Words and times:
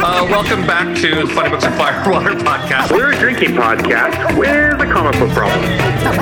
Uh, 0.00 0.26
welcome 0.30 0.66
back 0.66 0.96
to 0.96 1.14
the 1.14 1.26
Funny 1.34 1.50
Books 1.50 1.64
and 1.64 1.74
Firewater 1.74 2.30
podcast. 2.36 2.90
We're 2.92 3.12
a 3.12 3.18
drinking 3.18 3.50
podcast 3.56 4.38
with 4.38 4.80
a 4.80 4.86
comic 4.92 5.18
book 5.18 5.30
problem. 5.30 5.60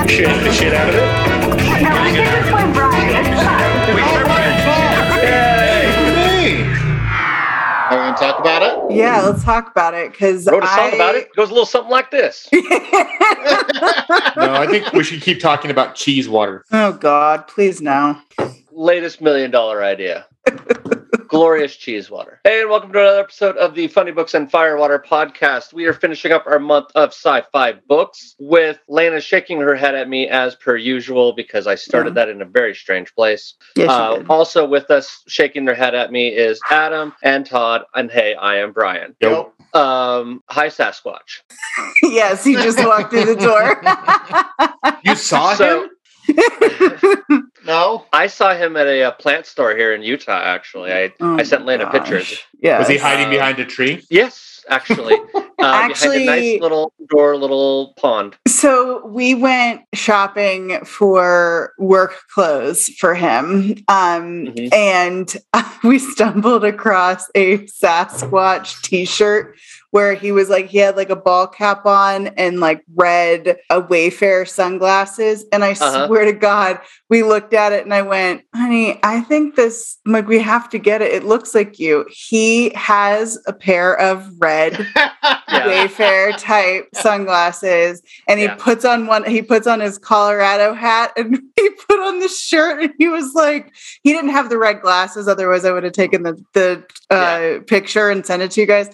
Shit 0.07 0.27
the 0.43 0.51
shit 0.51 0.73
out 0.73 0.89
of 0.89 0.95
it. 0.95 1.01
No, 1.83 1.89
I 1.91 2.11
think 2.11 2.27
this 2.27 2.51
one, 2.51 2.73
Brian. 2.73 3.25
It's 3.25 3.43
fun. 3.43 3.95
We 3.95 4.01
Are 7.87 7.91
we 7.91 8.03
going 8.03 8.13
to 8.15 8.19
talk 8.19 8.39
about 8.39 8.63
it? 8.63 8.95
Yeah, 8.95 9.21
let's 9.21 9.43
talk 9.43 9.69
about 9.71 9.93
it 9.93 10.11
because 10.11 10.45
Wrote 10.47 10.63
a 10.63 10.67
song 10.67 10.91
I, 10.91 10.95
about 10.95 11.15
it. 11.15 11.27
It 11.27 11.35
goes 11.35 11.49
a 11.49 11.53
little 11.53 11.65
something 11.65 11.91
like 11.91 12.11
this. 12.11 12.49
No, 14.37 14.53
I 14.53 14.67
think 14.67 14.93
we 14.93 15.03
should 15.03 15.21
keep 15.21 15.39
talking 15.39 15.71
about 15.71 15.95
cheese 15.95 16.29
water. 16.29 16.63
oh 16.71 16.93
God, 16.93 17.47
please 17.47 17.81
no. 17.81 18.19
Latest 18.71 19.19
million 19.19 19.49
dollar 19.51 19.83
idea. 19.83 20.27
Glorious 21.27 21.75
cheese 21.75 22.09
water. 22.09 22.39
Hey, 22.45 22.61
and 22.61 22.69
welcome 22.69 22.91
to 22.93 22.99
another 22.99 23.19
episode 23.19 23.57
of 23.57 23.75
the 23.75 23.87
Funny 23.89 24.11
Books 24.11 24.33
and 24.33 24.49
Firewater 24.49 24.97
podcast. 24.97 25.73
We 25.73 25.85
are 25.85 25.93
finishing 25.93 26.31
up 26.31 26.45
our 26.47 26.57
month 26.57 26.87
of 26.95 27.09
sci-fi 27.09 27.73
books 27.87 28.35
with 28.39 28.79
Lana 28.87 29.19
shaking 29.19 29.59
her 29.59 29.75
head 29.75 29.93
at 29.93 30.07
me 30.07 30.29
as 30.29 30.55
per 30.55 30.77
usual 30.77 31.33
because 31.33 31.67
I 31.67 31.75
started 31.75 32.15
that 32.15 32.29
in 32.29 32.41
a 32.41 32.45
very 32.45 32.73
strange 32.73 33.13
place. 33.13 33.55
Yes, 33.75 33.89
Uh, 33.91 34.15
did. 34.17 34.27
also 34.29 34.65
with 34.65 34.89
us 34.89 35.21
shaking 35.27 35.65
their 35.65 35.75
head 35.75 35.93
at 35.93 36.11
me 36.13 36.29
is 36.29 36.61
Adam 36.71 37.13
and 37.21 37.45
Todd, 37.45 37.83
and 37.93 38.09
hey, 38.09 38.33
I 38.35 38.57
am 38.59 38.71
Brian. 38.71 39.13
Yo. 39.19 39.51
Um, 39.73 40.41
hi 40.49 40.67
Sasquatch. 40.67 41.41
yes, 42.03 42.43
he 42.45 42.53
just 42.53 42.79
walked 42.79 43.11
through 43.11 43.25
the 43.25 43.35
door. 43.35 44.93
You 45.03 45.15
saw 45.15 45.53
So- 45.55 45.83
him? 45.83 45.89
No? 47.65 48.05
I 48.13 48.27
saw 48.27 48.55
him 48.55 48.77
at 48.77 48.87
a, 48.87 49.03
uh 49.03 49.11
plant 49.11 49.45
store 49.45 49.75
here 49.75 49.93
in 49.93 50.01
Utah. 50.01 50.39
Actually, 50.41 50.93
I 50.93 51.11
Oh 51.19 51.37
I 51.37 51.43
sent 51.43 51.63
my 51.65 51.73
Lana 51.73 51.83
gosh. 51.85 51.93
pictures. 51.93 52.39
Yeah. 52.61 52.79
Was 52.79 52.87
he 52.87 52.97
hiding 52.97 53.25
Um, 53.25 53.31
behind 53.31 53.59
a 53.59 53.65
tree? 53.65 54.05
Yes, 54.09 54.63
actually, 54.69 55.15
uh, 55.35 55.41
behind 55.57 55.91
Actually- 55.91 56.23
a 56.23 56.25
nice 56.25 56.61
little 56.61 56.93
door, 57.09 57.35
little 57.35 57.93
pond. 57.97 58.37
So 58.47 59.05
we 59.07 59.35
went 59.35 59.81
shopping 59.93 60.79
for 60.85 61.73
work 61.77 62.13
clothes 62.33 62.87
for 62.99 63.13
him. 63.15 63.75
Um, 63.89 64.45
Mhm. 64.47 64.73
and 64.73 65.35
we 65.83 65.99
stumbled 65.99 66.63
across 66.63 67.29
a 67.35 67.57
Sasquatch 67.67 68.81
t-shirt 68.81 69.57
where 69.97 70.13
he 70.13 70.31
was 70.31 70.47
like 70.47 70.67
he 70.67 70.77
had 70.77 70.95
like 70.95 71.09
a 71.09 71.15
ball 71.15 71.47
cap 71.47 71.83
on 71.87 72.27
and 72.37 72.59
like 72.59 72.83
red 72.93 73.57
a 73.71 73.79
Wayfarer 73.79 74.45
sunglasses. 74.45 75.43
And 75.51 75.63
I 75.63 75.71
Uh-huh. 75.71 76.05
swear 76.05 76.23
to 76.25 76.33
God, 76.33 76.79
we 77.09 77.23
looked 77.23 77.55
at 77.55 77.71
it 77.73 77.83
and 77.83 77.91
I 77.91 78.03
went, 78.03 78.43
honey, 78.53 78.99
I 79.01 79.21
think 79.21 79.55
this 79.55 79.97
like 80.05 80.27
we 80.27 80.37
have 80.37 80.69
to 80.69 80.77
get 80.77 81.01
it. 81.01 81.11
It 81.13 81.23
looks 81.23 81.55
like 81.55 81.79
you. 81.79 82.05
He 82.11 82.69
has 82.75 83.39
a 83.47 83.53
pair 83.53 83.99
of 83.99 84.29
red 84.39 84.85
Yeah. 85.49 85.65
Wayfarer 85.67 86.33
type 86.33 86.89
sunglasses, 86.93 88.01
and 88.27 88.37
he 88.37 88.45
Yeah. 88.45 88.55
puts 88.55 88.83
on 88.85 89.07
one. 89.07 89.23
He 89.23 89.41
puts 89.41 89.65
on 89.65 89.79
his 89.79 89.97
Colorado 89.97 90.73
hat, 90.73 91.13
and 91.17 91.39
he 91.55 91.69
put 91.87 91.99
on 92.01 92.19
the 92.19 92.27
shirt, 92.27 92.83
and 92.83 92.93
he 92.99 93.07
was 93.07 93.33
like, 93.33 93.73
he 94.03 94.11
didn't 94.13 94.31
have 94.31 94.49
the 94.49 94.57
red 94.57 94.81
glasses. 94.81 95.25
Otherwise, 95.27 95.63
I 95.65 95.71
would 95.71 95.85
have 95.85 95.93
taken 95.93 96.23
the 96.23 96.35
the 96.53 96.83
uh, 97.09 97.63
picture 97.65 98.09
and 98.09 98.25
sent 98.25 98.41
it 98.43 98.51
to 98.51 98.61
you 98.61 98.67
guys. 98.67 98.89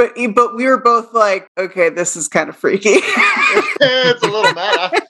But 0.00 0.14
but 0.34 0.56
we 0.56 0.66
were 0.66 0.78
both 0.78 1.12
like, 1.12 1.50
okay, 1.58 1.90
this 1.90 2.16
is 2.16 2.26
kind 2.26 2.48
of 2.48 2.56
freaky. 2.56 2.88
it's 2.94 4.22
a 4.22 4.26
little 4.26 4.44
meta. 4.54 5.06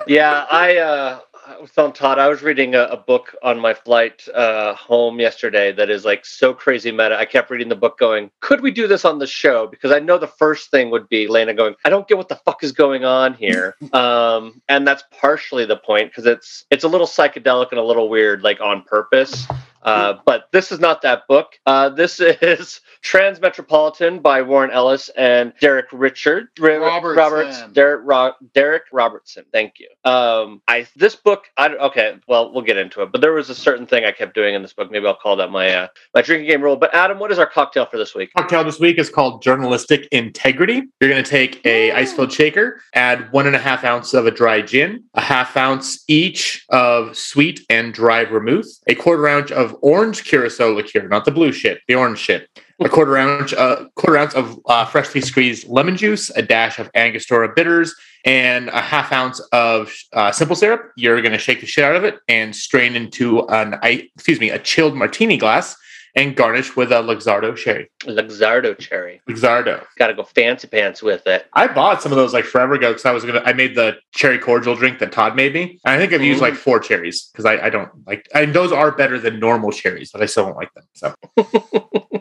Yeah, 0.06 0.46
I 0.50 0.78
uh, 0.78 1.20
I 1.46 1.60
was 1.60 1.70
telling 1.70 1.92
Todd 1.92 2.18
I 2.18 2.28
was 2.28 2.42
reading 2.42 2.74
a, 2.74 2.84
a 2.84 2.96
book 2.96 3.36
on 3.42 3.60
my 3.60 3.74
flight 3.74 4.26
uh, 4.34 4.74
home 4.74 5.20
yesterday 5.20 5.70
that 5.72 5.90
is 5.90 6.04
like 6.04 6.24
so 6.24 6.54
crazy 6.54 6.90
meta. 6.90 7.16
I 7.16 7.26
kept 7.26 7.50
reading 7.50 7.68
the 7.68 7.76
book, 7.76 7.98
going, 7.98 8.30
"Could 8.40 8.62
we 8.62 8.70
do 8.70 8.88
this 8.88 9.04
on 9.04 9.18
the 9.18 9.26
show?" 9.26 9.66
Because 9.66 9.92
I 9.92 9.98
know 10.00 10.16
the 10.16 10.26
first 10.26 10.70
thing 10.70 10.90
would 10.90 11.08
be 11.10 11.28
Lena 11.28 11.52
going, 11.52 11.74
"I 11.84 11.90
don't 11.90 12.08
get 12.08 12.16
what 12.16 12.30
the 12.30 12.36
fuck 12.36 12.64
is 12.64 12.72
going 12.72 13.04
on 13.04 13.34
here," 13.34 13.76
um, 13.92 14.62
and 14.68 14.88
that's 14.88 15.04
partially 15.20 15.66
the 15.66 15.76
point 15.76 16.10
because 16.10 16.24
it's 16.24 16.64
it's 16.70 16.84
a 16.84 16.88
little 16.88 17.06
psychedelic 17.06 17.70
and 17.70 17.78
a 17.78 17.84
little 17.84 18.08
weird, 18.08 18.42
like 18.42 18.60
on 18.60 18.82
purpose. 18.82 19.46
Uh, 19.82 20.14
but 20.24 20.48
this 20.52 20.72
is 20.72 20.78
not 20.80 21.02
that 21.02 21.26
book. 21.28 21.58
Uh, 21.66 21.88
this 21.88 22.20
is 22.20 22.80
Transmetropolitan 23.02 24.20
by 24.22 24.42
Warren 24.42 24.70
Ellis 24.70 25.08
and 25.16 25.52
Derek 25.60 25.86
Richard. 25.92 26.48
Ri- 26.58 26.76
Robertson. 26.76 27.16
Roberts. 27.16 27.62
Derek, 27.72 28.02
Ro- 28.04 28.34
Darick 28.54 28.80
Robertson. 28.92 29.44
Thank 29.52 29.74
you. 29.78 29.88
Um, 30.10 30.60
I 30.68 30.86
this 30.96 31.16
book. 31.16 31.44
I 31.56 31.68
okay. 31.68 32.18
Well, 32.28 32.52
we'll 32.52 32.62
get 32.62 32.76
into 32.76 33.02
it. 33.02 33.12
But 33.12 33.20
there 33.20 33.32
was 33.32 33.48
a 33.48 33.54
certain 33.54 33.86
thing 33.86 34.04
I 34.04 34.12
kept 34.12 34.34
doing 34.34 34.54
in 34.54 34.62
this 34.62 34.72
book. 34.72 34.90
Maybe 34.90 35.06
I'll 35.06 35.14
call 35.16 35.36
that 35.36 35.50
my 35.50 35.70
uh, 35.72 35.88
my 36.14 36.22
drinking 36.22 36.48
game 36.48 36.62
rule. 36.62 36.76
But 36.76 36.94
Adam, 36.94 37.18
what 37.18 37.32
is 37.32 37.38
our 37.38 37.46
cocktail 37.46 37.86
for 37.86 37.96
this 37.96 38.14
week? 38.14 38.32
Cocktail 38.36 38.64
this 38.64 38.80
week 38.80 38.98
is 38.98 39.08
called 39.08 39.42
Journalistic 39.42 40.06
Integrity. 40.12 40.82
You're 41.00 41.10
going 41.10 41.22
to 41.22 41.30
take 41.30 41.64
a 41.64 41.92
ice 41.92 42.12
filled 42.12 42.32
shaker, 42.32 42.82
add 42.94 43.32
one 43.32 43.46
and 43.46 43.56
a 43.56 43.58
half 43.58 43.84
ounce 43.84 44.12
of 44.14 44.26
a 44.26 44.30
dry 44.30 44.60
gin, 44.60 45.04
a 45.14 45.20
half 45.20 45.56
ounce 45.56 46.04
each 46.08 46.66
of 46.68 47.16
sweet 47.16 47.60
and 47.70 47.94
dry 47.94 48.24
vermouth, 48.24 48.66
a 48.86 48.94
quarter 48.94 49.26
ounce 49.28 49.50
of 49.50 49.69
orange 49.82 50.24
curacao 50.24 50.72
liqueur, 50.74 51.08
not 51.08 51.24
the 51.24 51.30
blue 51.30 51.52
shit, 51.52 51.80
the 51.88 51.94
orange 51.94 52.18
shit. 52.18 52.48
A 52.82 52.88
quarter 52.88 53.16
ounce, 53.16 53.52
uh, 53.52 53.86
quarter 53.94 54.16
ounce 54.16 54.34
of 54.34 54.58
uh, 54.66 54.86
freshly 54.86 55.20
squeezed 55.20 55.68
lemon 55.68 55.96
juice, 55.96 56.30
a 56.30 56.42
dash 56.42 56.78
of 56.78 56.90
Angostura 56.94 57.52
bitters, 57.54 57.94
and 58.24 58.68
a 58.68 58.80
half 58.80 59.12
ounce 59.12 59.40
of 59.52 59.94
uh, 60.12 60.32
simple 60.32 60.56
syrup. 60.56 60.90
You're 60.96 61.20
going 61.20 61.32
to 61.32 61.38
shake 61.38 61.60
the 61.60 61.66
shit 61.66 61.84
out 61.84 61.96
of 61.96 62.04
it 62.04 62.18
and 62.28 62.56
strain 62.56 62.96
into 62.96 63.46
an, 63.48 63.78
I, 63.82 64.08
excuse 64.14 64.40
me, 64.40 64.50
a 64.50 64.58
chilled 64.58 64.94
martini 64.94 65.36
glass, 65.36 65.76
and 66.14 66.36
garnish 66.36 66.76
with 66.76 66.92
a 66.92 66.96
Luxardo 66.96 67.56
cherry. 67.56 67.90
Luxardo 68.02 68.76
cherry. 68.78 69.20
Luxardo. 69.28 69.84
Got 69.96 70.08
to 70.08 70.14
go 70.14 70.24
fancy 70.24 70.68
pants 70.68 71.02
with 71.02 71.26
it. 71.26 71.46
I 71.52 71.66
bought 71.66 72.02
some 72.02 72.12
of 72.12 72.16
those 72.16 72.32
like 72.32 72.44
forever 72.44 72.74
ago 72.74 72.90
because 72.90 73.04
I 73.04 73.12
was 73.12 73.24
gonna. 73.24 73.42
I 73.44 73.52
made 73.52 73.74
the 73.74 73.96
cherry 74.12 74.38
cordial 74.38 74.74
drink 74.74 74.98
that 74.98 75.12
Todd 75.12 75.36
made 75.36 75.54
me. 75.54 75.78
And 75.84 75.94
I 75.94 75.98
think 75.98 76.12
I've 76.12 76.22
used 76.22 76.40
like 76.40 76.54
mm. 76.54 76.58
four 76.58 76.80
cherries 76.80 77.30
because 77.32 77.44
I, 77.44 77.66
I 77.66 77.70
don't 77.70 77.90
like. 78.06 78.28
And 78.34 78.54
those 78.54 78.72
are 78.72 78.92
better 78.92 79.18
than 79.18 79.38
normal 79.38 79.72
cherries, 79.72 80.10
but 80.12 80.22
I 80.22 80.26
still 80.26 80.46
don't 80.46 80.56
like 80.56 80.72
them. 80.74 80.84
So 80.94 81.14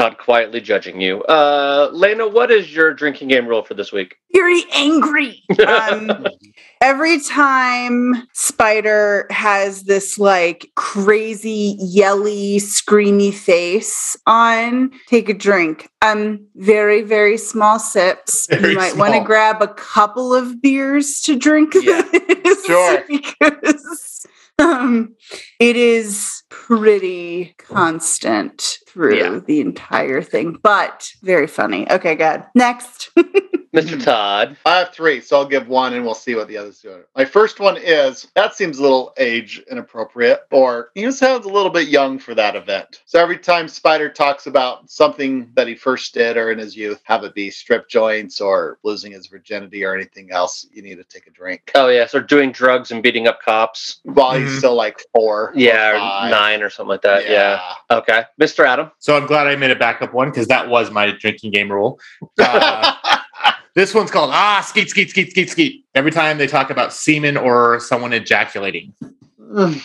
Todd 0.00 0.16
quietly 0.16 0.62
judging 0.62 0.98
you. 0.98 1.22
Uh, 1.24 1.90
Lena, 1.92 2.26
what 2.26 2.50
is 2.50 2.74
your 2.74 2.94
drinking 2.94 3.28
game 3.28 3.46
rule 3.46 3.62
for 3.62 3.74
this 3.74 3.92
week? 3.92 4.16
very 4.32 4.62
angry. 4.74 5.42
Um, 5.66 6.26
every 6.80 7.20
time 7.20 8.26
Spider 8.32 9.26
has 9.30 9.82
this 9.82 10.18
like 10.18 10.70
crazy, 10.76 11.76
yelly, 11.78 12.56
screamy 12.58 13.34
face 13.34 14.16
on, 14.26 14.90
take 15.06 15.28
a 15.28 15.34
drink. 15.34 15.90
Um, 16.00 16.46
very, 16.54 17.02
very 17.02 17.36
small 17.36 17.78
sips. 17.78 18.46
Very 18.46 18.70
you 18.72 18.78
might 18.78 18.96
want 18.96 19.12
to 19.14 19.20
grab 19.20 19.60
a 19.60 19.68
couple 19.68 20.34
of 20.34 20.62
beers 20.62 21.20
to 21.22 21.36
drink 21.36 21.74
Yeah. 21.74 22.00
this. 22.10 22.64
Sure. 22.64 23.04
Because 23.08 24.26
um, 24.60 25.14
it 25.58 25.76
is 25.76 26.42
pretty 26.48 27.54
constant 27.58 28.78
through 28.86 29.16
Yeah. 29.16 29.40
the 29.46 29.60
entire 29.60 30.22
thing, 30.22 30.58
but 30.62 31.08
very 31.22 31.46
funny. 31.46 31.90
Okay, 31.90 32.14
good. 32.14 32.44
Next. 32.54 33.10
Mr. 33.74 34.02
Todd. 34.02 34.56
I 34.66 34.78
have 34.78 34.92
three, 34.92 35.20
so 35.20 35.38
I'll 35.38 35.46
give 35.46 35.68
one 35.68 35.94
and 35.94 36.04
we'll 36.04 36.14
see 36.14 36.34
what 36.34 36.48
the 36.48 36.56
others 36.56 36.80
do. 36.80 37.02
My 37.16 37.24
first 37.24 37.60
one 37.60 37.76
is 37.76 38.26
that 38.34 38.54
seems 38.54 38.78
a 38.78 38.82
little 38.82 39.12
age 39.16 39.62
inappropriate, 39.70 40.40
or 40.50 40.90
he 40.94 41.10
sounds 41.12 41.46
a 41.46 41.48
little 41.48 41.70
bit 41.70 41.88
young 41.88 42.18
for 42.18 42.34
that 42.34 42.56
event. 42.56 43.02
So 43.06 43.20
every 43.20 43.38
time 43.38 43.68
Spider 43.68 44.08
talks 44.08 44.46
about 44.48 44.90
something 44.90 45.50
that 45.54 45.68
he 45.68 45.76
first 45.76 46.12
did 46.14 46.36
or 46.36 46.50
in 46.50 46.58
his 46.58 46.76
youth, 46.76 47.00
have 47.04 47.22
it 47.22 47.34
be 47.34 47.50
strip 47.50 47.88
joints 47.88 48.40
or 48.40 48.78
losing 48.82 49.12
his 49.12 49.28
virginity 49.28 49.84
or 49.84 49.94
anything 49.94 50.32
else, 50.32 50.66
you 50.72 50.82
need 50.82 50.96
to 50.96 51.04
take 51.04 51.26
a 51.28 51.30
drink. 51.30 51.70
Oh 51.76 51.88
yeah, 51.88 52.08
or 52.12 52.20
doing 52.20 52.50
drugs 52.52 52.90
and 52.90 53.02
beating 53.02 53.28
up 53.28 53.40
cops. 53.40 54.00
While 54.02 54.36
he's 54.38 54.50
Mhm. 54.50 54.58
still 54.58 54.74
like 54.74 55.00
four. 55.14 55.52
Yeah, 55.54 55.90
or 55.90 55.98
five. 55.98 56.30
nine 56.30 56.62
or 56.62 56.70
something 56.70 56.88
like 56.90 57.02
that. 57.02 57.28
Yeah. 57.28 57.60
Okay, 57.90 58.24
Mr. 58.40 58.66
Adam. 58.66 58.90
so 58.98 59.16
I'm 59.16 59.26
glad 59.26 59.46
I 59.46 59.54
made 59.56 59.70
a 59.70 59.76
backup 59.76 60.12
one 60.12 60.30
because 60.30 60.48
that 60.48 60.68
was 60.68 60.90
my 60.90 61.10
drinking 61.12 61.52
game 61.52 61.70
rule. 61.70 62.00
Uh, 62.38 62.94
this 63.74 63.94
one's 63.94 64.10
called 64.10 64.30
ah 64.32 64.60
skeet 64.66 64.90
skeet 64.90 65.10
skeet 65.10 65.30
skeet 65.30 65.50
skeet. 65.50 65.84
Every 65.94 66.10
time 66.10 66.38
they 66.38 66.46
talk 66.46 66.70
about 66.70 66.92
semen 66.92 67.36
or 67.36 67.80
someone 67.80 68.12
ejaculating. 68.12 68.94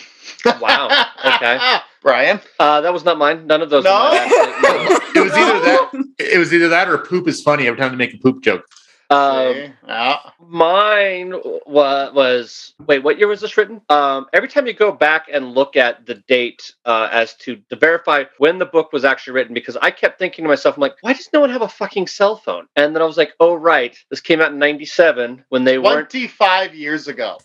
Wow. 0.60 1.06
Okay. 1.24 1.58
Brian. 2.02 2.40
Uh, 2.60 2.80
that 2.80 2.92
was 2.92 3.04
not 3.04 3.18
mine. 3.18 3.46
None 3.46 3.62
of 3.62 3.70
those. 3.70 3.84
No? 3.84 3.90
Were 3.92 4.10
mine, 4.10 4.28
actually. 4.30 4.96
It 5.16 5.24
was 5.24 5.32
either 5.32 5.60
that. 5.60 5.90
It 6.18 6.38
was 6.38 6.52
either 6.52 6.68
that 6.68 6.88
or 6.88 6.98
poop 6.98 7.26
is 7.26 7.40
funny 7.42 7.66
every 7.66 7.78
time 7.78 7.90
they 7.90 7.96
make 7.96 8.12
a 8.12 8.18
poop 8.18 8.42
joke. 8.42 8.64
Um? 9.10 9.72
Yeah. 9.86 10.18
mine 10.40 11.32
wa- 11.66 12.10
was 12.12 12.74
wait. 12.86 13.02
What 13.04 13.18
year 13.18 13.28
was 13.28 13.40
this 13.40 13.56
written? 13.56 13.80
Um, 13.88 14.26
every 14.32 14.48
time 14.48 14.66
you 14.66 14.72
go 14.72 14.90
back 14.92 15.26
and 15.32 15.54
look 15.54 15.76
at 15.76 16.06
the 16.06 16.16
date 16.28 16.72
uh, 16.84 17.08
as 17.12 17.34
to 17.36 17.56
to 17.70 17.76
verify 17.76 18.24
when 18.38 18.58
the 18.58 18.66
book 18.66 18.92
was 18.92 19.04
actually 19.04 19.34
written, 19.34 19.54
because 19.54 19.76
I 19.76 19.90
kept 19.90 20.18
thinking 20.18 20.44
to 20.44 20.48
myself, 20.48 20.76
I'm 20.76 20.80
like, 20.80 20.96
why 21.02 21.12
does 21.12 21.28
no 21.32 21.40
one 21.40 21.50
have 21.50 21.62
a 21.62 21.68
fucking 21.68 22.08
cell 22.08 22.36
phone? 22.36 22.66
And 22.76 22.94
then 22.94 23.02
I 23.02 23.06
was 23.06 23.16
like, 23.16 23.32
oh 23.40 23.54
right, 23.54 23.96
this 24.10 24.20
came 24.20 24.40
out 24.40 24.52
in 24.52 24.58
'97 24.58 25.44
when 25.50 25.64
they 25.64 25.78
weren't 25.78 26.10
25 26.10 26.74
years 26.74 27.08
ago. 27.08 27.38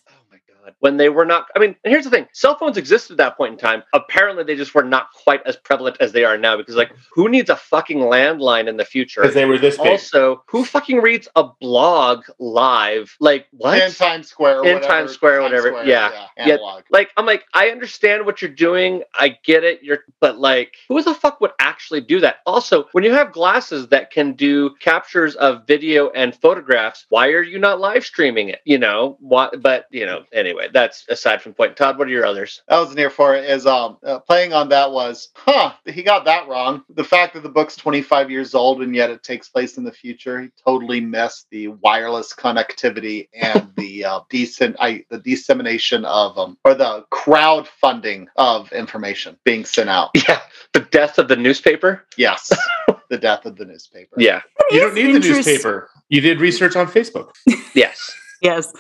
My 0.61 0.67
god. 0.67 0.71
God. 0.71 0.75
When 0.79 0.97
they 0.97 1.09
were 1.09 1.25
not, 1.25 1.47
I 1.55 1.59
mean, 1.59 1.75
and 1.83 1.91
here's 1.91 2.05
the 2.05 2.09
thing 2.09 2.27
cell 2.33 2.57
phones 2.57 2.77
existed 2.77 3.13
at 3.13 3.17
that 3.17 3.37
point 3.37 3.53
in 3.53 3.59
time. 3.59 3.83
Apparently, 3.93 4.43
they 4.43 4.55
just 4.55 4.73
were 4.73 4.83
not 4.83 5.11
quite 5.11 5.41
as 5.45 5.55
prevalent 5.55 5.97
as 5.99 6.11
they 6.11 6.23
are 6.23 6.37
now 6.37 6.57
because, 6.57 6.75
like, 6.75 6.91
who 7.11 7.29
needs 7.29 7.49
a 7.49 7.55
fucking 7.55 7.99
landline 7.99 8.67
in 8.67 8.77
the 8.77 8.85
future? 8.85 9.21
Because 9.21 9.35
they 9.35 9.45
were 9.45 9.57
this 9.57 9.77
big. 9.77 9.87
Also, 9.87 10.43
who 10.47 10.65
fucking 10.65 11.01
reads 11.01 11.27
a 11.35 11.43
blog 11.43 12.23
live? 12.39 13.15
Like, 13.19 13.47
what? 13.51 13.81
In 13.81 13.91
Times 13.91 14.27
Square. 14.27 14.63
In 14.63 14.75
whatever, 14.75 14.81
Times 14.81 15.11
Square, 15.11 15.41
whatever, 15.41 15.83
yeah. 15.83 16.27
Yeah. 16.37 16.55
analog. 16.55 16.83
like 16.89 17.11
I'm 17.17 17.25
like 17.25 17.45
I 17.53 17.69
understand 17.69 18.25
what 18.25 18.41
you're 18.41 18.51
doing. 18.51 19.03
I 19.13 19.37
get 19.43 19.63
it. 19.63 19.83
You're 19.83 19.99
but 20.19 20.39
like 20.39 20.75
who 20.87 21.01
the 21.01 21.13
fuck 21.13 21.41
would 21.41 21.51
actually 21.59 22.01
do 22.01 22.19
that? 22.21 22.37
Also, 22.45 22.87
when 22.91 23.03
you 23.03 23.13
have 23.13 23.31
glasses 23.31 23.87
that 23.89 24.11
can 24.11 24.33
do 24.33 24.71
captures 24.79 25.35
of 25.35 25.65
video 25.67 26.09
and 26.11 26.35
photographs, 26.35 27.05
why 27.09 27.27
are 27.29 27.43
you 27.43 27.59
not 27.59 27.79
live 27.79 28.05
streaming 28.05 28.49
it? 28.49 28.61
You 28.65 28.77
know, 28.77 29.17
what 29.19 29.61
but 29.61 29.85
you 29.91 30.05
know, 30.05 30.23
anyway, 30.31 30.50
that's 30.73 31.05
aside 31.09 31.41
from 31.41 31.53
point. 31.53 31.75
Todd, 31.77 31.97
what 31.97 32.07
are 32.07 32.11
your 32.11 32.25
others? 32.25 32.61
I 32.69 32.79
was 32.79 32.93
near 32.95 33.09
for 33.09 33.35
it 33.35 33.45
is 33.49 33.65
um 33.65 33.97
uh, 34.05 34.19
playing 34.19 34.53
on 34.53 34.69
that 34.69 34.91
was 34.91 35.29
huh 35.35 35.73
he 35.85 36.03
got 36.03 36.25
that 36.25 36.47
wrong 36.47 36.83
the 36.89 37.03
fact 37.03 37.33
that 37.33 37.43
the 37.43 37.49
book's 37.49 37.75
25 37.75 38.29
years 38.31 38.53
old 38.55 38.81
and 38.81 38.95
yet 38.95 39.09
it 39.09 39.23
takes 39.23 39.49
place 39.49 39.77
in 39.77 39.83
the 39.83 39.91
future 39.91 40.41
he 40.41 40.49
totally 40.65 41.01
missed 41.01 41.47
the 41.51 41.67
wireless 41.69 42.33
connectivity 42.33 43.27
and 43.33 43.71
the 43.77 44.05
uh, 44.11 44.19
decent 44.29 44.75
I 44.79 45.03
the 45.09 45.19
dissemination 45.19 46.05
of 46.05 46.37
um 46.37 46.57
or 46.65 46.73
the 46.73 47.05
crowdfunding 47.11 48.27
of 48.35 48.71
information 48.71 49.37
being 49.43 49.65
sent 49.65 49.89
out 49.89 50.11
Yeah, 50.27 50.39
the 50.73 50.81
death 50.81 51.17
of 51.17 51.27
the 51.27 51.35
newspaper. 51.35 52.05
yes 52.17 52.49
the 53.09 53.17
death 53.17 53.45
of 53.45 53.55
the 53.57 53.65
newspaper 53.65 54.15
Yeah. 54.17 54.41
You 54.71 54.79
don't 54.79 54.95
need 54.95 55.13
the 55.15 55.19
newspaper. 55.19 55.89
You 56.09 56.21
did 56.21 56.39
research 56.39 56.75
on 56.77 56.87
Facebook. 56.87 57.31
Yes. 57.73 58.15
Yes. 58.41 58.71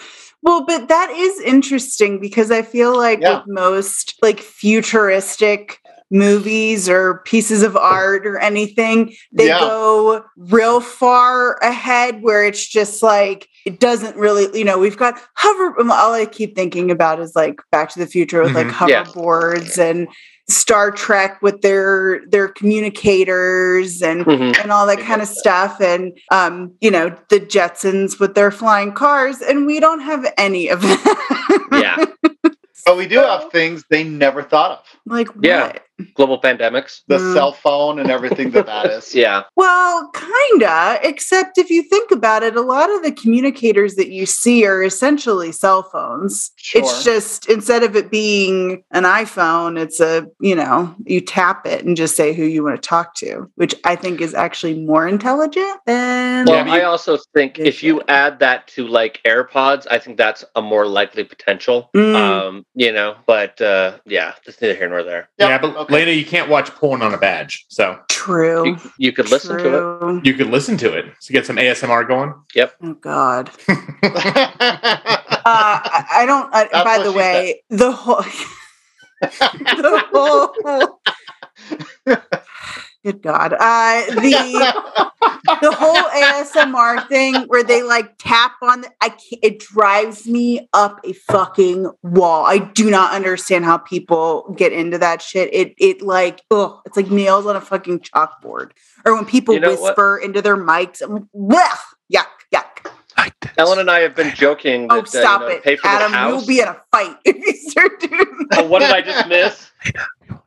Well, 0.43 0.65
but 0.65 0.87
that 0.87 1.11
is 1.11 1.39
interesting 1.41 2.19
because 2.19 2.51
I 2.51 2.61
feel 2.63 2.97
like 2.97 3.21
Yeah. 3.21 3.39
with 3.39 3.47
most 3.47 4.15
like 4.21 4.39
futuristic 4.39 5.79
movies 6.13 6.89
or 6.89 7.21
pieces 7.25 7.63
of 7.63 7.77
art 7.77 8.27
or 8.27 8.37
anything, 8.37 9.13
they 9.31 9.47
Yeah. 9.47 9.59
go 9.59 10.23
real 10.35 10.81
far 10.81 11.53
ahead 11.61 12.21
where 12.21 12.43
it's 12.45 12.67
just 12.67 13.01
like 13.01 13.47
it 13.65 13.79
doesn't 13.79 14.15
really, 14.17 14.49
you 14.57 14.65
know, 14.65 14.79
we've 14.79 14.97
got 14.97 15.21
hover 15.35 15.75
all 15.91 16.13
I 16.13 16.25
keep 16.25 16.55
thinking 16.55 16.89
about 16.89 17.19
is 17.21 17.33
like 17.35 17.61
Back 17.71 17.89
to 17.91 17.99
the 17.99 18.07
Future 18.07 18.41
with 18.41 18.55
like 18.55 18.67
Mhm. 18.67 18.89
Yeah. 18.89 19.03
hoverboards 19.05 19.77
and 19.77 20.07
Star 20.51 20.91
Trek 20.91 21.41
with 21.41 21.61
their 21.61 22.21
their 22.27 22.47
communicators 22.47 24.01
and 24.01 24.25
Mhm. 24.25 24.59
and 24.61 24.71
all 24.71 24.85
that 24.87 24.99
kind 24.99 25.21
of 25.21 25.27
stuff 25.27 25.79
and 25.81 26.17
um 26.31 26.73
you 26.81 26.91
know 26.91 27.15
the 27.29 27.39
jetsons 27.39 28.19
with 28.19 28.35
their 28.35 28.51
flying 28.51 28.91
cars 28.93 29.41
and 29.41 29.65
we 29.65 29.79
don't 29.79 30.01
have 30.01 30.25
any 30.37 30.69
of 30.69 30.81
that 30.81 31.67
Yeah. 31.71 32.05
but 32.85 32.97
we 32.97 33.07
do 33.07 33.17
have 33.19 33.51
things 33.51 33.83
they 33.89 34.03
never 34.03 34.43
thought 34.43 34.71
of 34.71 34.85
like 35.05 35.27
Yeah. 35.41 35.67
what 35.67 35.81
Global 36.15 36.39
pandemics. 36.41 37.01
the 37.07 37.17
Mm. 37.17 37.33
cell 37.33 37.51
phone 37.51 37.99
and 37.99 38.09
everything 38.11 38.51
that 38.51 38.65
that 38.65 38.85
is 38.87 39.13
Yeah. 39.23 39.43
well 39.55 40.09
kinda 40.13 40.99
except 41.03 41.57
if 41.57 41.69
you 41.69 41.83
think 41.83 42.11
about 42.11 42.43
it 42.43 42.55
a 42.55 42.61
lot 42.61 42.89
of 42.89 43.03
the 43.03 43.11
communicators 43.11 43.95
that 43.95 44.09
you 44.09 44.25
see 44.25 44.65
are 44.65 44.83
essentially 44.83 45.51
cell 45.51 45.83
phones 45.83 46.51
it's 46.73 47.03
just 47.03 47.49
instead 47.49 47.83
of 47.83 47.95
it 47.95 48.09
being 48.11 48.83
an 48.91 49.03
iphone 49.03 49.79
it's 49.79 49.99
a 49.99 50.25
you 50.39 50.55
know 50.55 50.93
you 51.05 51.21
tap 51.21 51.65
it 51.65 51.83
and 51.85 51.95
just 51.97 52.15
say 52.15 52.33
who 52.33 52.43
you 52.45 52.63
want 52.63 52.75
to 52.81 52.87
talk 52.87 53.13
to 53.15 53.49
which 53.55 53.75
i 53.85 53.95
think 53.95 54.21
is 54.21 54.33
actually 54.33 54.73
more 54.79 55.07
intelligent 55.07 55.79
than 55.85 56.45
Well, 56.45 56.69
I 56.71 56.81
also 56.83 57.17
think 57.35 57.57
They 57.57 57.65
if 57.65 57.83
you 57.83 58.01
add 58.07 58.39
that 58.39 58.67
to 58.75 58.87
like 58.87 59.21
AirPods, 59.25 59.85
I 59.89 59.97
think 59.99 60.17
that's 60.17 60.43
a 60.55 60.61
more 60.61 60.85
likely 60.85 61.23
potential. 61.23 61.89
Mm. 61.95 62.15
Um, 62.15 62.65
you 62.75 62.91
know, 62.91 63.15
but 63.25 63.59
uh 63.61 63.97
yeah, 64.05 64.33
that's 64.45 64.59
neither 64.61 64.73
here 64.75 64.89
nor 64.89 65.03
there. 65.03 65.29
Yep, 65.39 65.49
yeah, 65.49 65.57
but 65.59 65.75
okay. 65.77 65.90
Lena, 65.91 66.11
you 66.11 66.25
can't 66.25 66.49
watch 66.49 66.69
porn 66.71 67.01
on 67.01 67.13
a 67.13 67.17
badge. 67.17 67.65
So 67.67 67.99
true 68.07 68.65
You, 68.65 68.77
you 68.97 69.11
could 69.11 69.29
listen 69.29 69.57
to 69.57 70.17
it. 70.17 70.25
You 70.25 70.33
could 70.33 70.47
listen 70.47 70.77
to 70.77 70.93
it 70.93 71.05
to 71.21 71.33
get 71.33 71.45
some 71.45 71.57
ASMR 71.57 72.07
going. 72.07 72.33
Yep. 72.55 72.75
Oh 72.81 72.93
god 72.95 73.49
uh, 73.69 73.73
I, 75.43 76.05
I 76.11 76.25
don't. 76.25 76.49
I, 76.53 76.83
by 76.83 76.97
the 76.99 77.11
she 77.11 77.17
way, 77.17 77.63
the 77.69 77.91
whole, 77.91 78.23
the 79.21 80.03
whole. 80.11 81.01
Good 83.03 83.21
God! 83.23 83.53
Uh, 83.53 84.05
the 84.13 84.73
the 85.61 85.71
whole 85.71 85.95
ASMR 85.95 87.07
thing 87.07 87.33
where 87.47 87.63
they 87.63 87.81
like 87.81 88.13
tap 88.19 88.53
on 88.61 88.81
the, 88.81 88.89
I 89.01 89.09
can't, 89.09 89.39
it 89.43 89.59
drives 89.59 90.27
me 90.27 90.69
up 90.73 90.99
a 91.03 91.13
fucking 91.13 91.89
wall. 92.03 92.45
I 92.45 92.59
do 92.59 92.91
not 92.91 93.13
understand 93.13 93.65
how 93.65 93.79
people 93.79 94.53
get 94.55 94.71
into 94.71 94.99
that 94.99 95.21
shit. 95.21 95.51
It 95.53 95.73
it 95.79 96.01
like 96.03 96.41
oh, 96.51 96.81
it's 96.85 96.95
like 96.95 97.09
nails 97.09 97.47
on 97.47 97.55
a 97.55 97.61
fucking 97.61 98.01
chalkboard. 98.01 98.71
Or 99.05 99.15
when 99.15 99.25
people 99.25 99.55
You 99.55 99.61
know 99.61 99.69
what? 99.71 99.81
whisper 99.81 100.17
into 100.17 100.41
their 100.43 100.57
mics, 100.57 101.01
I'm 101.01 101.13
like, 101.13 101.23
Blech! 101.35 101.79
yuck, 102.13 102.27
yuck. 102.53 102.91
Ellen 103.57 103.79
and 103.79 103.89
I 103.89 103.99
have 104.01 104.15
been 104.15 104.33
joking 104.35 104.87
that 104.87 104.97
Oh, 104.99 105.03
stop 105.03 105.41
uh, 105.41 105.45
you 105.45 105.49
know, 105.49 105.55
it, 105.57 105.63
pay 105.63 105.75
for 105.75 105.87
Adam! 105.87 106.11
the 106.11 106.17
house. 106.17 106.31
We'll 106.37 106.47
be 106.47 106.59
in 106.61 106.67
a 106.67 106.77
fight 106.91 107.17
if 107.25 107.35
you 107.35 107.69
start 107.69 107.99
doing 107.99 108.47
that. 108.49 108.59
Oh, 108.59 108.67
what 108.67 108.79
did 108.79 108.91
I 108.91 109.01
just 109.01 109.27
miss? 109.27 109.70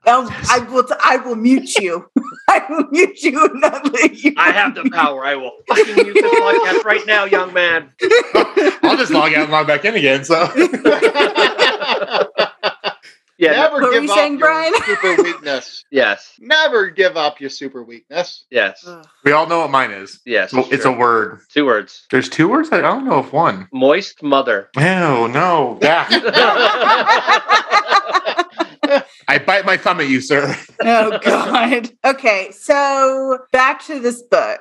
I'll- 0.07 0.29
I 0.51 0.59
will. 0.71 0.87
I 1.03 1.17
will 1.19 1.35
mute 1.37 1.75
you. 1.77 2.11
I 2.49 2.63
will 2.69 2.87
mute 2.91 3.23
you 3.23 3.43
and 3.45 3.61
not 3.61 3.93
let 3.93 4.23
you. 4.23 4.35
I 4.37 4.53
have 4.53 4.75
the 4.75 4.89
power. 4.91 5.25
I 5.25 5.35
will 5.35 5.53
fucking 5.67 5.95
mute 5.95 6.15
this 6.15 6.23
podcast 6.41 6.85
right 6.85 7.07
now, 7.07 7.25
young 7.25 7.53
man. 7.55 7.91
I'll 8.83 8.97
just 8.97 9.11
log 9.13 9.33
out 9.33 9.45
and 9.45 9.51
log 9.53 9.67
back 9.67 9.85
in 9.85 9.95
again. 9.95 10.25
So 10.25 10.35
Yeah. 13.37 13.51
no- 13.51 13.57
Never 13.63 13.75
What 13.75 13.83
were 13.83 13.93
give 13.93 14.05
you 14.05 14.11
up 14.13 14.17
saying, 14.19 14.33
your 14.39 14.41
Brian? 14.49 14.73
super 14.85 15.23
weakness. 15.23 15.85
yes. 15.91 16.35
Never 16.39 16.89
give 16.91 17.17
up 17.17 17.41
your 17.41 17.51
super 17.51 17.83
weakness. 17.83 18.45
Yes. 18.51 18.87
we 19.25 19.33
all 19.33 19.47
know 19.49 19.59
what 19.61 19.71
mine 19.71 19.91
is. 19.91 20.21
Yes. 20.25 20.53
Well, 20.53 20.69
it's 20.71 20.85
a 20.85 20.93
word. 20.93 21.41
two 21.53 21.65
words. 21.67 22.07
There's 22.13 22.29
two 22.29 22.47
words. 22.49 22.69
I 22.71 22.81
don't 22.81 23.05
know 23.05 23.19
if 23.19 23.33
one. 23.33 23.69
Moist 23.73 24.23
mother. 24.23 24.69
No, 24.77 25.27
no. 25.27 25.79
Yeah. 25.83 26.07
I 29.29 29.39
bite 29.39 29.65
my 29.65 29.77
thumb 29.77 30.01
at 30.01 30.09
you, 30.09 30.21
sir. 30.21 30.57
oh 30.83 31.19
God. 31.23 31.91
Okay, 32.05 32.51
so 32.53 33.39
back 33.53 33.85
to 33.87 33.99
this 34.01 34.23
book. 34.23 34.61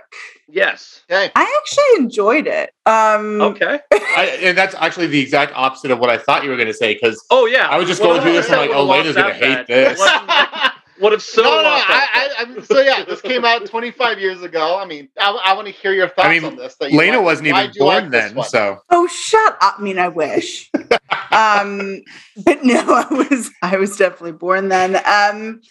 yes. 0.50 1.02
Okay. 1.12 1.32
I 1.36 1.60
actually 1.62 2.04
enjoyed 2.06 2.48
it. 2.48 2.74
Um, 2.86 3.42
Okay. 3.42 3.80
I, 3.92 4.38
and 4.42 4.58
that's 4.58 4.76
actually 4.76 5.08
the 5.08 5.20
exact 5.20 5.54
opposite 5.56 5.92
of 5.92 6.00
what 6.00 6.10
I 6.10 6.18
thought 6.18 6.44
you 6.44 6.50
were 6.50 6.56
going 6.58 6.68
to 6.68 6.74
say 6.74 6.94
because 6.94 7.24
Oh 7.30 7.46
yeah. 7.46 7.68
I 7.68 7.78
was 7.78 7.88
just 7.88 8.02
Well, 8.02 8.12
going 8.12 8.22
through 8.22 8.34
this 8.34 8.46
and 8.48 8.56
I 8.56 8.60
like, 8.60 8.70
would've 8.70 8.84
oh, 8.84 8.92
Lena's 8.92 9.16
going 9.16 9.34
to 9.40 9.46
hate 9.46 9.68
this. 9.68 10.00
What- 11.04 11.12
Would 11.12 11.20
have 11.20 11.22
so 11.22 11.42
no, 11.42 11.50
no, 11.58 11.64
no. 11.64 11.70
I. 11.70 12.08
I, 12.14 12.30
I'm, 12.40 12.64
so 12.64 12.80
yeah, 12.80 13.04
this 13.04 13.22
came 13.22 13.44
out 13.44 13.66
25 13.66 14.20
years 14.20 14.42
ago. 14.42 14.78
I 14.78 14.86
mean, 14.86 15.10
I, 15.20 15.32
I 15.48 15.54
want 15.54 15.68
to 15.68 15.74
hear 15.74 15.92
your 15.94 16.08
thoughts 16.08 16.28
I 16.28 16.32
mean, 16.32 16.46
on 16.46 16.56
this. 16.56 16.76
that 16.76 16.92
you 16.92 16.98
Lena 16.98 17.18
like. 17.18 17.26
wasn't 17.26 17.48
even 17.48 17.60
Why'd 17.60 17.74
born 17.78 18.04
like 18.04 18.12
then, 18.12 18.44
so 18.44 18.80
Oh, 18.90 19.06
shut 19.08 19.58
up! 19.62 19.76
I 19.80 19.82
mean, 19.82 20.00
I 20.00 20.08
wish. 20.08 20.72
um, 21.32 22.02
but 22.46 22.64
no, 22.64 22.84
I 22.88 23.08
was. 23.14 23.52
I 23.62 23.76
was 23.78 23.98
definitely 23.98 24.32
born 24.32 24.70
then. 24.70 24.96
Um, 25.06 25.62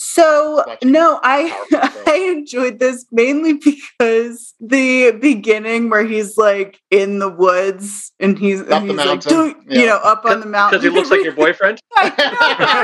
so 0.00 0.62
no, 0.84 1.18
I 1.24 1.50
I 2.06 2.32
enjoyed 2.36 2.78
this 2.78 3.04
mainly 3.10 3.54
because 3.54 4.54
the 4.60 5.10
beginning 5.10 5.90
where 5.90 6.04
he's 6.04 6.38
like 6.38 6.80
in 6.92 7.18
the 7.18 7.28
woods 7.28 8.12
and 8.20 8.38
he's, 8.38 8.60
Up 8.60 8.68
the 8.68 8.80
he's 8.80 8.90
like, 8.90 9.06
mountain, 9.06 9.32
"Don't-" 9.32 9.70
you 9.72 9.86
know, 9.86 9.96
up 9.96 10.24
on 10.24 10.38
the 10.38 10.46
mountain 10.46 10.78
Because 10.78 10.84
he 10.84 10.96
looks 10.96 11.10
like 11.10 11.24
your 11.24 11.32
boyfriend. 11.32 11.80
I 11.96 12.10
know. 12.10 12.14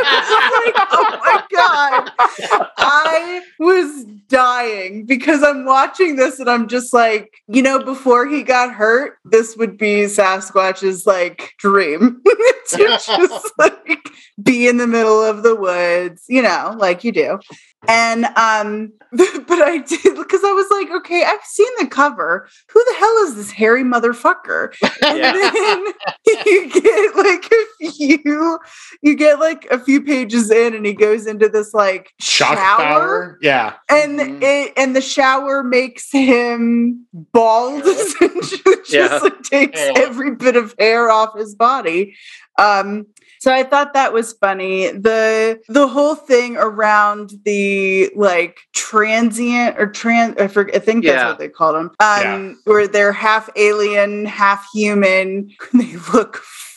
It's 0.02 0.76
like, 0.76 0.88
oh 0.90 1.18
my 1.25 1.44
god. 1.52 2.71
I 2.78 3.42
was 3.61 4.06
dying 4.28 5.06
because 5.06 5.44
I'm 5.44 5.64
watching 5.64 6.16
this 6.16 6.40
and 6.40 6.50
I'm 6.50 6.66
just 6.66 6.92
like, 6.92 7.30
you 7.47 7.62
know, 7.62 7.78
before 7.78 8.26
he 8.26 8.42
got 8.42 8.75
hurt, 8.75 9.18
this 9.25 9.56
would 9.56 9.78
be 9.78 10.06
Sasquatch's 10.06 11.06
like 11.06 11.54
dream 11.59 12.21
to 12.71 12.78
just 12.78 13.52
like 13.56 14.09
be 14.42 14.66
in 14.66 14.78
the 14.78 14.87
middle 14.87 15.23
of 15.23 15.42
the 15.42 15.54
woods, 15.54 16.25
you 16.28 16.42
know, 16.42 16.75
like 16.76 17.03
you 17.04 17.12
do. 17.12 17.38
And 17.87 18.25
um, 18.37 18.92
but 19.12 19.61
I 19.61 19.78
did 19.78 20.16
because 20.16 20.42
I 20.42 20.52
was 20.52 20.66
like, 20.70 20.90
okay, 20.90 21.23
I've 21.25 21.44
seen 21.44 21.68
the 21.78 21.87
cover. 21.87 22.49
Who 22.73 22.82
the 22.84 22.94
hell 22.99 23.16
is 23.26 23.37
this 23.37 23.50
hairy 23.50 23.84
motherfucker? 23.84 24.75
And 25.04 25.18
Yeah. 25.18 25.32
then 25.32 25.84
you 26.46 26.70
get 26.70 27.14
like 27.16 27.44
a 27.52 27.90
few, 27.90 28.58
you 29.02 29.14
get 29.14 29.38
like 29.38 29.66
a 29.70 29.78
few 29.78 30.00
pages 30.02 30.50
in, 30.50 30.75
and 30.75 30.87
he 30.87 30.94
goes 30.94 31.26
into 31.26 31.49
this 31.49 31.75
like 31.75 32.11
shock 32.20 32.56
shower, 32.56 32.76
power. 32.78 33.38
Yeah. 33.42 33.75
and 33.90 34.18
Mhm. 34.18 34.42
it 34.42 34.73
and 34.78 34.96
the 34.96 35.02
shower 35.02 35.62
makes 35.62 36.11
him 36.11 37.06
bald, 37.12 37.82
essentially, 37.87 38.76
just 38.87 38.92
Yeah. 38.92 39.18
like 39.18 39.42
takes 39.42 39.78
Yeah. 39.78 39.92
every 39.96 40.34
bit 40.34 40.56
of 40.56 40.75
hair 40.78 41.11
off 41.11 41.37
his 41.38 41.54
body. 41.54 42.16
Um, 42.58 43.06
so 43.44 43.52
I 43.52 43.62
thought 43.62 43.92
that 43.92 44.14
was 44.14 44.32
funny. 44.32 44.88
The 44.88 45.60
the 45.68 45.86
whole 45.86 46.14
thing 46.14 46.56
around 46.56 47.34
the 47.44 48.10
like 48.16 48.60
transient 48.72 49.78
or 49.78 49.86
trans 49.86 50.34
I, 50.38 50.48
forget, 50.48 50.76
I 50.76 50.78
think 50.78 51.04
that's 51.04 51.16
Yeah. 51.20 51.28
what 51.28 51.38
they 51.38 51.50
called 51.50 51.74
them. 51.76 51.90
Um 52.00 52.22
Yeah. 52.22 52.52
where 52.64 52.88
they're 52.88 53.12
half 53.12 53.50
alien, 53.56 54.24
half 54.24 54.66
human. 54.72 55.50
They 55.74 55.96
look 56.14 56.36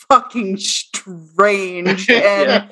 fucking 0.09 0.57
strange 0.57 2.09
and 2.35 2.69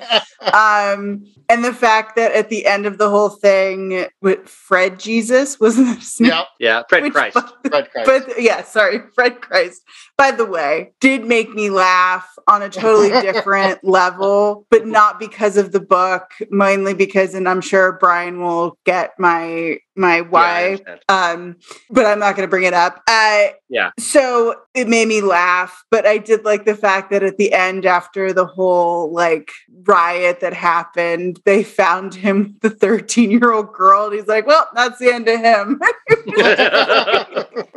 um 0.52 1.24
and 1.48 1.64
the 1.64 1.72
fact 1.72 2.16
that 2.16 2.32
at 2.32 2.48
the 2.48 2.66
end 2.66 2.86
of 2.86 2.98
the 2.98 3.08
whole 3.10 3.28
thing 3.28 4.06
with 4.22 4.48
fred 4.48 4.98
jesus 4.98 5.58
wasn't 5.60 5.86
that 5.86 5.98
his 5.98 6.20
name? 6.20 6.30
yeah, 6.30 6.42
Yeah, 6.58 6.82
Fred 6.88 7.02
Which- 7.04 7.12
Christ. 7.12 7.38
Fred 7.68 7.90
Christ. 7.90 8.06
but 8.26 8.42
yeah 8.42 8.62
sorry 8.64 9.00
fred 9.14 9.40
christ 9.40 9.82
by 10.16 10.30
the 10.30 10.44
way 10.46 10.92
did 11.00 11.24
make 11.24 11.52
me 11.54 11.70
laugh 11.70 12.28
on 12.48 12.62
a 12.62 12.68
totally 12.68 13.10
different 13.22 13.82
level 13.84 14.66
but 14.70 14.86
not 14.86 15.18
because 15.18 15.56
of 15.56 15.72
the 15.72 15.80
book 15.80 16.30
mainly 16.50 16.94
because 16.94 17.34
and 17.34 17.48
i'm 17.48 17.60
sure 17.60 17.92
brian 18.00 18.40
will 18.40 18.78
get 18.84 19.12
my 19.18 19.78
my 19.98 20.16
Yeah, 20.16 20.22
why 20.22 20.64
understand. 20.72 21.00
um 21.08 21.56
but 21.90 22.06
i'm 22.06 22.18
not 22.18 22.36
going 22.36 22.46
to 22.46 22.50
bring 22.50 22.64
it 22.64 22.74
up 22.74 23.02
uh 23.08 23.46
Yeah. 23.68 23.90
so 23.98 24.54
it 24.74 24.88
made 24.88 25.08
me 25.08 25.20
laugh 25.22 25.84
but 25.90 26.06
i 26.06 26.18
did 26.18 26.44
like 26.44 26.64
the 26.64 26.76
fact 26.76 27.10
that 27.10 27.22
at 27.22 27.36
the 27.38 27.52
end 27.52 27.86
after 27.86 28.32
the 28.32 28.46
whole 28.46 29.12
like 29.12 29.50
riot 29.84 30.40
that 30.40 30.52
happened 30.54 31.35
they 31.44 31.62
found 31.62 32.14
him 32.14 32.56
the 32.62 32.70
13 32.70 33.30
year 33.30 33.52
old 33.52 33.72
girl 33.72 34.06
and 34.06 34.14
he's 34.14 34.26
like 34.26 34.46
well 34.46 34.68
that's 34.74 34.98
the 34.98 35.12
end 35.12 35.28
of 35.28 35.40
him 35.40 35.80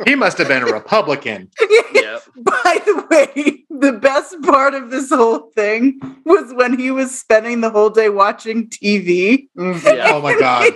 He 0.06 0.14
must 0.14 0.38
have 0.38 0.48
been 0.48 0.62
a 0.62 0.66
Republican. 0.66 1.50
yeah. 1.94 2.18
by 2.36 2.78
the 2.86 3.06
way 3.10 3.64
the 3.70 3.92
best 3.92 4.40
part 4.42 4.74
of 4.74 4.90
this 4.90 5.10
whole 5.10 5.50
thing 5.54 6.00
was 6.24 6.52
when 6.54 6.78
he 6.78 6.90
was 6.90 7.16
spending 7.18 7.60
the 7.60 7.70
whole 7.70 7.90
day 7.90 8.08
watching 8.08 8.68
tv 8.68 9.48
Mhm. 9.56 9.82
Yeah. 9.96 10.12
Oh 10.12 10.20
my 10.22 10.38
god. 10.38 10.72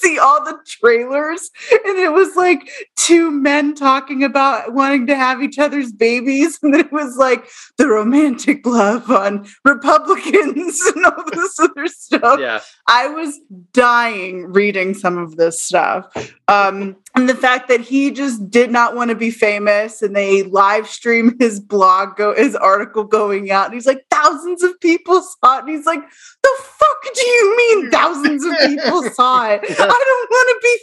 See 0.00 0.18
all 0.18 0.44
the 0.44 0.58
trailers, 0.66 1.50
and 1.70 1.98
it 1.98 2.12
was 2.12 2.36
like 2.36 2.70
two 2.96 3.30
men 3.30 3.74
talking 3.74 4.24
about 4.24 4.72
wanting 4.72 5.06
to 5.08 5.16
have 5.16 5.42
each 5.42 5.58
other's 5.58 5.92
babies, 5.92 6.58
and 6.62 6.74
then 6.74 6.80
it 6.80 6.92
was 6.92 7.16
like 7.16 7.48
the 7.78 7.88
romantic 7.88 8.66
love 8.66 9.10
on 9.10 9.46
Republicans 9.64 10.80
and 10.94 11.06
all 11.06 11.24
this 11.32 11.58
other 11.58 11.86
stuff. 11.86 12.40
Yeah. 12.40 12.60
I 12.86 13.08
was 13.08 13.38
dying 13.72 14.52
reading 14.52 14.94
some 14.94 15.18
of 15.18 15.36
this 15.36 15.62
stuff. 15.62 16.06
Um, 16.48 16.96
and 17.16 17.28
the 17.28 17.34
fact 17.34 17.68
that 17.68 17.80
he 17.80 18.10
just 18.10 18.50
did 18.50 18.70
not 18.70 18.94
want 18.94 19.10
to 19.10 19.16
be 19.16 19.30
famous 19.30 20.00
and 20.00 20.14
they 20.14 20.44
live 20.44 20.86
stream 20.86 21.36
his 21.40 21.58
blog 21.58 22.16
go 22.16 22.34
his 22.34 22.54
article 22.54 23.02
going 23.04 23.50
out. 23.50 23.66
And 23.66 23.74
he's 23.74 23.86
like 23.86 24.04
thousands 24.10 24.62
of 24.62 24.78
people 24.80 25.20
saw 25.20 25.58
it. 25.58 25.60
And 25.60 25.70
he's 25.70 25.86
like 25.86 26.00
the 26.00 26.50
fuck 26.62 27.14
do 27.14 27.26
you 27.26 27.56
mean 27.56 27.90
thousands 27.90 28.44
of 28.44 28.56
people 28.60 29.02
saw 29.12 29.50
it? 29.50 29.60
I 29.64 29.74
don't 29.74 30.30
want 30.30 30.48
to 30.48 30.60
be 30.62 30.78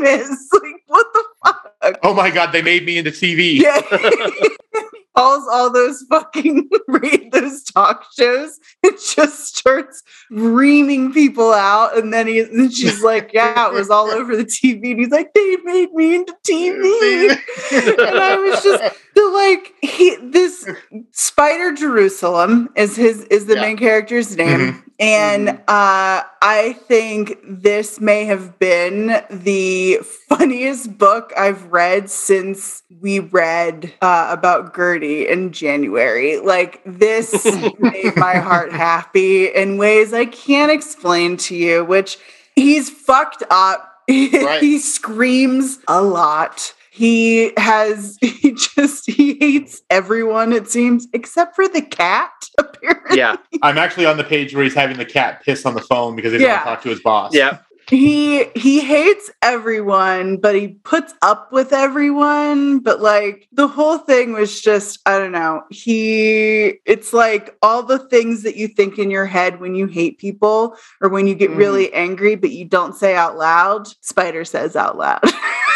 famous. 0.00 0.48
Like 0.66 0.82
what 0.86 1.06
the 1.12 1.24
fuck? 1.44 1.98
Oh 2.02 2.14
my 2.14 2.30
god, 2.30 2.52
they 2.52 2.62
made 2.62 2.86
me 2.86 2.96
into 2.98 3.10
TV. 3.10 3.60
yeah 3.60 3.80
calls 5.16 5.46
all 5.50 5.70
those 5.72 6.04
fucking 6.10 6.68
read 6.88 7.30
those 7.32 7.62
talk 7.64 8.04
shows 8.18 8.58
and 8.82 8.92
just 9.14 9.56
starts 9.56 10.02
reaming 10.30 11.12
people 11.12 11.52
out 11.52 11.96
and 11.96 12.12
then 12.12 12.26
he 12.26 12.40
and 12.40 12.72
she's 12.72 13.02
like 13.02 13.30
yeah 13.32 13.66
it 13.68 13.72
was 13.72 13.90
all 13.90 14.10
over 14.10 14.36
the 14.36 14.44
tv 14.44 14.90
and 14.90 15.00
he's 15.00 15.10
like 15.10 15.32
they 15.34 15.56
made 15.64 15.92
me 15.92 16.16
into 16.16 16.34
tv 16.46 17.30
and 17.72 18.00
I 18.18 18.36
was 18.36 18.62
just 18.62 18.98
the 19.14 19.24
like 19.30 19.74
he 19.82 20.16
this 20.22 20.68
Spider 21.12 21.72
Jerusalem 21.72 22.68
is 22.76 22.96
his 22.96 23.22
is 23.24 23.46
the 23.46 23.54
Yeah. 23.54 23.62
main 23.62 23.76
character's 23.76 24.36
name. 24.36 24.58
Mm-hmm. 24.60 24.85
And 24.98 25.48
uh 25.68 26.22
I 26.48 26.76
think 26.86 27.38
this 27.46 28.00
may 28.00 28.24
have 28.26 28.58
been 28.58 29.22
the 29.30 29.96
funniest 30.28 30.96
book 30.96 31.32
I've 31.36 31.66
read 31.72 32.08
since 32.08 32.82
we 33.00 33.18
read 33.20 33.92
uh, 34.00 34.28
about 34.30 34.74
Gertie 34.74 35.28
in 35.28 35.52
January. 35.52 36.38
Like 36.38 36.80
this 36.86 37.44
made 37.78 38.16
my 38.16 38.36
heart 38.36 38.72
happy 38.72 39.46
in 39.46 39.76
ways 39.76 40.12
I 40.14 40.24
can't 40.24 40.70
explain 40.70 41.36
to 41.38 41.56
you, 41.56 41.84
which 41.84 42.18
he's 42.54 42.88
fucked 42.90 43.42
up. 43.50 43.92
Right. 44.08 44.62
he 44.62 44.78
screams 44.78 45.80
a 45.88 46.00
lot. 46.00 46.74
He 46.96 47.52
has 47.58 48.16
he 48.22 48.52
just 48.52 49.04
he 49.10 49.36
hates 49.38 49.82
everyone, 49.90 50.54
it 50.54 50.70
seems, 50.70 51.06
except 51.12 51.54
for 51.54 51.68
the 51.68 51.82
cat, 51.82 52.32
apparently. 52.58 53.18
Yeah. 53.18 53.36
I'm 53.62 53.76
actually 53.76 54.06
on 54.06 54.16
the 54.16 54.24
page 54.24 54.54
where 54.54 54.64
he's 54.64 54.72
having 54.74 54.96
the 54.96 55.04
cat 55.04 55.42
piss 55.44 55.66
on 55.66 55.74
the 55.74 55.82
phone 55.82 56.16
because 56.16 56.32
he 56.32 56.38
doesn't 56.38 56.48
Yeah. 56.48 56.54
want 56.54 56.64
to 56.64 56.70
talk 56.70 56.82
to 56.84 56.88
his 56.88 57.00
boss. 57.00 57.34
Yeah. 57.34 57.58
He 57.88 58.44
he 58.56 58.80
hates 58.80 59.30
everyone, 59.42 60.38
but 60.38 60.56
he 60.56 60.68
puts 60.84 61.14
up 61.22 61.52
with 61.52 61.72
everyone. 61.72 62.80
But 62.80 63.00
like 63.00 63.46
the 63.52 63.68
whole 63.68 63.98
thing 63.98 64.32
was 64.32 64.60
just, 64.60 64.98
I 65.06 65.18
don't 65.18 65.30
know. 65.30 65.62
He 65.70 66.80
it's 66.84 67.12
like 67.12 67.56
all 67.62 67.84
the 67.84 68.00
things 68.08 68.42
that 68.42 68.56
you 68.56 68.66
think 68.66 68.98
in 68.98 69.10
your 69.10 69.26
head 69.26 69.60
when 69.60 69.76
you 69.76 69.86
hate 69.86 70.18
people 70.18 70.76
or 71.00 71.08
when 71.08 71.28
you 71.28 71.34
get 71.36 71.50
Mhm. 71.52 71.58
really 71.58 71.92
angry, 71.92 72.34
but 72.34 72.50
you 72.50 72.64
don't 72.64 72.96
say 72.96 73.14
out 73.14 73.36
loud, 73.38 73.86
Spider 74.04 74.44
says 74.44 74.74
out 74.74 74.98
loud. 74.98 75.20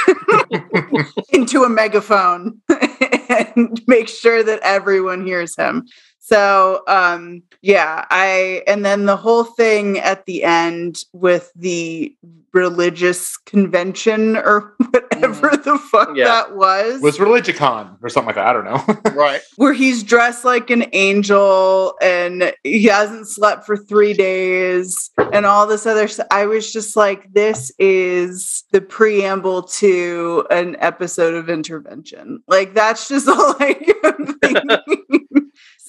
into 1.32 1.62
a 1.64 1.68
megaphone 1.68 2.60
and 3.28 3.80
make 3.86 4.08
sure 4.08 4.42
that 4.42 4.60
everyone 4.62 5.24
hears 5.24 5.54
him. 5.56 5.86
So 6.32 6.82
um 6.86 7.42
yeah, 7.62 8.06
I 8.10 8.62
and 8.66 8.84
then 8.84 9.06
the 9.06 9.16
whole 9.16 9.44
thing 9.44 9.98
at 9.98 10.24
the 10.26 10.44
end 10.44 11.04
with 11.12 11.50
the 11.56 12.14
religious 12.52 13.36
convention 13.36 14.36
or 14.36 14.74
whatever 14.90 15.50
the 15.50 15.78
fuck 15.90 16.10
Yeah. 16.16 16.24
that 16.24 16.56
was, 16.56 17.00
Was 17.00 17.18
Religicon 17.18 17.96
or 18.02 18.08
something 18.08 18.26
like 18.34 18.34
that. 18.36 18.46
I 18.48 18.52
don't 18.52 18.64
know. 18.64 19.10
right. 19.14 19.40
where 19.56 19.72
he's 19.72 20.02
dressed 20.02 20.44
like 20.44 20.68
an 20.70 20.86
angel 20.92 21.94
and 22.02 22.52
he 22.64 22.84
hasn't 22.86 23.28
slept 23.28 23.66
for 23.66 23.76
three 23.76 24.14
days 24.14 25.10
and 25.32 25.46
all 25.46 25.64
this 25.66 25.86
other 25.86 26.08
stuff. 26.08 26.26
I 26.32 26.46
was 26.46 26.72
just 26.72 26.96
like, 26.96 27.32
this 27.32 27.70
is 27.78 28.64
the 28.72 28.80
preamble 28.80 29.62
to 29.64 30.44
an 30.50 30.76
episode 30.80 31.34
of 31.34 31.48
intervention. 31.48 32.42
Like 32.48 32.74
that's 32.74 33.06
just 33.06 33.28
all 33.28 33.54
I 33.60 33.76
am 34.02 34.38
thinking. 34.42 35.26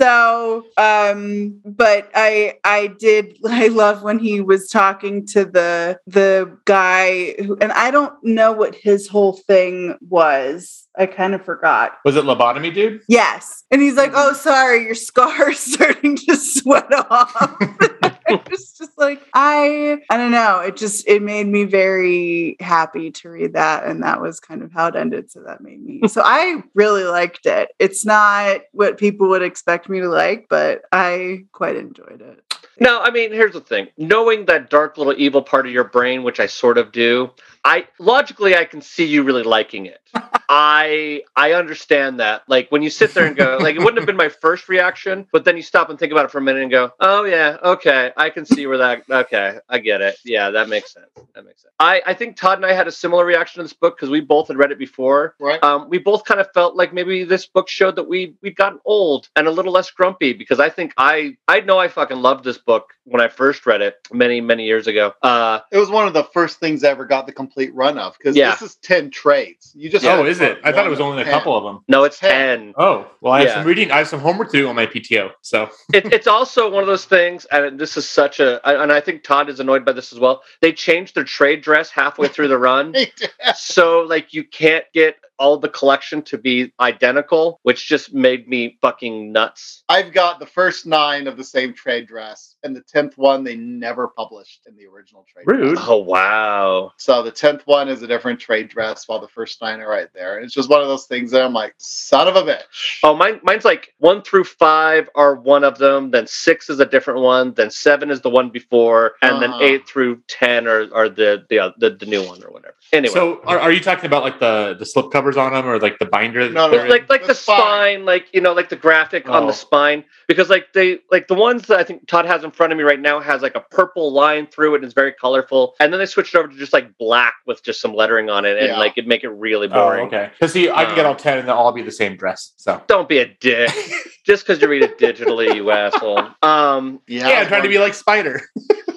So, 0.02 0.66
um, 0.78 1.62
but 1.64 2.10
I 2.16 2.56
I 2.64 2.88
did 2.88 3.38
I 3.46 3.68
love 3.68 4.02
when 4.02 4.18
he 4.18 4.42
was 4.42 4.68
talking 4.68 5.28
to 5.28 5.46
the 5.46 6.00
the 6.08 6.58
guy 6.66 7.34
who, 7.34 7.56
and 7.62 7.72
I 7.72 7.92
don't 7.92 8.16
know 8.24 8.52
what 8.52 8.74
his 8.74 9.08
whole 9.08 9.34
thing 9.34 9.96
was. 10.10 10.88
I 10.98 11.06
kind 11.06 11.36
of 11.36 11.46
forgot. 11.46 12.00
Was 12.04 12.16
it 12.16 12.24
lobotomy, 12.24 12.74
dude? 12.74 13.02
Yes. 13.08 13.64
And 13.72 13.82
he's 13.82 13.96
like, 13.96 14.12
oh, 14.14 14.34
sorry, 14.34 14.84
your 14.84 14.96
scar's 14.96 15.60
starting 15.74 16.18
to 16.18 16.36
sweat 16.36 16.92
off. 17.10 17.58
it 18.46 18.50
was 18.50 18.74
just 18.74 18.98
like, 18.98 19.22
I, 19.34 20.00
I 20.10 20.18
don't 20.18 20.32
know. 20.32 20.60
It 20.60 20.78
just, 20.78 21.08
it 21.08 21.22
made 21.22 21.48
me 21.48 21.66
very 21.66 22.58
happy 22.60 23.12
to 23.12 23.30
read 23.30 23.54
that. 23.54 23.86
And 23.86 24.04
that 24.04 24.22
was 24.22 24.40
kind 24.40 24.62
of 24.64 24.72
how 24.72 24.88
it 24.88 24.96
ended. 24.96 25.32
So 25.32 25.42
that 25.44 25.62
made 25.62 25.84
me, 25.84 26.08
so 26.08 26.22
I 26.24 26.64
really 26.74 27.04
liked 27.04 27.46
it. 27.46 27.70
It's 27.80 28.06
not 28.06 28.62
what 28.72 28.98
people 28.98 29.30
would 29.30 29.44
expect 29.44 29.90
me 29.90 30.00
to 30.00 30.10
like, 30.10 30.48
but 30.50 30.84
I 30.92 31.46
quite 31.52 31.76
enjoyed 31.76 32.22
it. 32.22 32.44
No, 32.80 33.02
I 33.02 33.12
mean, 33.12 33.32
here's 33.32 33.54
the 33.54 33.62
thing. 33.62 33.90
Knowing 33.98 34.46
that 34.46 34.70
dark 34.70 34.98
little 34.98 35.14
evil 35.16 35.42
part 35.42 35.68
of 35.68 35.72
your 35.72 35.84
brain, 35.84 36.24
which 36.24 36.40
I 36.40 36.48
sort 36.48 36.78
of 36.78 36.92
do, 36.92 37.30
I 37.64 37.88
logically 38.00 38.56
I 38.56 38.66
can 38.66 38.82
see 38.82 39.06
you 39.06 39.24
really 39.24 39.44
liking 39.44 39.86
it. 39.86 40.00
I 40.50 41.24
I 41.36 41.54
understand 41.54 42.20
that. 42.20 42.44
Like 42.48 42.70
when 42.72 42.82
you 42.82 42.90
sit 42.90 43.14
there 43.14 43.26
and 43.26 43.36
go, 43.36 43.58
like 43.62 43.76
it 43.76 43.80
wouldn't 43.80 43.98
have 43.98 44.06
been 44.08 44.18
my 44.18 44.30
first 44.30 44.68
reaction, 44.68 45.28
but 45.32 45.46
then 45.46 45.56
you 45.56 45.64
stop 45.64 45.90
and 45.90 45.98
think 45.98 46.12
about 46.12 46.26
it 46.26 46.32
for 46.32 46.40
a 46.40 46.42
minute 46.42 46.64
and 46.64 46.72
go, 46.72 46.92
oh 47.00 47.24
yeah, 47.24 47.58
okay, 47.64 48.12
I 48.18 48.30
can 48.30 48.46
see 48.46 48.68
where 48.68 48.78
that. 48.80 49.04
Okay, 49.10 49.60
I 49.70 49.80
get 49.80 50.02
it. 50.02 50.18
Yeah, 50.26 50.50
that 50.50 50.70
makes 50.70 50.94
sense. 50.94 51.08
That 51.36 51.46
makes 51.46 51.62
sense. 51.62 51.74
I 51.80 52.02
I 52.06 52.14
think 52.14 52.36
Todd 52.36 52.58
and 52.58 52.66
I 52.66 52.74
had 52.74 52.88
a 52.88 52.92
similar 52.92 53.26
reaction 53.26 53.60
to 53.60 53.64
this 53.64 53.74
book 53.74 53.96
because 53.96 54.10
we 54.10 54.22
both 54.22 54.48
had 54.50 54.58
read 54.58 54.72
it 54.72 54.80
before. 54.80 55.36
Right. 55.40 55.64
Um, 55.64 55.88
we 55.90 56.00
both 56.00 56.26
kind 56.26 56.40
of 56.42 56.52
felt 56.54 56.76
like 56.76 56.94
maybe 56.94 57.24
this 57.24 57.46
book 57.46 57.70
showed 57.70 57.96
that 57.96 58.10
we 58.10 58.36
we'd 58.42 58.56
gotten 58.56 58.80
old 58.86 59.30
and 59.36 59.48
a 59.48 59.52
little 59.52 59.72
less 59.72 59.92
grumpy 59.92 60.34
because 60.34 60.60
I 60.60 60.70
think 60.70 60.94
I 60.98 61.38
I 61.48 61.62
know 61.62 61.78
I 61.80 61.88
fucking 61.88 62.18
loved 62.22 62.44
this 62.44 62.58
book 62.58 62.90
when 63.06 63.22
I 63.22 63.28
first 63.30 63.66
read 63.66 63.82
it 63.82 63.96
many 64.12 64.42
many 64.42 64.66
years 64.66 64.88
ago. 64.88 65.14
Uh, 65.22 65.60
It 65.72 65.78
was 65.78 65.90
one 65.90 66.08
of 66.08 66.14
the 66.14 66.24
first 66.26 66.60
things 66.60 66.84
I 66.84 66.90
ever 66.90 67.06
got 67.06 67.26
the 67.26 67.34
complete 67.52 67.74
run 67.76 67.98
of 67.98 68.18
because 68.18 68.36
Yeah. 68.36 68.52
this 68.52 68.62
is 68.62 68.76
10 68.78 69.10
trades. 69.12 69.72
You 69.76 69.90
just 69.90 70.06
oh, 70.06 70.26
is 70.26 70.40
it? 70.40 70.60
I 70.64 70.72
thought 70.72 70.86
it 70.86 70.90
was 70.90 71.00
one 71.00 71.10
only 71.10 71.24
a 71.24 71.26
of 71.26 71.32
couple 71.32 71.58
of 71.58 71.64
them. 71.64 71.84
no, 71.88 72.04
it's 72.06 72.18
Ten. 72.20 72.32
ten. 72.60 72.74
Oh, 72.78 73.08
well, 73.20 73.34
I 73.34 73.40
have 73.40 73.48
Yeah. 73.48 73.54
some 73.56 73.66
reading. 73.68 73.92
I 73.92 73.98
have 73.98 74.08
some 74.08 74.20
homework 74.22 74.52
to 74.52 74.58
do 74.58 74.68
on 74.70 74.76
my 74.76 74.86
PTO. 74.86 75.32
So 75.42 75.70
it, 75.94 76.12
it's 76.14 76.28
also 76.28 76.70
one 76.70 76.82
of 76.84 76.88
those 76.88 77.06
things, 77.06 77.46
and 77.52 77.78
this 77.80 77.98
is 77.98 78.10
such 78.10 78.40
a, 78.40 78.66
and 78.68 78.92
I 78.92 79.02
think 79.02 79.24
Todd 79.24 79.50
is 79.50 79.60
annoyed 79.60 79.84
by 79.84 79.92
this 79.92 80.14
as 80.14 80.20
well. 80.20 80.42
They 80.62 80.72
changed 80.72 81.16
their 81.16 81.24
trade 81.26 81.62
dress 81.62 81.90
halfway 81.90 82.30
through 82.30 82.48
the 82.48 82.58
run, 82.58 82.96
so 83.56 84.02
like 84.02 84.34
you 84.34 84.44
can't 84.46 84.86
get 84.94 85.18
all 85.42 85.58
the 85.58 85.68
collection 85.70 86.22
to 86.22 86.38
be 86.38 86.72
identical, 86.80 87.60
which 87.64 87.88
just 87.88 88.14
made 88.14 88.48
me 88.48 88.78
fucking 88.82 89.32
nuts. 89.32 89.84
I've 89.90 90.14
got 90.14 90.40
the 90.40 90.46
first 90.46 90.86
nine 90.86 91.28
of 91.28 91.36
the 91.36 91.44
same 91.44 91.74
trade 91.74 92.08
dress, 92.08 92.56
and 92.64 92.76
the 92.76 92.82
tenth 92.82 93.18
one 93.18 93.44
they 93.44 93.56
never 93.56 94.08
published 94.08 94.62
in 94.68 94.76
the 94.78 94.86
original 94.86 95.26
trade. 95.32 95.46
Rude. 95.48 95.76
Dress. 95.76 95.86
Oh 95.90 95.98
wow. 95.98 96.92
So 96.98 97.24
the 97.24 97.32
tenth 97.32 97.64
one 97.66 97.90
is 97.90 98.04
a 98.04 98.08
different 98.08 98.40
trade 98.40 98.70
dress, 98.70 99.08
while 99.08 99.20
the 99.20 99.28
first 99.28 99.60
nine 99.62 99.80
are 99.82 99.90
right 99.90 100.10
there. 100.14 100.38
And 100.38 100.46
it's 100.46 100.54
just 100.54 100.70
one 100.70 100.82
of 100.82 100.88
those 100.88 101.06
things 101.08 101.32
that 101.32 101.42
I'm 101.44 101.54
like, 101.54 101.74
son 101.80 102.28
of 102.28 102.36
a 102.36 102.44
bitch. 102.44 103.00
Oh, 103.04 103.16
mine, 103.16 103.40
mine's 103.44 103.66
like 103.66 103.94
one 103.98 104.22
through 104.22 104.44
five 104.44 105.10
are 105.16 105.36
one 105.36 105.64
of 105.64 105.80
them. 105.80 106.12
Then 106.12 106.28
six 106.28 106.70
is 106.70 106.80
a 106.80 106.86
different 106.86 107.22
one. 107.22 107.54
Then 107.56 107.72
seven 107.72 108.12
is 108.12 108.22
the 108.22 108.30
one 108.30 108.50
before, 108.52 109.14
and 109.24 109.42
then 109.42 109.50
Uh-huh. 109.52 109.64
eight 109.64 109.88
through 109.88 110.22
ten 110.28 110.68
are, 110.68 110.88
are 110.94 111.10
the, 111.10 111.46
the 111.50 111.58
uh, 111.60 111.72
the 111.80 111.90
the 111.90 112.06
new 112.06 112.24
one 112.26 112.44
or 112.44 112.52
whatever. 112.52 112.76
Anyway, 112.94 113.14
So 113.14 113.42
are, 113.46 113.60
are 113.60 113.72
you 113.72 113.80
talking 113.80 114.06
about 114.06 114.24
like 114.24 114.40
the 114.40 114.76
the 114.78 114.86
slip 114.86 115.12
covers 115.34 115.38
on 115.38 115.54
them 115.54 115.66
or 115.72 115.80
like 115.80 116.00
the 116.00 116.06
binder? 116.06 116.50
No, 116.50 116.68
no, 116.68 116.72
they're 116.72 116.86
in? 116.86 116.92
like 116.92 117.10
like 117.10 117.22
the 117.22 117.28
The 117.30 117.36
spine. 117.36 117.58
spine, 117.60 118.06
like 118.06 118.28
you 118.34 118.42
know, 118.42 118.54
like 118.54 118.70
the 118.70 118.76
graphic 118.76 119.30
on 119.30 119.44
Oh. 119.44 119.48
the 119.48 119.54
spine, 119.54 120.04
because 120.28 120.50
like 120.50 120.74
they 120.74 121.00
like 121.12 121.28
the 121.28 121.34
ones 121.36 121.68
that 121.68 121.80
I 121.80 121.84
think 121.84 122.08
Todd 122.08 122.26
has 122.26 122.44
in 122.44 122.52
front 122.52 122.72
of 122.74 122.78
me 122.78 122.84
right 122.84 123.00
now 123.00 123.20
has 123.20 123.42
like 123.42 123.56
a 123.56 123.62
purple 123.62 124.12
line 124.12 124.48
through 124.48 124.74
it 124.74 124.78
and 124.78 124.86
it's 124.86 124.94
very 124.94 125.12
colorful, 125.14 125.76
and 125.80 125.92
then 125.92 126.00
they 126.00 126.06
switched 126.06 126.36
over 126.36 126.48
to 126.48 126.56
just 126.58 126.74
like 126.74 126.98
black 126.98 127.34
with 127.46 127.64
just 127.64 127.82
some 127.82 127.94
lettering 127.94 128.30
on 128.30 128.46
it, 128.46 128.58
and 128.58 128.68
Yeah. 128.68 128.78
like 128.80 128.94
it'd 128.98 129.08
make 129.08 129.24
it 129.24 129.30
really 129.30 129.68
Oh, 129.68 129.74
boring. 129.74 130.08
okay. 130.08 130.30
Because 130.34 130.54
see, 130.54 130.70
I 130.70 130.86
can 130.86 130.96
get 130.96 131.06
Uh, 131.06 131.10
all 131.10 131.16
ten 131.16 131.38
and 131.40 131.48
they'll 131.48 131.56
all 131.56 131.72
be 131.72 131.82
the 131.82 131.92
same 131.92 132.16
dress. 132.18 132.54
So 132.58 132.82
Don't 132.88 133.08
be 133.10 133.20
a 133.20 133.26
dick, 133.26 133.70
just 134.26 134.46
because 134.46 134.62
you 134.62 134.68
read 134.68 134.84
it 134.84 134.98
digitally, 134.98 135.56
you 135.56 135.72
asshole. 135.72 136.20
Um, 136.42 137.00
Yeah, 137.08 137.28
yeah, 137.30 137.40
I'm 137.42 137.48
trying 137.48 137.64
to 137.64 137.70
be 137.70 137.78
like 137.80 137.94
Spider. 137.94 138.42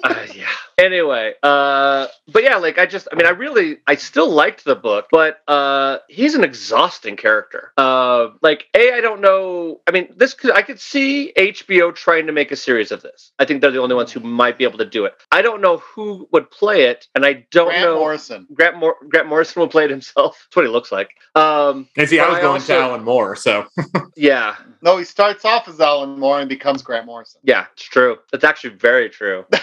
uh, 0.03 0.25
yeah. 0.35 0.45
Anyway, 0.77 1.33
uh, 1.41 2.07
but 2.27 2.43
yeah, 2.43 2.57
like 2.57 2.77
I 2.77 2.85
just, 2.85 3.07
I 3.09 3.15
mean, 3.15 3.25
I 3.25 3.29
really, 3.29 3.77
I 3.87 3.95
still 3.95 4.29
liked 4.29 4.65
the 4.65 4.75
book, 4.75 5.07
but 5.09 5.39
uh, 5.47 5.99
he's 6.09 6.35
an 6.35 6.43
exhausting 6.43 7.15
character. 7.15 7.71
Uh, 7.77 8.31
like, 8.41 8.65
a, 8.75 8.91
I 8.91 8.99
don't 8.99 9.21
know. 9.21 9.79
I 9.87 9.91
mean, 9.91 10.13
this 10.17 10.33
could, 10.33 10.51
I 10.51 10.61
could 10.63 10.81
see 10.81 11.31
HBO 11.37 11.95
trying 11.95 12.27
to 12.27 12.33
make 12.33 12.51
a 12.51 12.57
series 12.57 12.91
of 12.91 13.01
this. 13.01 13.31
I 13.39 13.45
think 13.45 13.61
they're 13.61 13.71
the 13.71 13.79
only 13.79 13.95
ones 13.95 14.11
who 14.11 14.19
might 14.19 14.57
be 14.57 14.65
able 14.65 14.77
to 14.79 14.85
do 14.85 15.05
it. 15.05 15.13
I 15.31 15.41
don't 15.41 15.61
know 15.61 15.77
who 15.77 16.27
would 16.33 16.51
play 16.51 16.83
it, 16.83 17.07
and 17.15 17.25
I 17.25 17.45
don't 17.51 17.67
Grant 17.69 17.81
know. 17.85 17.95
Morrison. 17.99 18.45
Grant, 18.53 18.77
Mor- 18.77 18.97
Grant 19.07 19.29
Morrison 19.29 19.61
will 19.61 19.69
play 19.69 19.85
it 19.85 19.89
himself. 19.91 20.37
That's 20.49 20.55
what 20.57 20.65
he 20.65 20.71
looks 20.71 20.91
like. 20.91 21.11
Um, 21.35 21.87
And 21.95 22.09
see, 22.09 22.19
I 22.19 22.23
But 22.25 22.29
was 22.31 22.37
I 22.37 22.41
going 22.41 22.53
also- 22.55 22.75
to 22.75 22.81
Alan 22.81 23.03
Moore. 23.05 23.35
So 23.37 23.65
yeah, 24.17 24.57
No, 24.81 24.97
he 24.97 25.05
starts 25.05 25.45
off 25.45 25.69
as 25.69 25.79
Alan 25.79 26.19
Moore 26.19 26.41
and 26.41 26.49
becomes 26.49 26.81
Grant 26.83 27.05
Morrison. 27.05 27.39
yeah, 27.45 27.67
it's 27.71 27.83
true. 27.83 28.17
That's 28.33 28.43
actually 28.43 28.75
very 28.75 29.09
true. 29.09 29.45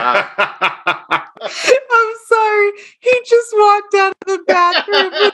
I'm 1.98 2.14
sorry. 2.26 2.70
He 3.00 3.20
just 3.26 3.54
walked 3.56 3.94
out 3.94 4.14
of 4.20 4.26
the 4.26 4.38
bathroom. 4.46 5.32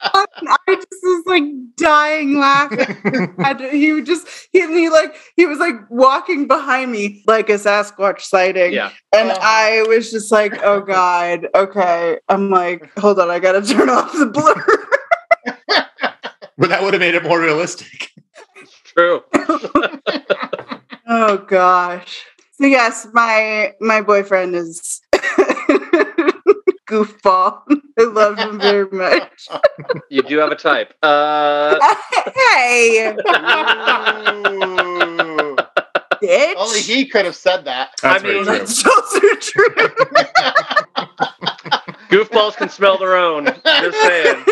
I 0.00 0.58
just 0.74 1.02
was 1.02 1.22
like 1.26 1.44
dying 1.76 2.38
laughing. 2.38 3.34
And 3.44 3.60
he 3.60 3.92
would 3.92 4.06
just 4.06 4.26
he, 4.52 4.60
he 4.60 4.88
like 4.88 5.16
he 5.36 5.46
was 5.46 5.58
like 5.58 5.74
walking 5.90 6.46
behind 6.46 6.92
me 6.92 7.22
like 7.26 7.48
a 7.50 7.54
Sasquatch 7.54 8.20
sighting. 8.22 8.72
Yeah. 8.72 8.90
And 9.14 9.30
Uh-huh. 9.30 9.40
I 9.42 9.82
was 9.88 10.10
just 10.10 10.30
like, 10.32 10.60
oh 10.62 10.80
God, 10.80 11.48
okay. 11.54 12.18
I'm 12.28 12.50
like, 12.50 12.96
hold 12.98 13.18
on, 13.20 13.30
I 13.30 13.38
gotta 13.38 13.62
turn 13.62 13.88
off 13.88 14.12
the 14.12 14.26
blur. 14.26 14.54
but 16.58 16.68
that 16.68 16.82
would 16.82 16.94
have 16.94 17.00
made 17.00 17.14
it 17.14 17.22
more 17.22 17.40
realistic. 17.40 18.10
True. 18.84 19.22
oh 21.06 21.38
gosh. 21.46 22.24
So 22.60 22.66
yes, 22.66 23.06
my 23.12 23.74
my 23.80 24.00
boyfriend 24.00 24.56
is 24.56 25.00
goofball. 26.88 27.62
I 27.96 28.02
love 28.02 28.36
him 28.36 28.58
very 28.60 28.90
much. 28.90 29.48
You 30.10 30.22
do 30.22 30.38
have 30.38 30.50
a 30.50 30.56
type. 30.56 30.94
Uh, 31.02 31.78
hey, 32.34 33.14
bitch. 36.22 36.54
Only 36.56 36.80
he 36.80 37.06
could 37.06 37.26
have 37.26 37.36
said 37.36 37.64
that. 37.66 37.90
That's 38.02 38.24
I 38.24 38.26
mean, 38.26 38.44
very 38.44 38.58
true. 38.58 38.66
That's 38.66 38.86
also 38.86 39.20
true. 39.38 39.74
goofballs 42.10 42.56
can 42.56 42.68
smell 42.70 42.98
their 42.98 43.16
own. 43.16 43.46
Just 43.64 44.00
saying. 44.02 44.44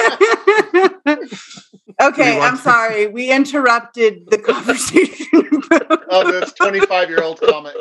okay, 2.00 2.40
I'm 2.40 2.56
to- 2.56 2.62
sorry. 2.62 3.06
We 3.06 3.30
interrupted 3.30 4.28
the 4.30 4.38
conversation. 4.52 5.26
Of 6.08 6.28
this 6.28 6.52
25 6.52 7.10
year 7.10 7.22
old 7.22 7.40
comic. 7.40 7.74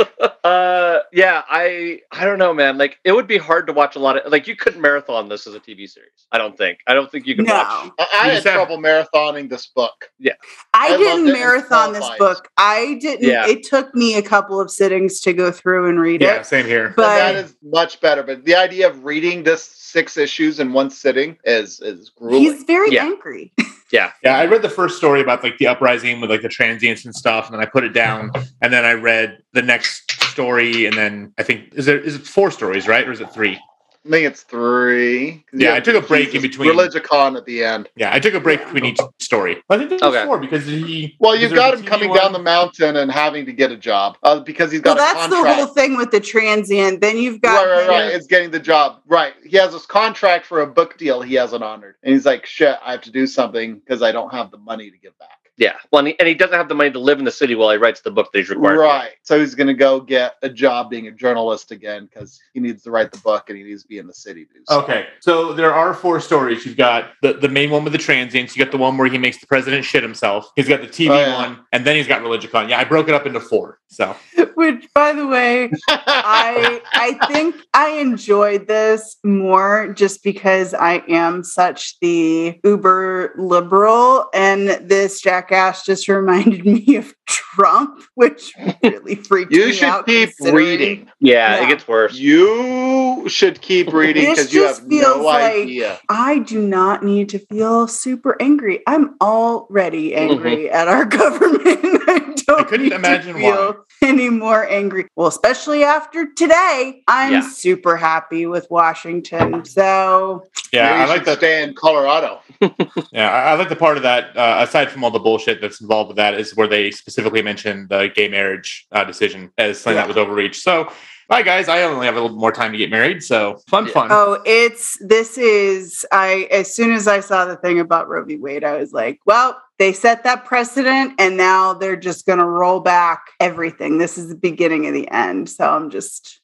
Uh, 0.43 0.99
yeah, 1.13 1.43
I 1.47 2.01
I 2.11 2.25
don't 2.25 2.39
know, 2.39 2.53
man. 2.53 2.77
Like, 2.77 2.97
it 3.03 3.11
would 3.11 3.27
be 3.27 3.37
hard 3.37 3.67
to 3.67 3.73
watch 3.73 3.95
a 3.95 3.99
lot 3.99 4.17
of 4.17 4.31
like 4.31 4.47
you 4.47 4.55
couldn't 4.55 4.81
marathon 4.81 5.29
this 5.29 5.45
as 5.47 5.53
a 5.53 5.59
TV 5.59 5.87
series. 5.87 6.25
I 6.31 6.37
don't 6.37 6.57
think. 6.57 6.79
I 6.87 6.93
don't 6.93 7.09
think 7.11 7.27
you 7.27 7.35
could 7.35 7.47
watch. 7.47 7.65
I, 7.67 7.91
I 7.99 8.05
had 8.27 8.33
just 8.33 8.45
have- 8.47 8.55
trouble 8.55 8.77
marathoning 8.77 9.49
this 9.49 9.67
book. 9.67 10.09
I, 10.25 10.31
I 10.73 10.97
didn't 10.97 11.31
marathon 11.31 11.93
this 11.93 12.03
small 12.05 12.17
book. 12.17 12.49
I 12.57 12.97
didn't. 12.99 13.29
Yeah. 13.29 13.47
It 13.47 13.63
took 13.63 13.93
me 13.95 14.15
a 14.17 14.21
couple 14.21 14.59
of 14.59 14.71
sittings 14.71 15.19
to 15.21 15.33
go 15.33 15.51
through 15.51 15.87
and 15.89 15.99
read 15.99 16.21
Yeah, 16.21 16.33
it. 16.33 16.35
Yeah, 16.37 16.41
same 16.41 16.65
here. 16.65 16.87
And 16.87 16.95
that 16.97 17.33
But 17.33 17.35
is 17.35 17.55
much 17.63 18.01
better. 18.01 18.23
But 18.23 18.43
the 18.45 18.55
idea 18.55 18.89
of 18.89 19.05
reading 19.05 19.43
this 19.43 19.63
six 19.63 20.17
issues 20.17 20.59
in 20.59 20.73
one 20.73 20.89
sitting 20.89 21.37
is 21.45 21.79
is 21.79 22.09
grueling. 22.09 22.41
he's 22.41 22.63
very 22.63 22.91
Yeah. 22.91 23.03
angry. 23.05 23.53
Yeah. 23.91 24.11
Yeah, 24.23 24.37
I 24.37 24.45
read 24.45 24.61
the 24.61 24.69
first 24.69 24.97
story 24.97 25.21
about 25.21 25.43
like 25.43 25.57
the 25.57 25.67
uprising 25.67 26.21
with 26.21 26.29
like 26.29 26.41
the 26.41 26.49
transients 26.49 27.05
and 27.05 27.15
stuff, 27.15 27.45
and 27.45 27.53
then 27.53 27.61
I 27.61 27.65
put 27.65 27.83
it 27.83 27.93
down, 27.93 28.31
and 28.61 28.73
then 28.73 28.85
I 28.85 28.93
read 28.93 29.43
the 29.53 29.61
next 29.61 30.11
story, 30.23 30.85
and 30.85 30.95
then 30.97 31.33
I 31.37 31.43
think 31.43 31.73
is 31.73 31.87
it 31.87 32.05
is 32.05 32.15
it 32.15 32.25
four 32.25 32.51
stories, 32.51 32.87
right, 32.87 33.07
or 33.07 33.11
is 33.11 33.21
it 33.21 33.31
three? 33.31 33.59
I 34.05 34.09
think 34.09 34.27
it's 34.27 34.43
three. 34.43 35.43
Yeah, 35.51 35.73
I 35.73 35.79
took 35.79 35.95
a 35.95 36.05
break 36.05 36.35
in 36.35 36.41
between. 36.43 36.69
Religicon 36.71 37.35
at 37.37 37.45
the 37.45 37.63
end. 37.63 37.89
Yeah, 37.95 38.13
I 38.13 38.19
took 38.19 38.35
a 38.35 38.39
break 38.39 38.63
between 38.63 38.85
each 38.85 38.99
story. 39.19 39.63
I 39.69 39.77
think 39.77 39.89
there's 39.89 40.01
Okay. 40.03 40.25
four 40.25 40.37
because 40.37 40.65
he. 40.65 41.15
Well, 41.19 41.35
you've 41.35 41.53
got 41.53 41.73
him 41.73 41.83
coming 41.85 42.09
one? 42.09 42.19
down 42.19 42.31
the 42.31 42.41
mountain 42.41 42.97
and 42.97 43.11
having 43.11 43.47
to 43.47 43.53
get 43.53 43.71
a 43.71 43.77
job 43.77 44.17
uh, 44.21 44.41
because 44.41 44.71
he's 44.71 44.81
got 44.81 44.97
a 44.97 44.99
that's 44.99 45.27
the 45.29 45.53
whole 45.53 45.67
thing 45.67 45.97
with 45.97 46.11
the 46.11 46.19
transient. 46.19 47.01
Then 47.01 47.17
you've 47.17 47.41
got 47.41 47.65
right, 47.65 47.79
right, 47.79 47.89
right. 47.89 48.13
It's 48.13 48.27
getting 48.27 48.51
the 48.51 48.59
job. 48.59 49.01
Right. 49.07 49.33
He 49.43 49.57
has 49.57 49.71
this 49.73 49.87
contract 49.87 50.45
for 50.45 50.61
a 50.61 50.67
book 50.67 50.97
deal 50.99 51.21
he 51.23 51.33
hasn't 51.33 51.63
honored. 51.63 51.95
And 52.03 52.13
he's 52.13 52.25
like, 52.25 52.45
shit, 52.45 52.77
I 52.85 52.91
have 52.91 53.01
to 53.01 53.11
do 53.11 53.25
something 53.25 53.79
because 53.79 54.03
I 54.03 54.11
don't 54.11 54.31
have 54.31 54.51
the 54.51 54.57
money 54.57 54.91
to 54.91 54.97
give 54.97 55.17
back. 55.17 55.29
Yeah. 55.57 55.75
Well, 55.91 55.99
and 55.99 56.09
he, 56.09 56.19
and 56.19 56.27
he 56.27 56.33
doesn't 56.33 56.55
have 56.55 56.67
the 56.67 56.75
money 56.75 56.91
to 56.91 56.99
live 56.99 57.17
in 57.19 57.25
the 57.25 57.31
city 57.31 57.55
while 57.55 57.71
he 57.71 57.77
writes 57.77 58.01
the 58.01 58.11
book 58.11 58.31
that 58.33 58.39
he's 58.39 58.49
required. 58.49 58.75
to. 58.75 58.79
Right. 58.81 59.11
So 59.23 59.39
he's 59.39 59.55
going 59.55 59.67
to 59.67 59.73
go 59.73 59.99
get 60.01 60.35
a 60.41 60.49
job 60.49 60.89
being 60.89 61.07
a 61.07 61.11
journalist 61.11 61.71
again 61.71 62.05
because 62.07 62.39
he 62.53 62.59
needs 62.59 62.83
to 62.83 62.91
write 62.91 63.11
the 63.11 63.19
book 63.19 63.49
and 63.49 63.57
he 63.57 63.63
needs 63.63 63.83
to 63.83 63.87
be 63.87 63.97
in 63.97 64.07
the 64.07 64.13
city 64.13 64.45
so. 64.67 64.81
Okay, 64.81 65.07
so 65.21 65.53
there 65.53 65.73
are 65.73 65.93
four 65.93 66.19
stories. 66.19 66.65
You've 66.65 66.75
got 66.77 67.11
the, 67.21 67.33
the 67.33 67.47
main 67.49 67.69
one 67.69 67.83
with 67.83 67.93
the 67.93 67.99
transients. 67.99 68.55
You 68.55 68.63
got 68.65 68.71
the 68.71 68.77
one 68.77 68.97
where 68.97 69.07
he 69.07 69.17
makes 69.17 69.39
the 69.39 69.47
president 69.47 69.85
shit 69.85 70.03
himself. 70.03 70.51
He's 70.55 70.67
got 70.67 70.81
the 70.81 70.87
TV 70.87 71.09
Oh, 71.11 71.19
yeah. 71.19 71.35
one, 71.35 71.59
and 71.71 71.85
then 71.85 71.95
he's 71.95 72.07
got 72.07 72.21
Religicon. 72.21 72.69
Yeah, 72.69 72.79
I 72.79 72.83
broke 72.83 73.07
it 73.07 73.13
up 73.13 73.25
into 73.25 73.39
four. 73.39 73.79
So 73.87 74.15
Which, 74.55 74.87
by 74.93 75.13
the 75.13 75.27
way, 75.27 75.69
I 75.89 76.81
I 76.93 77.27
think 77.31 77.55
I 77.73 77.89
enjoyed 77.91 78.67
this 78.67 79.17
more 79.23 79.93
just 79.93 80.23
because 80.23 80.73
I 80.73 81.03
am 81.07 81.43
such 81.43 81.99
the 81.99 82.59
uber 82.63 83.33
liberal, 83.37 84.25
and 84.33 84.69
this 84.89 85.21
jackass 85.47 85.85
just 85.85 86.07
reminded 86.07 86.65
me 86.87 86.95
of 86.95 87.13
Trump, 87.25 88.01
which 88.15 88.53
really 88.83 89.15
freaked 89.15 89.51
you 89.51 89.67
me 89.67 89.73
should 89.73 90.05
keep 90.05 90.29
reading. 90.41 91.09
Yeah, 91.19 91.55
Yeah. 91.57 91.65
it 91.65 91.69
gets 91.69 91.87
worse. 91.87 92.15
You 92.15 93.27
should 93.29 93.61
keep 93.61 93.91
reading 93.93 94.29
because 94.29 94.53
you 94.53 94.61
just 94.61 94.81
have 94.81 94.89
feels 94.89 95.17
no 95.17 95.23
like- 95.23 95.53
idea. 95.53 95.99
I 96.09 96.39
do 96.39 96.61
not 96.61 97.03
need 97.03 97.29
to 97.29 97.39
feel 97.39 97.87
super 97.87 98.35
angry. 98.41 98.81
I'm 98.87 99.15
already 99.21 100.11
mm-hmm. 100.11 100.31
angry 100.31 100.69
at 100.69 100.87
our 100.87 101.05
government. 101.19 102.24
I 102.49 102.51
don't 102.53 102.61
I 102.61 102.63
couldn't 102.63 102.85
need 102.87 102.93
imagine 102.93 103.33
to 103.35 103.39
feel 103.39 103.85
any 104.01 104.29
more 104.29 104.69
angry. 104.69 105.07
Well, 105.15 105.27
especially 105.27 105.83
after 105.83 106.31
today, 106.33 107.03
I'm 107.07 107.33
Yeah. 107.33 107.49
super 107.49 107.95
happy 107.97 108.45
with 108.45 108.67
Washington. 108.69 109.65
So 109.65 110.43
yeah, 110.71 110.93
I 110.93 111.05
like 111.05 111.19
should 111.19 111.25
that. 111.27 111.37
stay 111.39 111.63
in 111.63 111.73
Colorado. 111.73 112.39
Yeah, 113.11 113.31
I, 113.31 113.51
I 113.51 113.53
like 113.55 113.69
the 113.69 113.75
part 113.75 113.97
of 113.97 114.03
that. 114.03 114.35
Uh, 114.35 114.57
aside 114.67 114.91
from 114.91 115.03
all 115.03 115.11
the 115.11 115.19
bullshit 115.19 115.61
that's 115.61 115.79
involved 115.81 116.09
with 116.09 116.17
that, 116.17 116.33
is 116.33 116.55
where 116.55 116.67
they 116.67 116.91
specifically 116.91 117.41
mentioned 117.41 117.89
the 117.89 118.09
gay 118.13 118.27
marriage 118.27 118.85
uh, 118.91 119.03
decision 119.03 119.51
as 119.57 119.79
something 119.79 119.95
Yeah. 119.95 120.01
that 120.01 120.07
was 120.07 120.17
overreached. 120.17 120.61
So, 120.61 120.91
bye 121.29 121.41
guys. 121.41 121.69
I 121.69 121.83
only 121.83 122.05
have 122.05 122.15
a 122.17 122.21
little 122.21 122.35
more 122.37 122.51
time 122.51 122.71
to 122.73 122.77
get 122.77 122.89
married, 122.89 123.23
so 123.23 123.59
fun, 123.69 123.87
fun. 123.87 124.07
oh, 124.11 124.41
it's 124.45 124.97
this 124.99 125.37
is 125.37 126.05
I 126.11 126.47
as 126.51 126.73
soon 126.73 126.91
as 126.91 127.07
I 127.07 127.19
saw 127.21 127.45
the 127.45 127.55
thing 127.57 127.79
about 127.79 128.09
Roe 128.09 128.23
v. 128.25 128.35
Wade, 128.37 128.63
I 128.65 128.77
was 128.77 128.91
like, 128.91 129.19
well, 129.25 129.57
they 129.77 129.93
set 129.93 130.23
that 130.23 130.45
precedent 130.45 131.13
and 131.19 131.35
now 131.37 131.73
they're 131.73 131.95
just 131.97 132.25
gonna 132.25 132.47
roll 132.47 132.79
back 132.79 133.31
everything. 133.39 133.97
This 133.97 134.17
is 134.17 134.29
the 134.29 134.35
beginning 134.35 134.87
of 134.87 134.93
the 134.93 135.09
end. 135.11 135.49
So 135.49 135.69
I'm 135.69 135.89
just 135.89 136.39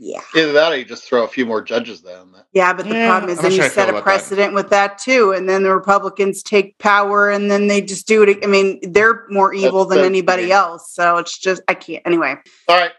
yeah. 0.00 0.20
Either 0.36 0.52
that 0.52 0.72
or 0.72 0.76
you 0.76 0.84
just 0.84 1.02
throw 1.08 1.24
a 1.24 1.28
few 1.28 1.44
more 1.44 1.60
judges 1.60 2.00
down 2.00 2.30
there. 2.30 2.44
Yeah, 2.52 2.72
but 2.72 2.86
the 2.86 2.94
Yeah, 2.94 3.08
problem 3.08 3.30
is 3.32 3.38
I'm 3.38 3.50
then 3.50 3.58
not 3.58 3.64
you 3.64 3.70
set 3.70 3.86
a 3.88 3.90
about 3.90 3.98
that. 3.98 4.04
precedent 4.04 4.54
with 4.54 4.70
that 4.70 4.96
too, 4.98 5.32
and 5.32 5.48
then 5.48 5.64
the 5.64 5.74
Republicans 5.74 6.40
take 6.44 6.78
power, 6.78 7.30
and 7.30 7.50
then 7.50 7.66
they 7.66 7.80
just 7.80 8.06
do 8.06 8.22
it. 8.22 8.38
I 8.44 8.46
mean, 8.46 8.78
they're 8.92 9.26
more 9.28 9.52
evil 9.52 9.84
than 9.86 9.96
that's- 9.98 10.06
anybody 10.10 10.44
yeah. 10.44 10.58
else. 10.58 10.92
So 10.94 11.16
it's 11.16 11.36
just 11.36 11.62
I 11.66 11.74
can't. 11.74 12.00
Anyway, 12.06 12.36
All 12.68 12.78
right. 12.78 12.92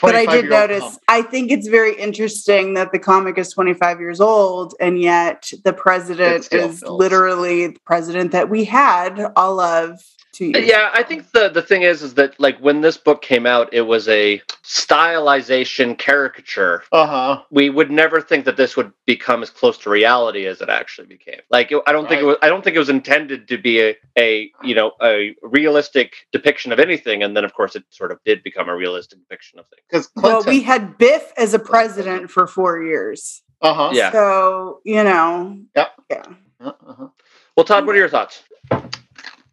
But 0.00 0.14
I 0.14 0.26
did 0.26 0.48
notice, 0.48 0.80
pump. 0.80 0.98
I 1.08 1.22
think 1.22 1.50
it's 1.50 1.68
very 1.68 1.94
interesting 1.98 2.74
that 2.74 2.92
the 2.92 2.98
comic 2.98 3.38
is 3.38 3.52
25 3.52 4.00
years 4.00 4.20
old, 4.20 4.74
and 4.80 5.00
yet 5.00 5.50
the 5.64 5.72
president 5.72 6.52
is 6.52 6.82
literally 6.82 7.68
the 7.68 7.80
president 7.80 8.32
that 8.32 8.48
we 8.48 8.64
had 8.64 9.32
all 9.36 9.60
of 9.60 10.00
two 10.38 10.46
years. 10.46 10.66
Yeah, 10.66 10.90
I 10.94 11.02
think 11.02 11.30
the 11.32 11.48
the 11.48 11.62
thing 11.62 11.82
is 11.82 12.02
is 12.02 12.14
that 12.14 12.38
like 12.40 12.58
when 12.60 12.80
this 12.80 12.96
book 12.96 13.20
came 13.22 13.44
out, 13.46 13.72
it 13.74 13.82
was 13.82 14.08
a 14.08 14.40
stylization 14.64 15.98
caricature. 15.98 16.84
Uh-huh. 16.92 17.42
We 17.50 17.70
would 17.70 17.90
never 17.90 18.20
think 18.20 18.44
that 18.44 18.56
this 18.56 18.76
would 18.76 18.92
become 19.06 19.42
as 19.42 19.50
close 19.50 19.76
to 19.78 19.90
reality 19.90 20.46
as 20.46 20.60
it 20.60 20.68
actually 20.68 21.08
became. 21.08 21.40
Like 21.50 21.72
it, 21.72 21.82
I 21.86 21.92
don't 21.92 22.08
think 22.08 22.20
it 22.22 22.24
was 22.24 22.36
I 22.42 22.48
don't 22.48 22.62
think 22.62 22.76
it 22.76 22.78
was 22.78 22.88
intended 22.88 23.48
to 23.48 23.58
be 23.58 23.80
a, 23.82 23.96
a 24.18 24.50
you 24.62 24.74
know 24.74 24.92
a 25.02 25.34
realistic 25.42 26.14
depiction 26.32 26.72
of 26.72 26.78
anything, 26.78 27.22
and 27.22 27.36
then 27.36 27.44
of 27.44 27.52
course 27.54 27.74
it 27.76 27.84
sort 27.90 28.12
of 28.12 28.18
did 28.24 28.42
become 28.42 28.68
a 28.68 28.74
realistic 28.76 29.18
depiction 29.18 29.58
of 29.58 29.66
things. 29.66 29.82
Because 29.90 30.10
Well, 30.16 30.42
we 30.46 30.62
had 30.62 30.96
Biff 30.98 31.32
as 31.36 31.54
a 31.54 31.58
president 31.58 32.30
for 32.30 32.46
four 32.46 32.82
years. 32.82 33.42
uh-huh. 33.60 33.90
Yeah. 33.92 34.12
So, 34.12 34.80
you 34.84 35.02
know, 35.02 35.58
Yep. 35.76 35.88
yeah. 36.10 36.22
Uh-huh. 36.60 37.08
Well, 37.56 37.64
Todd, 37.64 37.86
what 37.86 37.96
are 37.96 37.98
your 37.98 38.08
thoughts? 38.08 38.42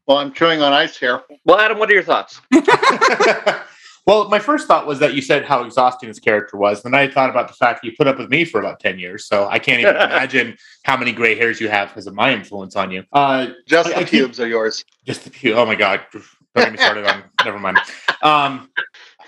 Well, 0.08 0.18
I'm 0.18 0.34
chewing 0.34 0.62
on 0.62 0.72
ice 0.74 0.98
here. 0.98 1.22
Well, 1.46 1.60
Adam, 1.60 1.80
what 1.80 1.90
are 1.90 1.94
your 1.94 2.04
thoughts? 2.04 2.40
well, 4.06 4.30
my 4.30 4.38
first 4.40 4.68
thought 4.68 4.86
was 4.86 5.00
that 5.00 5.16
you 5.16 5.22
said 5.22 5.46
how 5.46 5.64
exhausting 5.64 6.10
this 6.10 6.20
character 6.20 6.58
was. 6.58 6.84
Then 6.84 6.94
I 6.94 7.08
thought 7.10 7.30
about 7.32 7.48
the 7.48 7.56
fact 7.56 7.82
that 7.82 7.88
you 7.90 7.96
put 7.98 8.06
up 8.08 8.20
with 8.20 8.30
me 8.30 8.46
for 8.46 8.60
about 8.60 8.80
10 8.80 9.00
years. 9.00 9.28
So 9.28 9.48
I 9.48 9.58
can't 9.58 9.82
even 9.82 9.96
imagine 9.96 10.58
how 10.84 10.96
many 10.96 11.12
gray 11.12 11.36
hairs 11.36 11.60
you 11.60 11.70
have 11.70 11.90
because 11.90 12.06
of 12.06 12.14
my 12.14 12.32
influence 12.34 12.76
on 12.76 12.92
you. 12.92 13.04
Uh, 13.14 13.48
Just 13.66 13.88
I- 13.90 13.92
the 13.94 13.98
I 13.98 14.04
keep- 14.04 14.10
pubes 14.22 14.40
are 14.40 14.48
yours. 14.48 14.84
just 15.06 15.24
the 15.24 15.32
few. 15.32 15.56
Oh 15.56 15.66
my 15.66 15.76
God. 15.76 16.02
Don't 16.14 16.24
get 16.56 16.72
me 16.72 16.78
started 16.78 17.06
on, 17.06 17.24
never 17.44 17.60
mind. 17.60 17.78
Um, 18.22 18.70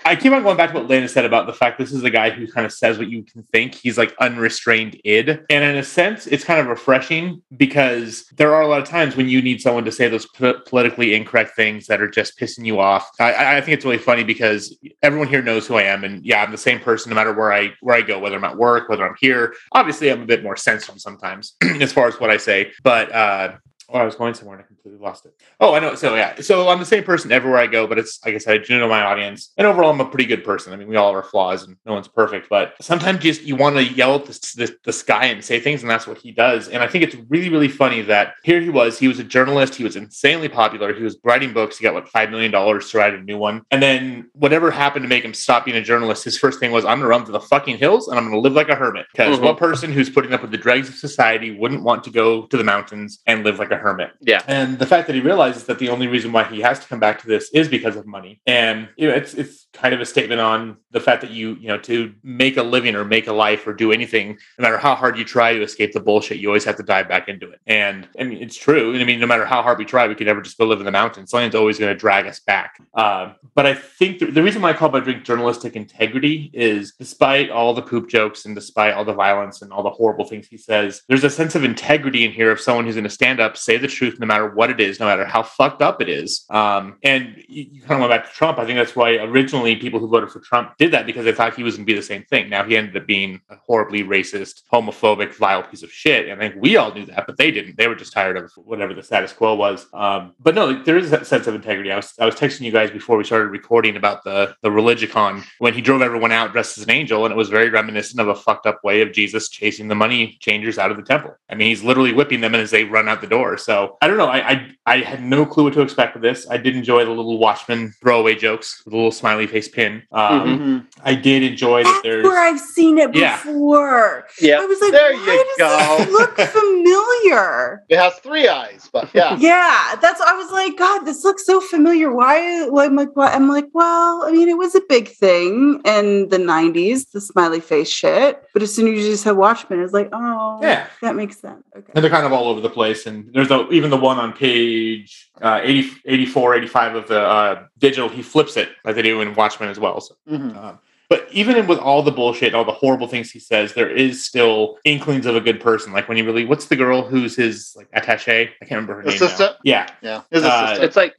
I 0.04 0.16
keep 0.16 0.32
on 0.32 0.42
going 0.42 0.56
back 0.56 0.70
to 0.70 0.74
what 0.76 0.88
Lena 0.88 1.08
said 1.08 1.24
about 1.24 1.46
the 1.46 1.52
fact 1.52 1.78
this 1.78 1.92
is 1.92 2.02
a 2.02 2.10
guy 2.10 2.30
who 2.30 2.46
kind 2.46 2.64
of 2.64 2.72
says 2.72 2.98
what 2.98 3.08
you 3.08 3.22
can 3.24 3.42
think. 3.42 3.74
He's 3.74 3.98
like 3.98 4.14
unrestrained 4.20 5.00
id. 5.04 5.28
And 5.50 5.64
in 5.64 5.76
a 5.76 5.82
sense, 5.82 6.26
it's 6.26 6.44
kind 6.44 6.60
of 6.60 6.66
refreshing 6.66 7.42
because 7.56 8.24
there 8.36 8.54
are 8.54 8.62
a 8.62 8.66
lot 8.66 8.80
of 8.80 8.88
times 8.88 9.16
when 9.16 9.28
you 9.28 9.42
need 9.42 9.60
someone 9.60 9.84
to 9.84 9.92
say 9.92 10.08
those 10.08 10.26
po- 10.26 10.60
politically 10.66 11.14
incorrect 11.14 11.54
things 11.56 11.86
that 11.88 12.00
are 12.00 12.08
just 12.08 12.38
pissing 12.38 12.64
you 12.64 12.80
off. 12.80 13.10
I- 13.20 13.32
I, 13.32 13.56
I 13.58 13.60
think 13.60 13.76
it's 13.76 13.84
really 13.84 13.98
funny 13.98 14.24
because 14.24 14.76
everyone 15.02 15.28
here 15.28 15.42
knows 15.42 15.66
who 15.66 15.74
I 15.76 15.82
am. 15.82 16.04
And 16.04 16.24
yeah, 16.24 16.42
I'm 16.42 16.52
the 16.52 16.58
same 16.58 16.80
person 16.80 17.10
no 17.10 17.14
matter 17.16 17.32
where 17.32 17.52
I 17.52 17.72
where 17.80 17.96
I 17.96 18.02
go, 18.02 18.18
whether 18.18 18.36
I'm 18.36 18.44
at 18.44 18.56
work, 18.56 18.88
whether 18.88 19.06
I'm 19.06 19.16
here. 19.20 19.54
Obviously, 19.72 20.10
I'm 20.10 20.22
a 20.22 20.26
bit 20.26 20.42
more 20.42 20.56
sensitive 20.56 21.00
sometimes 21.00 21.54
as 21.80 21.92
far 21.92 22.08
as 22.08 22.18
what 22.18 22.30
I 22.30 22.36
say. 22.38 22.72
But 22.82 23.12
uh 23.12 23.52
Oh, 23.90 23.98
I 23.98 24.04
was 24.04 24.16
going 24.16 24.34
somewhere 24.34 24.56
and 24.58 24.64
I 24.64 24.66
completely 24.66 25.00
lost 25.00 25.24
it. 25.24 25.32
Oh, 25.60 25.72
I 25.74 25.80
know. 25.80 25.94
So 25.94 26.14
yeah, 26.14 26.38
so 26.42 26.68
I'm 26.68 26.78
the 26.78 26.84
same 26.84 27.04
person 27.04 27.32
everywhere 27.32 27.58
I 27.58 27.66
go, 27.66 27.86
but 27.86 27.98
it's 27.98 28.22
like 28.22 28.34
I 28.34 28.38
said, 28.38 28.60
I 28.60 28.62
do 28.62 28.78
know 28.78 28.86
my 28.88 29.00
audience, 29.00 29.52
and 29.56 29.66
overall, 29.66 29.90
I'm 29.90 30.00
a 30.02 30.04
pretty 30.04 30.26
good 30.26 30.44
person. 30.44 30.74
I 30.74 30.76
mean, 30.76 30.88
we 30.88 30.96
all 30.96 31.06
have 31.08 31.16
our 31.16 31.22
flaws, 31.28 31.62
and 31.66 31.74
no 31.86 31.94
one's 31.94 32.06
perfect. 32.08 32.50
But 32.50 32.74
sometimes 32.82 33.20
just 33.20 33.42
you 33.44 33.56
want 33.56 33.76
to 33.76 33.84
yell 33.84 34.16
at 34.16 34.26
the, 34.26 34.32
the, 34.56 34.76
the 34.84 34.92
sky 34.92 35.26
and 35.26 35.42
say 35.42 35.58
things, 35.58 35.80
and 35.80 35.90
that's 35.90 36.06
what 36.06 36.18
he 36.18 36.32
does. 36.32 36.68
And 36.68 36.82
I 36.82 36.86
think 36.86 37.02
it's 37.02 37.16
really, 37.30 37.48
really 37.48 37.68
funny 37.68 38.02
that 38.02 38.34
here 38.44 38.60
he 38.60 38.68
was. 38.68 38.98
He 38.98 39.08
was 39.08 39.18
a 39.20 39.24
journalist. 39.24 39.74
He 39.74 39.84
was 39.84 39.96
insanely 39.96 40.50
popular. 40.50 40.92
He 40.92 41.02
was 41.02 41.18
writing 41.24 41.54
books. 41.54 41.78
He 41.78 41.82
got 41.84 41.94
what 41.94 42.08
five 42.08 42.28
million 42.30 42.50
dollars 42.50 42.90
to 42.90 42.98
write 42.98 43.14
a 43.14 43.22
new 43.22 43.38
one, 43.38 43.62
and 43.70 43.82
then 43.82 44.28
whatever 44.34 44.70
happened 44.70 45.04
to 45.04 45.08
make 45.08 45.24
him 45.24 45.32
stop 45.32 45.64
being 45.64 45.78
a 45.78 45.82
journalist, 45.82 46.24
his 46.24 46.36
first 46.36 46.60
thing 46.60 46.72
was, 46.72 46.84
"I'm 46.84 46.98
going 46.98 47.02
to 47.02 47.06
run 47.08 47.24
to 47.24 47.32
the 47.32 47.40
fucking 47.40 47.78
hills, 47.78 48.08
and 48.08 48.18
I'm 48.18 48.24
going 48.24 48.34
to 48.34 48.40
live 48.40 48.52
like 48.52 48.68
a 48.68 48.74
hermit." 48.74 49.06
Because 49.12 49.38
Mhm. 49.38 49.44
what 49.44 49.56
person 49.56 49.92
who's 49.92 50.10
putting 50.10 50.34
up 50.34 50.42
with 50.42 50.50
the 50.50 50.58
dregs 50.58 50.90
of 50.90 50.94
society 50.96 51.56
wouldn't 51.56 51.84
want 51.84 52.04
to 52.04 52.10
go 52.10 52.42
to 52.48 52.56
the 52.58 52.64
mountains 52.64 53.20
and 53.26 53.44
live 53.44 53.58
like 53.58 53.70
a 53.70 53.77
hermit? 53.80 54.12
Yeah. 54.20 54.42
And 54.46 54.78
the 54.78 54.86
fact 54.86 55.06
that 55.06 55.14
he 55.14 55.20
realizes 55.20 55.64
that 55.64 55.78
the 55.78 55.88
only 55.88 56.06
reason 56.06 56.32
why 56.32 56.44
he 56.44 56.60
has 56.60 56.80
to 56.80 56.86
come 56.86 57.00
back 57.00 57.20
to 57.22 57.26
this 57.26 57.50
is 57.52 57.68
because 57.68 57.96
of 57.96 58.06
money. 58.06 58.40
And 58.46 58.88
you 58.96 59.08
know, 59.08 59.14
it's 59.14 59.34
it's 59.34 59.66
kind 59.80 59.94
of 59.94 60.00
a 60.00 60.06
statement 60.06 60.40
on 60.40 60.76
the 60.90 61.00
fact 61.00 61.20
that 61.20 61.30
you, 61.30 61.54
you 61.60 61.68
know, 61.68 61.78
to 61.78 62.12
make 62.22 62.56
a 62.56 62.62
living 62.62 62.96
or 62.96 63.04
make 63.04 63.26
a 63.26 63.32
life 63.32 63.66
or 63.66 63.72
do 63.72 63.92
anything, 63.92 64.36
no 64.58 64.62
matter 64.62 64.78
how 64.78 64.94
hard 64.94 65.16
you 65.16 65.24
try 65.24 65.52
to 65.52 65.62
escape 65.62 65.92
the 65.92 66.00
bullshit, 66.00 66.38
you 66.38 66.48
always 66.48 66.64
have 66.64 66.76
to 66.76 66.82
dive 66.82 67.08
back 67.08 67.28
into 67.28 67.50
it. 67.50 67.60
And 67.66 68.08
I 68.18 68.24
mean, 68.24 68.42
it's 68.42 68.56
true. 68.56 68.92
And 68.92 69.00
I 69.00 69.04
mean, 69.04 69.20
no 69.20 69.26
matter 69.26 69.46
how 69.46 69.62
hard 69.62 69.78
we 69.78 69.84
try, 69.84 70.08
we 70.08 70.14
could 70.14 70.26
never 70.26 70.42
just 70.42 70.58
go 70.58 70.66
live 70.66 70.80
in 70.80 70.84
the 70.86 70.92
mountains. 70.92 71.30
Something's 71.30 71.54
always 71.54 71.78
going 71.78 71.94
to 71.94 71.98
drag 71.98 72.26
us 72.26 72.40
back. 72.40 72.80
Um, 72.94 73.36
but 73.54 73.66
I 73.66 73.74
think 73.74 74.18
the, 74.18 74.26
the 74.26 74.42
reason 74.42 74.62
why 74.62 74.70
I 74.70 74.72
call 74.72 74.90
my 74.90 75.00
drink 75.00 75.24
journalistic 75.24 75.76
integrity 75.76 76.50
is 76.52 76.94
despite 76.98 77.50
all 77.50 77.74
the 77.74 77.82
poop 77.82 78.08
jokes 78.08 78.44
and 78.44 78.54
despite 78.54 78.94
all 78.94 79.04
the 79.04 79.14
violence 79.14 79.62
and 79.62 79.72
all 79.72 79.82
the 79.82 79.90
horrible 79.90 80.24
things 80.24 80.48
he 80.48 80.56
says, 80.56 81.02
there's 81.08 81.24
a 81.24 81.30
sense 81.30 81.54
of 81.54 81.62
integrity 81.64 82.24
in 82.24 82.32
here 82.32 82.50
of 82.50 82.60
someone 82.60 82.84
who's 82.84 82.94
going 82.94 83.04
to 83.04 83.10
stand 83.10 83.40
up, 83.40 83.56
say 83.56 83.76
the 83.76 83.86
truth, 83.86 84.18
no 84.18 84.26
matter 84.26 84.48
what 84.50 84.70
it 84.70 84.80
is, 84.80 84.98
no 84.98 85.06
matter 85.06 85.24
how 85.24 85.42
fucked 85.42 85.82
up 85.82 86.00
it 86.00 86.08
is. 86.08 86.44
Um, 86.50 86.96
and 87.02 87.36
you, 87.48 87.66
you 87.72 87.80
kind 87.82 88.02
of 88.02 88.08
went 88.08 88.10
back 88.10 88.28
to 88.28 88.36
Trump. 88.36 88.58
I 88.58 88.64
think 88.64 88.76
that's 88.76 88.96
why 88.96 89.16
originally 89.16 89.67
people 89.76 90.00
who 90.00 90.08
voted 90.08 90.30
for 90.30 90.40
Trump 90.40 90.76
did 90.78 90.92
that 90.92 91.06
because 91.06 91.24
they 91.24 91.32
thought 91.32 91.54
he 91.54 91.62
was 91.62 91.76
going 91.76 91.86
to 91.86 91.92
be 91.92 91.96
the 91.96 92.02
same 92.02 92.24
thing. 92.24 92.48
Now 92.48 92.64
he 92.64 92.76
ended 92.76 92.96
up 92.96 93.06
being 93.06 93.40
a 93.50 93.56
horribly 93.56 94.02
racist, 94.02 94.62
homophobic, 94.72 95.34
vile 95.34 95.62
piece 95.62 95.82
of 95.82 95.92
shit. 95.92 96.28
And 96.28 96.42
I 96.42 96.48
think 96.48 96.62
we 96.62 96.76
all 96.76 96.92
knew 96.92 97.06
that, 97.06 97.26
but 97.26 97.36
they 97.36 97.50
didn't. 97.50 97.76
They 97.76 97.88
were 97.88 97.94
just 97.94 98.12
tired 98.12 98.36
of 98.36 98.52
whatever 98.56 98.94
the 98.94 99.02
status 99.02 99.32
quo 99.32 99.54
was. 99.54 99.86
Um, 99.92 100.34
but 100.40 100.54
no, 100.54 100.82
there 100.82 100.96
is 100.96 101.10
that 101.10 101.26
sense 101.26 101.46
of 101.46 101.54
integrity. 101.54 101.90
I 101.92 101.96
was 101.96 102.12
I 102.18 102.26
was 102.26 102.34
texting 102.34 102.62
you 102.62 102.72
guys 102.72 102.90
before 102.90 103.16
we 103.16 103.24
started 103.24 103.48
recording 103.48 103.96
about 103.96 104.24
the 104.24 104.54
the 104.62 104.70
Religicon 104.70 105.44
when 105.58 105.74
he 105.74 105.80
drove 105.80 106.02
everyone 106.02 106.32
out 106.32 106.52
dressed 106.52 106.78
as 106.78 106.84
an 106.84 106.90
angel, 106.90 107.24
and 107.24 107.32
it 107.32 107.36
was 107.36 107.48
very 107.48 107.70
reminiscent 107.70 108.20
of 108.20 108.28
a 108.28 108.34
fucked 108.34 108.66
up 108.66 108.82
way 108.84 109.00
of 109.02 109.12
Jesus 109.12 109.48
chasing 109.48 109.88
the 109.88 109.94
money 109.94 110.36
changers 110.40 110.78
out 110.78 110.90
of 110.90 110.96
the 110.96 111.02
temple. 111.02 111.34
I 111.50 111.54
mean, 111.54 111.68
he's 111.68 111.82
literally 111.82 112.12
whipping 112.12 112.40
them 112.40 112.54
as 112.54 112.70
they 112.70 112.84
run 112.84 113.08
out 113.08 113.20
the 113.20 113.26
door. 113.26 113.58
So 113.58 113.96
I 114.00 114.08
don't 114.08 114.16
know. 114.16 114.26
I 114.26 114.48
I, 114.48 114.70
I 114.86 115.00
had 115.00 115.22
no 115.22 115.44
clue 115.44 115.64
what 115.64 115.74
to 115.74 115.82
expect 115.82 116.14
with 116.14 116.22
this. 116.22 116.48
I 116.48 116.56
did 116.56 116.76
enjoy 116.76 117.04
the 117.04 117.10
little 117.10 117.38
Watchmen 117.38 117.92
throwaway 118.00 118.34
jokes, 118.34 118.82
the 118.84 118.90
little 118.90 119.10
smiley 119.10 119.46
face 119.48 119.68
pin. 119.68 120.02
Um, 120.12 120.30
Mhm. 120.48 120.86
I 121.04 121.14
did 121.14 121.42
enjoy 121.42 121.82
that. 121.82 121.90
That's 121.90 122.02
There's 122.02 122.24
where 122.24 122.40
I've 122.40 122.60
seen 122.60 122.98
it 122.98 123.14
Yeah. 123.14 123.36
before. 123.36 124.26
I 124.42 124.64
was 124.66 124.80
like, 124.80 124.92
There 124.92 125.12
why 125.14 125.32
you 125.34 125.54
does 125.58 125.98
go. 125.98 126.04
this 126.04 126.12
look 126.18 126.38
familiar? 126.38 127.82
It 127.88 127.98
has 127.98 128.14
three 128.16 128.48
eyes, 128.48 128.88
but 128.92 129.08
yeah. 129.14 129.36
Yeah, 129.40 129.94
that's 130.00 130.20
I 130.20 130.34
was 130.34 130.50
like, 130.50 130.76
God, 130.76 131.04
this 131.04 131.24
looks 131.24 131.44
so 131.46 131.60
familiar. 131.60 132.12
Why? 132.12 132.68
why 132.68 132.84
I'm 132.86 132.96
like, 132.96 133.14
what? 133.14 133.32
I'm 133.34 133.48
like, 133.48 133.66
well, 133.72 134.24
I 134.26 134.30
mean, 134.32 134.48
it 134.48 134.58
was 134.58 134.74
a 134.74 134.80
big 134.88 135.08
thing 135.08 135.80
in 135.84 136.28
the 136.28 136.38
'90s, 136.38 137.10
the 137.12 137.20
smiley 137.20 137.60
face 137.60 137.88
shit. 137.88 138.42
But 138.52 138.62
as 138.62 138.74
soon 138.74 138.88
as 138.92 138.98
you 139.02 139.10
just 139.10 139.24
said 139.24 139.32
Watchmen, 139.36 139.80
it's 139.80 139.92
like, 139.92 140.08
oh, 140.12 140.58
Yeah. 140.62 140.86
that 141.02 141.14
makes 141.16 141.38
sense. 141.40 141.62
Okay. 141.76 141.92
and 141.94 142.02
they're 142.02 142.10
kind 142.10 142.26
of 142.26 142.32
all 142.32 142.48
over 142.48 142.60
the 142.60 142.70
place. 142.70 143.06
And 143.06 143.30
there's 143.32 143.50
a, 143.50 143.68
even 143.70 143.90
the 143.90 143.96
one 143.96 144.18
on 144.18 144.32
page 144.32 145.27
uh, 145.42 145.60
80, 145.62 145.90
84, 146.04 146.54
85 146.56 146.94
of 146.94 147.08
the 147.08 147.20
uh, 147.20 147.62
digital, 147.78 148.08
he 148.08 148.22
flips 148.22 148.56
it 148.56 148.70
like 148.84 148.94
they 148.96 149.02
do 149.02 149.20
in 149.20 149.34
Watchmen 149.34 149.68
as 149.68 149.78
well. 149.78 150.00
So, 150.00 150.14
Mhm. 150.30 150.56
um, 150.56 150.78
but 151.08 151.26
even 151.32 151.66
with 151.66 151.78
all 151.78 152.02
the 152.02 152.10
bullshit, 152.10 152.54
all 152.54 152.64
the 152.64 152.72
horrible 152.72 153.08
things 153.08 153.30
he 153.30 153.38
says, 153.38 153.72
there 153.72 153.88
is 153.90 154.24
still 154.26 154.76
inklings 154.84 155.24
of 155.26 155.36
a 155.36 155.40
good 155.40 155.58
person. 155.60 155.92
Like 155.92 156.06
when 156.08 156.16
he 156.18 156.22
really, 156.22 156.44
what's 156.44 156.66
the 156.66 156.76
girl 156.76 157.02
who's 157.02 157.34
his 157.36 157.72
like 157.76 157.88
attache? 157.94 158.42
I 158.60 158.64
can't 158.64 158.72
remember 158.72 158.96
her 158.96 159.02
name. 159.02 159.14
Assistant? 159.14 159.52
Now. 159.52 159.56
Yeah, 159.64 159.86
Yeah. 160.02 160.20
His 160.30 160.44
Uh, 160.44 160.48
assistant. 160.48 160.84
It's 160.84 160.96
like 160.96 161.14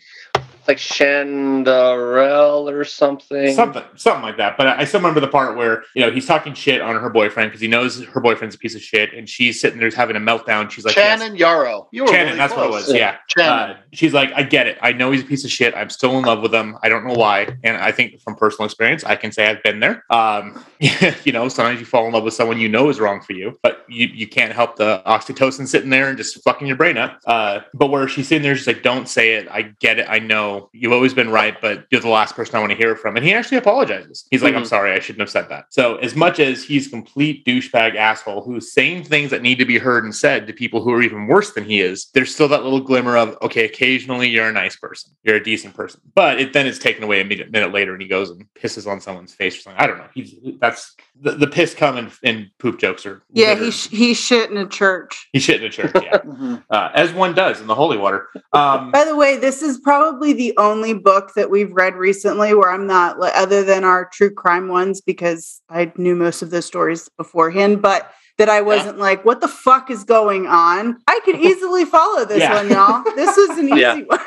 like 0.69 0.77
Chandarelle 0.77 2.71
or 2.71 2.85
something. 2.85 3.53
something, 3.53 3.83
something 3.95 4.21
like 4.21 4.37
that. 4.37 4.55
But 4.55 4.67
I 4.67 4.85
still 4.85 4.99
remember 4.99 5.19
the 5.19 5.27
part 5.27 5.57
where 5.57 5.83
you 5.95 6.05
know 6.05 6.11
he's 6.11 6.27
talking 6.27 6.53
shit 6.53 6.79
on 6.79 6.95
her 6.95 7.09
boyfriend 7.09 7.49
because 7.49 7.59
he 7.59 7.67
knows 7.67 8.03
her 8.05 8.21
boyfriend's 8.21 8.55
a 8.55 8.59
piece 8.59 8.75
of 8.75 8.81
shit, 8.81 9.13
and 9.13 9.27
she's 9.27 9.59
sitting 9.59 9.79
there 9.79 9.89
having 9.89 10.15
a 10.15 10.19
meltdown. 10.19 10.69
She's 10.69 10.85
like, 10.85 10.95
yes. 10.95 11.21
Channon 11.21 11.37
Yarrow. 11.37 11.87
You 11.91 12.03
were 12.03 12.09
Channon, 12.09 12.25
really 12.25 12.37
that's 12.37 12.53
what 12.53 12.67
it 12.67 12.69
close. 12.69 12.87
was. 12.87 12.95
Yeah. 12.95 13.17
Channon. 13.35 13.71
Uh, 13.71 13.77
she's 13.93 14.13
like, 14.13 14.31
I 14.33 14.43
get 14.43 14.67
it. 14.67 14.77
I 14.81 14.91
know 14.91 15.11
he's 15.11 15.23
a 15.23 15.25
piece 15.25 15.43
of 15.43 15.51
shit. 15.51 15.73
I'm 15.75 15.89
still 15.89 16.17
in 16.19 16.25
love 16.25 16.41
with 16.41 16.53
him. 16.53 16.77
I 16.83 16.89
don't 16.89 17.05
know 17.05 17.15
why. 17.15 17.57
And 17.63 17.77
I 17.77 17.91
think 17.91 18.19
from 18.21 18.35
personal 18.35 18.65
experience, 18.65 19.03
I 19.03 19.15
can 19.15 19.31
say 19.31 19.47
I've 19.47 19.63
been 19.63 19.79
there. 19.79 20.05
Um, 20.09 20.63
you 20.79 21.31
know, 21.31 21.49
sometimes 21.49 21.79
you 21.79 21.85
fall 21.85 22.05
in 22.05 22.13
love 22.13 22.23
with 22.23 22.33
someone 22.33 22.59
you 22.59 22.69
know 22.69 22.89
is 22.89 22.99
wrong 22.99 23.21
for 23.21 23.33
you, 23.33 23.57
but 23.63 23.85
you, 23.89 24.07
you 24.07 24.27
can't 24.27 24.53
help 24.53 24.75
the 24.75 25.01
oxytocin 25.05 25.67
sitting 25.67 25.89
there 25.89 26.09
and 26.09 26.17
just 26.17 26.43
fucking 26.43 26.67
your 26.67 26.77
brain 26.77 26.97
up. 26.97 27.19
Uh, 27.25 27.61
but 27.73 27.87
where 27.87 28.07
she's 28.07 28.27
sitting 28.27 28.43
there, 28.43 28.55
she's 28.55 28.67
like, 28.67 28.83
don't 28.83 29.09
say 29.09 29.35
it. 29.35 29.47
I 29.49 29.63
get 29.79 29.99
it. 29.99 30.05
I 30.09 30.19
know 30.19 30.58
you've 30.73 30.91
always 30.93 31.13
been 31.13 31.29
right, 31.29 31.55
but 31.61 31.85
you're 31.91 32.01
the 32.01 32.09
last 32.09 32.35
person 32.35 32.55
I 32.55 32.59
want 32.59 32.71
to 32.71 32.77
hear 32.77 32.95
from. 32.95 33.15
And 33.15 33.25
he 33.25 33.33
actually 33.33 33.57
apologizes. 33.57 34.25
He's 34.31 34.43
like, 34.43 34.55
I'm 34.55 34.63
Mhm. 34.63 34.67
sorry. 34.67 34.91
I 34.93 34.99
shouldn't 34.99 35.21
have 35.21 35.29
said 35.29 35.49
that. 35.49 35.65
So 35.69 35.95
as 35.97 36.15
much 36.15 36.39
as 36.39 36.63
he's 36.63 36.87
complete 36.87 37.45
douchebag 37.45 37.95
asshole 37.95 38.43
who's 38.43 38.73
saying 38.73 39.03
things 39.05 39.31
that 39.31 39.41
need 39.41 39.57
to 39.59 39.65
be 39.65 39.77
heard 39.77 40.03
and 40.03 40.13
said 40.15 40.47
to 40.47 40.53
people 40.53 40.81
who 40.83 40.91
are 40.93 41.01
even 41.01 41.27
worse 41.27 41.53
than 41.53 41.63
he 41.63 41.79
is, 41.81 42.09
there's 42.13 42.33
still 42.33 42.47
that 42.49 42.63
little 42.63 42.81
glimmer 42.81 43.15
of, 43.17 43.37
okay, 43.41 43.65
occasionally 43.65 44.27
you're 44.29 44.47
a 44.49 44.53
nice 44.53 44.75
person. 44.75 45.11
You're 45.23 45.35
a 45.37 45.43
decent 45.43 45.75
person. 45.75 46.01
But 46.15 46.39
it, 46.39 46.53
then 46.53 46.67
it's 46.67 46.79
taken 46.79 47.03
away 47.03 47.21
a 47.21 47.25
minute, 47.25 47.51
minute 47.51 47.71
later 47.73 47.93
and 47.93 48.01
he 48.01 48.07
goes 48.07 48.29
and 48.29 48.45
pisses 48.55 48.87
on 48.89 48.99
someone's 49.01 49.33
face 49.33 49.57
or 49.57 49.61
something. 49.61 49.81
I 49.81 49.87
don't 49.87 49.97
know. 49.97 50.07
He's 50.13 50.35
that's 50.59 50.95
the, 51.21 51.31
the 51.31 51.47
piss 51.47 51.73
come 51.73 51.97
in, 51.97 52.11
in 52.23 52.49
poop 52.59 52.79
jokes 52.79 53.05
are 53.05 53.21
Yeah, 53.33 53.49
littered. 53.49 53.65
he 53.65 53.71
sh- 53.71 53.89
he 53.89 54.13
shit 54.13 54.49
in 54.51 54.57
a 54.57 54.67
church. 54.67 55.27
he 55.33 55.39
shit 55.39 55.61
in 55.61 55.67
a 55.67 55.69
church, 55.69 55.91
yeah. 56.03 56.17
Mhm. 56.29 56.63
uh, 56.69 56.89
as 56.93 57.11
one 57.13 57.33
does 57.33 57.59
in 57.59 57.67
the 57.67 57.75
holy 57.75 57.97
water. 57.97 58.27
Um, 58.53 58.91
By 58.91 59.03
the 59.05 59.15
way, 59.15 59.35
this 59.37 59.61
is 59.61 59.79
probably 59.79 60.31
the 60.33 60.48
only 60.57 60.93
book 60.93 61.33
that 61.35 61.49
we've 61.49 61.71
read 61.71 61.95
recently 61.95 62.53
where 62.53 62.71
I'm 62.71 62.87
not 62.87 63.19
other 63.19 63.63
than 63.63 63.83
our 63.83 64.05
true 64.11 64.31
crime 64.33 64.67
ones 64.67 65.01
because 65.01 65.61
I 65.69 65.91
knew 65.97 66.15
most 66.15 66.41
of 66.41 66.49
those 66.49 66.65
stories 66.65 67.09
beforehand, 67.17 67.81
but 67.81 68.11
that 68.37 68.47
I 68.49 68.61
wasn't 68.61 68.97
like, 68.99 69.25
what 69.25 69.41
the 69.41 69.47
fuck 69.49 69.91
is 69.91 70.03
going 70.05 70.47
on? 70.47 70.97
I 71.07 71.19
could 71.25 71.35
easily 71.41 71.83
follow 71.85 72.23
this 72.25 72.39
Yeah. 72.39 72.53
one, 72.53 72.69
y'all. 72.69 73.03
This 73.15 73.35
was 73.35 73.57
an 73.57 73.67
easy 73.69 73.79
Yeah. 73.81 73.95
one. 74.05 74.19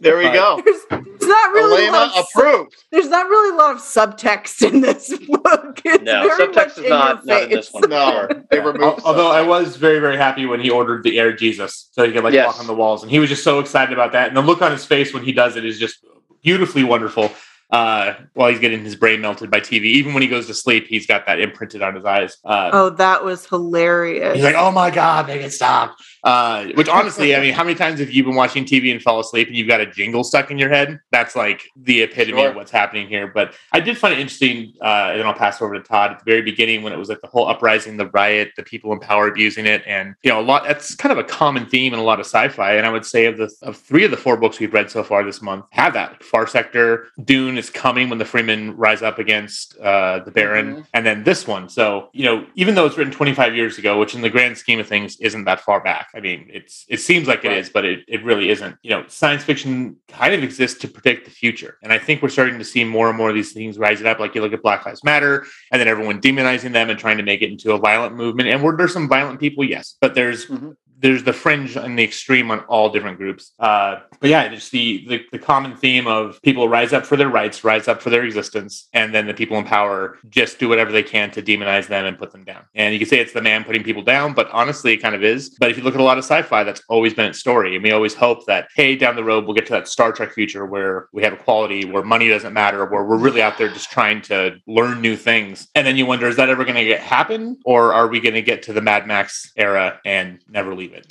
There 0.00 0.16
we 0.18 0.24
Right. 0.24 0.34
go. 0.34 0.60
There's, 0.64 0.80
there's 0.90 1.28
not 1.28 1.52
really 1.52 1.86
a 1.86 1.92
lot 1.92 2.08
Elena 2.08 2.20
of 2.20 2.26
approved. 2.34 2.74
there's 2.90 3.08
not 3.08 3.28
really 3.28 3.54
a 3.54 3.58
lot 3.58 3.70
of 3.70 3.78
subtext 3.80 4.68
in 4.68 4.80
this 4.80 5.10
book. 5.28 5.80
It's 5.84 6.02
no, 6.02 6.22
very 6.26 6.48
subtext 6.48 6.54
much 6.56 6.78
is 6.78 6.88
not, 6.90 7.24
your 7.24 7.34
not 7.36 7.42
in 7.44 7.50
this 7.50 7.68
one. 7.72 7.88
No, 7.88 8.28
they 8.50 8.56
Yeah. 8.56 8.64
removed. 8.64 8.82
Al- 8.82 9.06
Although 9.06 9.30
I 9.30 9.42
was 9.42 9.76
very, 9.76 10.00
very 10.00 10.16
happy 10.16 10.44
when 10.44 10.58
he 10.58 10.70
ordered 10.70 11.04
the 11.04 11.20
air 11.20 11.32
Jesus 11.32 11.88
so 11.92 12.04
he 12.04 12.10
could 12.12 12.24
like 12.24 12.34
Yes. 12.34 12.46
walk 12.48 12.58
on 12.58 12.66
the 12.66 12.74
walls. 12.74 13.02
And 13.04 13.12
he 13.12 13.20
was 13.20 13.28
just 13.28 13.44
so 13.44 13.60
excited 13.60 13.92
about 13.92 14.10
that. 14.12 14.26
And 14.26 14.36
the 14.36 14.40
look 14.42 14.60
on 14.60 14.72
his 14.72 14.84
face 14.84 15.14
when 15.14 15.22
he 15.22 15.32
does 15.32 15.54
it 15.54 15.64
is 15.64 15.78
just 15.78 16.04
beautifully 16.42 16.82
wonderful. 16.82 17.30
Uh, 17.70 18.14
while 18.34 18.50
he's 18.50 18.58
getting 18.58 18.84
his 18.84 18.94
brain 18.96 19.20
melted 19.22 19.50
by 19.50 19.58
TV, 19.58 19.84
even 19.84 20.12
when 20.12 20.22
he 20.22 20.28
goes 20.28 20.46
to 20.46 20.52
sleep, 20.52 20.86
he's 20.88 21.06
got 21.06 21.24
that 21.24 21.40
imprinted 21.40 21.80
on 21.80 21.94
his 21.94 22.04
eyes. 22.04 22.36
Uh, 22.44 22.68
Oh, 22.70 22.90
that 22.90 23.24
was 23.24 23.46
hilarious. 23.46 24.34
He's 24.34 24.44
like, 24.44 24.56
"Oh 24.58 24.70
my 24.70 24.90
god, 24.90 25.26
make 25.28 25.40
it 25.40 25.52
stop!" 25.52 25.96
Uh, 26.24 26.66
which 26.74 26.88
honestly, 26.98 27.34
I 27.34 27.40
mean, 27.40 27.52
how 27.52 27.64
many 27.64 27.74
times 27.74 28.00
have 28.00 28.10
you 28.10 28.22
been 28.24 28.34
watching 28.34 28.64
TV 28.64 28.92
and 28.92 29.02
fall 29.02 29.18
asleep 29.20 29.48
and 29.48 29.56
you've 29.56 29.68
got 29.68 29.80
a 29.80 29.86
jingle 29.86 30.22
stuck 30.24 30.50
in 30.50 30.58
your 30.58 30.68
head? 30.68 31.00
That's 31.10 31.34
like 31.34 31.62
the 31.76 32.02
epitome 32.02 32.38
Sure. 32.38 32.50
of 32.50 32.56
what's 32.56 32.70
happening 32.70 33.08
here. 33.08 33.26
But 33.26 33.54
I 33.72 33.80
did 33.80 33.98
find 33.98 34.14
it 34.14 34.20
interesting, 34.20 34.72
uh, 34.80 35.08
and 35.10 35.20
then 35.20 35.26
I'll 35.26 35.34
pass 35.34 35.60
over 35.60 35.74
to 35.74 35.80
Todd 35.80 36.12
at 36.12 36.18
the 36.20 36.24
very 36.24 36.42
beginning 36.42 36.82
when 36.82 36.92
it 36.92 36.96
was 36.98 37.08
like 37.08 37.20
the 37.20 37.26
whole 37.26 37.48
uprising, 37.48 37.96
the 37.96 38.06
riot, 38.08 38.52
the 38.56 38.62
people 38.62 38.92
in 38.92 39.00
power 39.00 39.26
abusing 39.28 39.66
it, 39.66 39.82
and 39.86 40.14
you 40.22 40.30
know, 40.30 40.40
a 40.40 40.42
lot. 40.42 40.64
That's 40.64 40.94
kind 40.94 41.12
of 41.12 41.18
a 41.18 41.24
common 41.24 41.66
theme 41.66 41.92
in 41.92 41.98
a 41.98 42.02
lot 42.04 42.20
of 42.20 42.26
sci-fi. 42.26 42.74
And 42.74 42.86
I 42.86 42.90
would 42.90 43.04
say 43.04 43.26
of 43.26 43.36
the 43.36 43.50
of 43.62 43.76
three 43.76 44.04
of 44.04 44.10
the 44.10 44.16
four 44.16 44.36
books 44.36 44.58
we've 44.60 44.72
read 44.72 44.90
so 44.90 45.02
far 45.02 45.24
this 45.24 45.42
month 45.42 45.64
have 45.70 45.92
that. 45.94 46.12
Like 46.12 46.22
Far 46.22 46.46
Sector, 46.46 47.08
Dune 47.24 47.58
is 47.58 47.68
coming 47.70 48.08
when 48.08 48.18
the 48.18 48.24
Fremen 48.24 48.74
rise 48.76 49.02
up 49.02 49.18
against 49.18 49.76
uh, 49.78 50.20
the 50.20 50.30
Baron, 50.30 50.76
Mhm. 50.76 50.86
and 50.94 51.04
then 51.06 51.24
this 51.24 51.46
one. 51.46 51.68
So 51.68 52.10
you 52.12 52.24
know, 52.24 52.46
even 52.54 52.74
though 52.74 52.86
it's 52.86 52.96
written 52.96 53.12
25 53.12 53.54
years 53.56 53.78
ago, 53.78 53.98
which 53.98 54.14
in 54.14 54.20
the 54.20 54.30
grand 54.30 54.56
scheme 54.56 54.78
of 54.78 54.86
things 54.86 55.16
isn't 55.20 55.44
that 55.44 55.60
far 55.60 55.80
back. 55.82 56.08
I 56.14 56.20
mean, 56.20 56.50
it's 56.52 56.84
it 56.88 56.98
seems 57.00 57.26
like 57.26 57.44
it 57.44 57.48
Right. 57.48 57.58
is, 57.58 57.70
but 57.70 57.84
it, 57.84 58.00
it 58.06 58.22
really 58.24 58.50
isn't. 58.50 58.76
You 58.82 58.90
know, 58.90 59.04
science 59.08 59.42
fiction 59.44 59.96
kind 60.08 60.34
of 60.34 60.42
exists 60.42 60.78
to 60.80 60.88
predict 60.88 61.24
the 61.24 61.30
future, 61.30 61.78
and 61.82 61.92
I 61.92 61.98
think 61.98 62.20
we're 62.22 62.28
starting 62.28 62.58
to 62.58 62.64
see 62.64 62.84
more 62.84 63.08
and 63.08 63.16
more 63.16 63.30
of 63.30 63.34
these 63.34 63.52
things 63.52 63.78
rising 63.78 64.06
up. 64.06 64.18
Like 64.18 64.34
you 64.34 64.42
look 64.42 64.52
at 64.52 64.62
Black 64.62 64.84
Lives 64.84 65.02
Matter, 65.04 65.46
and 65.70 65.80
then 65.80 65.88
everyone 65.88 66.20
demonizing 66.20 66.72
them 66.72 66.90
and 66.90 66.98
trying 66.98 67.16
to 67.16 67.22
make 67.22 67.40
it 67.42 67.50
into 67.50 67.72
a 67.72 67.78
violent 67.78 68.14
movement. 68.14 68.48
And 68.50 68.62
were 68.62 68.76
there 68.76 68.88
some 68.88 69.08
violent 69.08 69.40
people? 69.40 69.64
Yes, 69.64 69.96
but 70.00 70.14
there's 70.14 70.46
Mhm. 70.46 70.74
There's 71.02 71.24
the 71.24 71.32
fringe 71.32 71.76
and 71.76 71.98
the 71.98 72.04
extreme 72.04 72.50
on 72.50 72.60
all 72.60 72.88
different 72.88 73.18
groups. 73.18 73.52
Uh, 73.58 74.00
but 74.20 74.30
yeah, 74.30 74.48
just 74.48 74.70
the, 74.70 75.04
the 75.08 75.20
the 75.32 75.38
common 75.38 75.76
theme 75.76 76.06
of 76.06 76.40
people 76.42 76.68
rise 76.68 76.92
up 76.92 77.04
for 77.04 77.16
their 77.16 77.28
rights, 77.28 77.64
rise 77.64 77.88
up 77.88 78.00
for 78.00 78.10
their 78.10 78.24
existence, 78.24 78.88
and 78.92 79.12
then 79.12 79.26
the 79.26 79.34
people 79.34 79.58
in 79.58 79.64
power 79.64 80.18
just 80.28 80.58
do 80.58 80.68
whatever 80.68 80.92
they 80.92 81.02
can 81.02 81.30
to 81.32 81.42
demonize 81.42 81.88
them 81.88 82.06
and 82.06 82.18
put 82.18 82.30
them 82.30 82.44
down. 82.44 82.62
And 82.74 82.94
you 82.94 83.00
can 83.00 83.08
say 83.08 83.18
it's 83.18 83.32
the 83.32 83.42
man 83.42 83.64
putting 83.64 83.82
people 83.82 84.02
down, 84.02 84.32
but 84.32 84.48
honestly, 84.50 84.92
it 84.94 84.98
kind 84.98 85.14
of 85.14 85.24
is. 85.24 85.50
But 85.58 85.70
if 85.70 85.76
you 85.76 85.82
look 85.82 85.94
at 85.94 86.00
a 86.00 86.04
lot 86.04 86.18
of 86.18 86.24
sci-fi, 86.24 86.62
that's 86.62 86.82
always 86.88 87.12
been 87.14 87.26
its 87.26 87.40
story, 87.40 87.74
and 87.74 87.82
we 87.82 87.90
always 87.90 88.14
hope 88.14 88.46
that 88.46 88.68
hey, 88.76 88.94
down 88.96 89.16
the 89.16 89.24
road 89.24 89.44
we'll 89.44 89.54
get 89.54 89.66
to 89.66 89.72
that 89.72 89.88
Star 89.88 90.12
Trek 90.12 90.32
future 90.32 90.64
where 90.66 91.08
we 91.12 91.22
have 91.24 91.32
equality, 91.32 91.84
where 91.84 92.04
money 92.04 92.28
doesn't 92.28 92.52
matter, 92.52 92.86
where 92.86 93.04
we're 93.04 93.18
really 93.18 93.42
out 93.42 93.58
there 93.58 93.68
just 93.68 93.90
trying 93.90 94.22
to 94.22 94.56
learn 94.68 95.00
new 95.00 95.16
things. 95.16 95.68
And 95.74 95.84
then 95.84 95.96
you 95.96 96.06
wonder, 96.06 96.28
is 96.28 96.36
that 96.36 96.48
ever 96.48 96.64
going 96.64 96.86
to 96.86 96.96
happen, 96.98 97.58
or 97.64 97.92
are 97.92 98.06
we 98.06 98.20
going 98.20 98.34
to 98.34 98.42
get 98.42 98.62
to 98.64 98.72
the 98.72 98.80
Mad 98.80 99.06
Max 99.08 99.52
era 99.56 100.00
and 100.04 100.38
never 100.48 100.74
leave 100.74 100.91
it? 100.94 101.06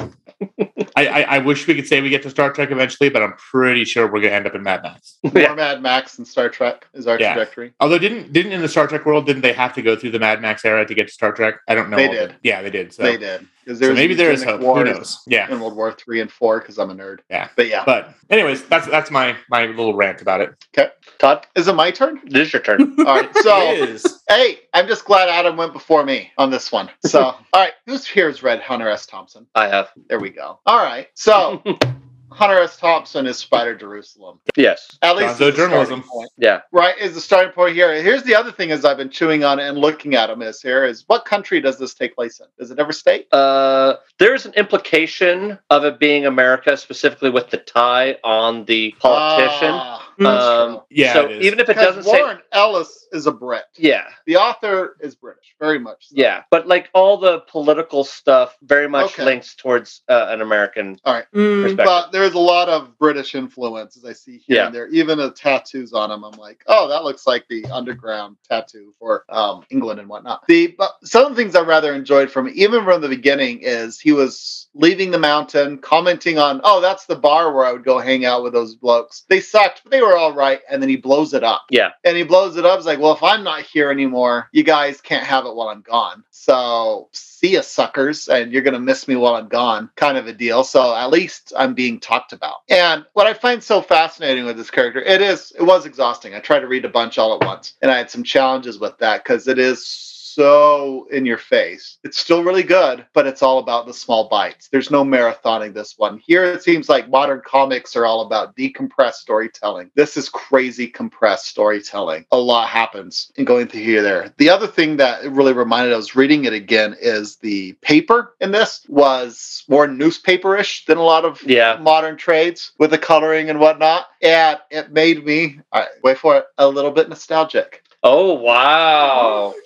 I, 0.95 1.07
I, 1.07 1.21
I 1.21 1.37
wish 1.39 1.67
we 1.67 1.75
could 1.75 1.87
say 1.87 2.01
we 2.01 2.09
get 2.09 2.23
to 2.23 2.29
Star 2.29 2.51
Trek 2.51 2.71
eventually, 2.71 3.09
but 3.09 3.21
I'm 3.23 3.33
pretty 3.33 3.85
sure 3.85 4.05
we're 4.05 4.19
going 4.21 4.31
to 4.31 4.33
end 4.33 4.47
up 4.47 4.55
in 4.55 4.63
Mad 4.63 4.83
Max. 4.83 5.17
More 5.23 5.33
Yeah. 5.41 5.53
Mad 5.53 5.81
Max 5.81 6.17
and 6.17 6.27
Star 6.27 6.49
Trek 6.49 6.87
is 6.93 7.07
our 7.07 7.19
Yeah. 7.19 7.33
trajectory. 7.33 7.73
Although 7.79 7.97
didn't 7.99 8.33
didn't 8.33 8.51
in 8.51 8.61
the 8.61 8.67
Star 8.67 8.87
Trek 8.87 9.05
world 9.05 9.25
didn't 9.25 9.41
they 9.41 9.53
have 9.53 9.73
to 9.75 9.81
go 9.81 9.95
through 9.95 10.11
the 10.11 10.19
Mad 10.19 10.41
Max 10.41 10.65
era 10.65 10.85
to 10.85 10.93
get 10.93 11.07
to 11.07 11.13
Star 11.13 11.31
Trek? 11.31 11.55
I 11.67 11.75
don't 11.75 11.89
know. 11.89 11.97
They 11.97 12.07
all 12.07 12.13
the- 12.13 12.19
did. 12.27 12.35
yeah, 12.43 12.61
they 12.61 12.69
did. 12.69 12.93
So, 12.93 13.03
they 13.03 13.17
did. 13.17 13.47
Because 13.63 13.79
so 13.79 13.85
there's 13.85 13.95
maybe 13.95 14.13
there 14.13 14.31
is 14.31 14.43
hope. 14.43 14.61
Who 14.61 14.83
knows? 14.83 15.19
Yeah. 15.27 15.51
In 15.51 15.59
World 15.59 15.75
War 15.75 15.91
Three 15.91 16.21
and 16.21 16.31
Four, 16.31 16.59
because 16.59 16.77
I'm 16.77 16.89
a 16.89 16.95
nerd. 16.95 17.19
Yeah. 17.29 17.49
But 17.55 17.67
yeah. 17.67 17.83
But 17.85 18.13
anyways, 18.29 18.65
that's 18.65 18.87
that's 18.87 19.11
my 19.11 19.35
my 19.49 19.65
little 19.67 19.93
rant 19.93 20.21
about 20.21 20.41
it. 20.41 20.53
Okay, 20.77 20.89
Todd, 21.19 21.45
Is 21.55 21.67
it 21.67 21.73
my 21.75 21.91
turn? 21.91 22.19
it 22.25 22.35
is 22.35 22.51
your 22.53 22.61
turn. 22.61 22.95
All 22.99 23.05
right. 23.05 23.29
So 23.37 23.71
It 23.71 23.89
is. 23.89 24.23
hey, 24.27 24.59
I'm 24.73 24.87
just 24.87 25.05
glad 25.05 25.29
Adam 25.29 25.57
went 25.57 25.73
before 25.73 26.03
me 26.03 26.31
on 26.37 26.49
this 26.49 26.71
one. 26.71 26.89
So 27.05 27.21
all 27.23 27.37
right, 27.53 27.73
who's 27.85 28.05
here's 28.07 28.41
read 28.43 28.61
Hunter 28.61 28.89
S. 28.89 29.05
Thompson? 29.05 29.45
I 29.55 29.67
have. 29.67 29.89
There 30.09 30.19
we 30.19 30.29
go. 30.29 30.59
All 30.65 30.77
right. 30.83 31.07
So 31.13 31.61
Hunter 32.31 32.59
S. 32.59 32.77
Thompson 32.77 33.27
is 33.27 33.37
Spider 33.37 33.75
Jerusalem. 33.75 34.39
Yes. 34.55 34.97
At 35.01 35.15
least 35.17 35.37
the 35.37 35.51
journalism. 35.51 36.01
starting 36.01 36.09
point. 36.09 36.29
Yeah. 36.37 36.61
right 36.71 36.97
is 36.97 37.13
the 37.13 37.21
starting 37.21 37.51
point 37.51 37.75
here 37.75 38.01
here's 38.01 38.23
the 38.23 38.33
other 38.35 38.51
thing 38.51 38.71
as 38.71 38.85
i've 38.85 38.97
been 38.97 39.09
chewing 39.09 39.43
on 39.43 39.59
it 39.59 39.67
and 39.67 39.77
looking 39.77 40.15
at 40.15 40.27
them 40.27 40.41
is 40.41 40.61
here 40.61 40.85
is 40.85 41.03
what 41.07 41.25
country 41.25 41.59
does 41.61 41.77
this 41.77 41.93
take 41.93 42.15
place 42.15 42.39
in 42.39 42.47
does 42.59 42.71
it 42.71 42.79
ever 42.79 42.91
state 42.93 43.27
Uh, 43.33 43.95
there's 44.19 44.45
an 44.45 44.53
implication 44.53 45.57
of 45.69 45.83
it 45.85 45.99
being 45.99 46.25
America, 46.25 46.75
specifically 46.77 47.29
with 47.29 47.49
the 47.49 47.57
tie 47.57 48.17
on 48.23 48.65
the 48.65 48.95
politician. 48.99 49.71
Ah, 49.73 49.97
Mm. 50.19 50.25
um. 50.27 50.81
Yeah, 50.89 51.13
so 51.13 51.25
it 51.25 51.31
is. 51.37 51.45
even 51.45 51.59
if 51.59 51.69
it 51.69 51.75
doesn't 51.75 52.03
say, 52.03 52.19
warren 52.21 52.39
ellis 52.51 53.00
is 53.11 53.25
a 53.27 53.31
brit 53.31 53.63
yeah, 53.77 54.05
the 54.25 54.35
author 54.37 54.95
is 55.01 55.15
british 55.15 55.55
very 55.59 55.79
much 55.79 56.07
so. 56.09 56.15
yeah, 56.17 56.43
but 56.51 56.67
like 56.67 56.89
all 56.93 57.17
the 57.17 57.39
political 57.41 58.03
stuff, 58.03 58.57
very 58.63 58.87
much 58.87 59.13
Okay. 59.13 59.25
links 59.25 59.55
towards 59.55 60.01
uh, 60.09 60.27
an 60.29 60.41
American 60.41 60.97
Mm. 61.05 61.75
but 61.77 62.11
there's 62.11 62.33
a 62.33 62.39
lot 62.39 62.69
of 62.69 62.97
british 62.97 63.35
influence 63.35 63.97
as 63.97 64.05
i 64.05 64.13
see 64.13 64.37
here 64.37 64.57
Yeah. 64.57 64.65
and 64.67 64.75
there 64.75 64.87
even 64.89 65.17
the 65.17 65.31
tattoos 65.31 65.93
on 65.93 66.11
him, 66.11 66.23
i'm 66.23 66.33
like 66.33 66.63
oh 66.67 66.87
that 66.87 67.03
looks 67.03 67.25
like 67.27 67.45
the 67.49 67.65
underground 67.67 68.37
tattoo 68.49 68.93
for 68.99 69.25
um, 69.29 69.63
england 69.69 69.99
and 69.99 70.07
whatnot 70.09 70.43
the 70.47 70.67
but 70.77 70.93
some 71.03 71.25
of 71.25 71.31
the 71.31 71.35
things 71.35 71.55
i 71.55 71.61
rather 71.61 71.93
enjoyed 71.93 72.31
from 72.31 72.49
even 72.53 72.83
from 72.83 73.01
the 73.01 73.09
beginning 73.09 73.59
is 73.61 73.99
he 73.99 74.11
was 74.11 74.67
leaving 74.73 75.11
the 75.11 75.19
mountain 75.19 75.77
commenting 75.77 76.37
on 76.37 76.61
oh 76.63 76.79
that's 76.81 77.05
the 77.05 77.15
bar 77.15 77.53
where 77.53 77.65
i 77.65 77.71
would 77.71 77.83
go 77.83 77.99
hang 77.99 78.25
out 78.25 78.43
with 78.43 78.53
those 78.53 78.75
blokes 78.75 79.23
they 79.29 79.39
sucked 79.39 79.81
but 79.83 79.91
they 79.91 80.01
were 80.01 80.17
all 80.17 80.33
right 80.33 80.61
and 80.69 80.81
then 80.81 80.89
he 80.89 80.95
blows 80.97 81.33
it 81.33 81.43
up 81.43 81.65
Yeah. 81.69 81.89
and 82.03 82.15
he 82.17 82.23
blows 82.23 82.55
it 82.57 82.65
up 82.65 82.77
it's 82.77 82.87
like 82.87 82.99
well 83.01 83.13
if 83.13 83.23
i'm 83.23 83.43
not 83.43 83.63
here 83.63 83.91
anymore 83.91 84.47
you 84.51 84.63
guys 84.63 85.01
can't 85.01 85.25
have 85.25 85.45
it 85.45 85.55
while 85.55 85.69
i'm 85.69 85.81
gone. 85.81 86.23
So 86.29 87.09
see 87.11 87.53
ya 87.53 87.61
suckers 87.61 88.27
and 88.27 88.51
you're 88.51 88.61
gonna 88.61 88.79
miss 88.79 89.07
me 89.07 89.15
while 89.15 89.35
i'm 89.35 89.47
gone 89.47 89.89
kind 89.95 90.17
of 90.17 90.27
a 90.27 90.33
deal. 90.33 90.63
So 90.63 90.95
at 90.95 91.09
least 91.09 91.53
i'm 91.57 91.73
being 91.73 91.99
talked 91.99 92.33
about. 92.33 92.57
And 92.69 93.05
what 93.13 93.27
i 93.27 93.33
find 93.33 93.63
so 93.63 93.81
fascinating 93.81 94.45
with 94.45 94.57
this 94.57 94.71
character 94.71 95.01
it 95.01 95.21
is 95.21 95.51
it 95.57 95.63
was 95.63 95.85
exhausting. 95.85 96.35
I 96.35 96.39
tried 96.39 96.61
to 96.61 96.67
read 96.67 96.85
a 96.85 96.89
bunch 96.89 97.17
all 97.17 97.33
at 97.33 97.45
once 97.45 97.73
and 97.81 97.91
i 97.91 97.97
had 97.97 98.11
some 98.11 98.23
challenges 98.23 98.79
with 98.79 98.97
that 98.99 99.23
because 99.23 99.47
it 99.47 99.59
is 99.59 100.10
so 100.35 101.07
in 101.11 101.25
your 101.25 101.37
face. 101.37 101.97
It's 102.03 102.17
still 102.17 102.43
really 102.43 102.63
good, 102.63 103.05
but 103.13 103.27
it's 103.27 103.41
all 103.41 103.59
about 103.59 103.85
the 103.85 103.93
small 103.93 104.27
bites. 104.29 104.67
There's 104.69 104.91
no 104.91 105.03
marathoning 105.03 105.73
this 105.73 105.97
one. 105.97 106.19
Here 106.25 106.43
it 106.43 106.63
seems 106.63 106.89
like 106.89 107.09
modern 107.09 107.41
comics 107.45 107.95
are 107.95 108.05
all 108.05 108.21
about 108.21 108.55
decompressed 108.55 109.15
storytelling. 109.15 109.91
This 109.95 110.17
is 110.17 110.29
crazy 110.29 110.87
compressed 110.87 111.47
storytelling. 111.47 112.25
A 112.31 112.37
lot 112.37 112.69
happens 112.69 113.31
in 113.35 113.45
going 113.45 113.67
through 113.67 113.81
here 113.83 114.01
there. 114.01 114.33
The 114.37 114.49
other 114.49 114.67
thing 114.67 114.97
that 114.97 115.23
it 115.25 115.31
really 115.31 115.53
reminded 115.53 115.93
I 115.93 115.97
was 115.97 116.15
reading 116.15 116.45
it 116.45 116.53
again 116.53 116.95
is 116.99 117.37
the 117.37 117.73
paper 117.81 118.35
in 118.39 118.51
this 118.51 118.85
was 118.87 119.63
more 119.67 119.87
newspaperish 119.87 120.85
than 120.85 120.97
a 120.97 121.03
lot 121.03 121.25
of 121.25 121.41
Yeah. 121.43 121.77
modern 121.81 122.17
trades 122.17 122.71
with 122.77 122.91
the 122.91 122.97
coloring 122.97 123.49
and 123.49 123.59
whatnot. 123.59 124.07
And 124.21 124.59
it 124.69 124.91
made 124.91 125.25
me, 125.25 125.59
all 125.71 125.81
right, 125.81 125.89
wait 126.03 126.17
for 126.17 126.37
it, 126.37 126.45
a 126.57 126.67
little 126.67 126.91
bit 126.91 127.09
nostalgic. 127.09 127.83
Oh 128.03 128.33
wow. 128.33 129.53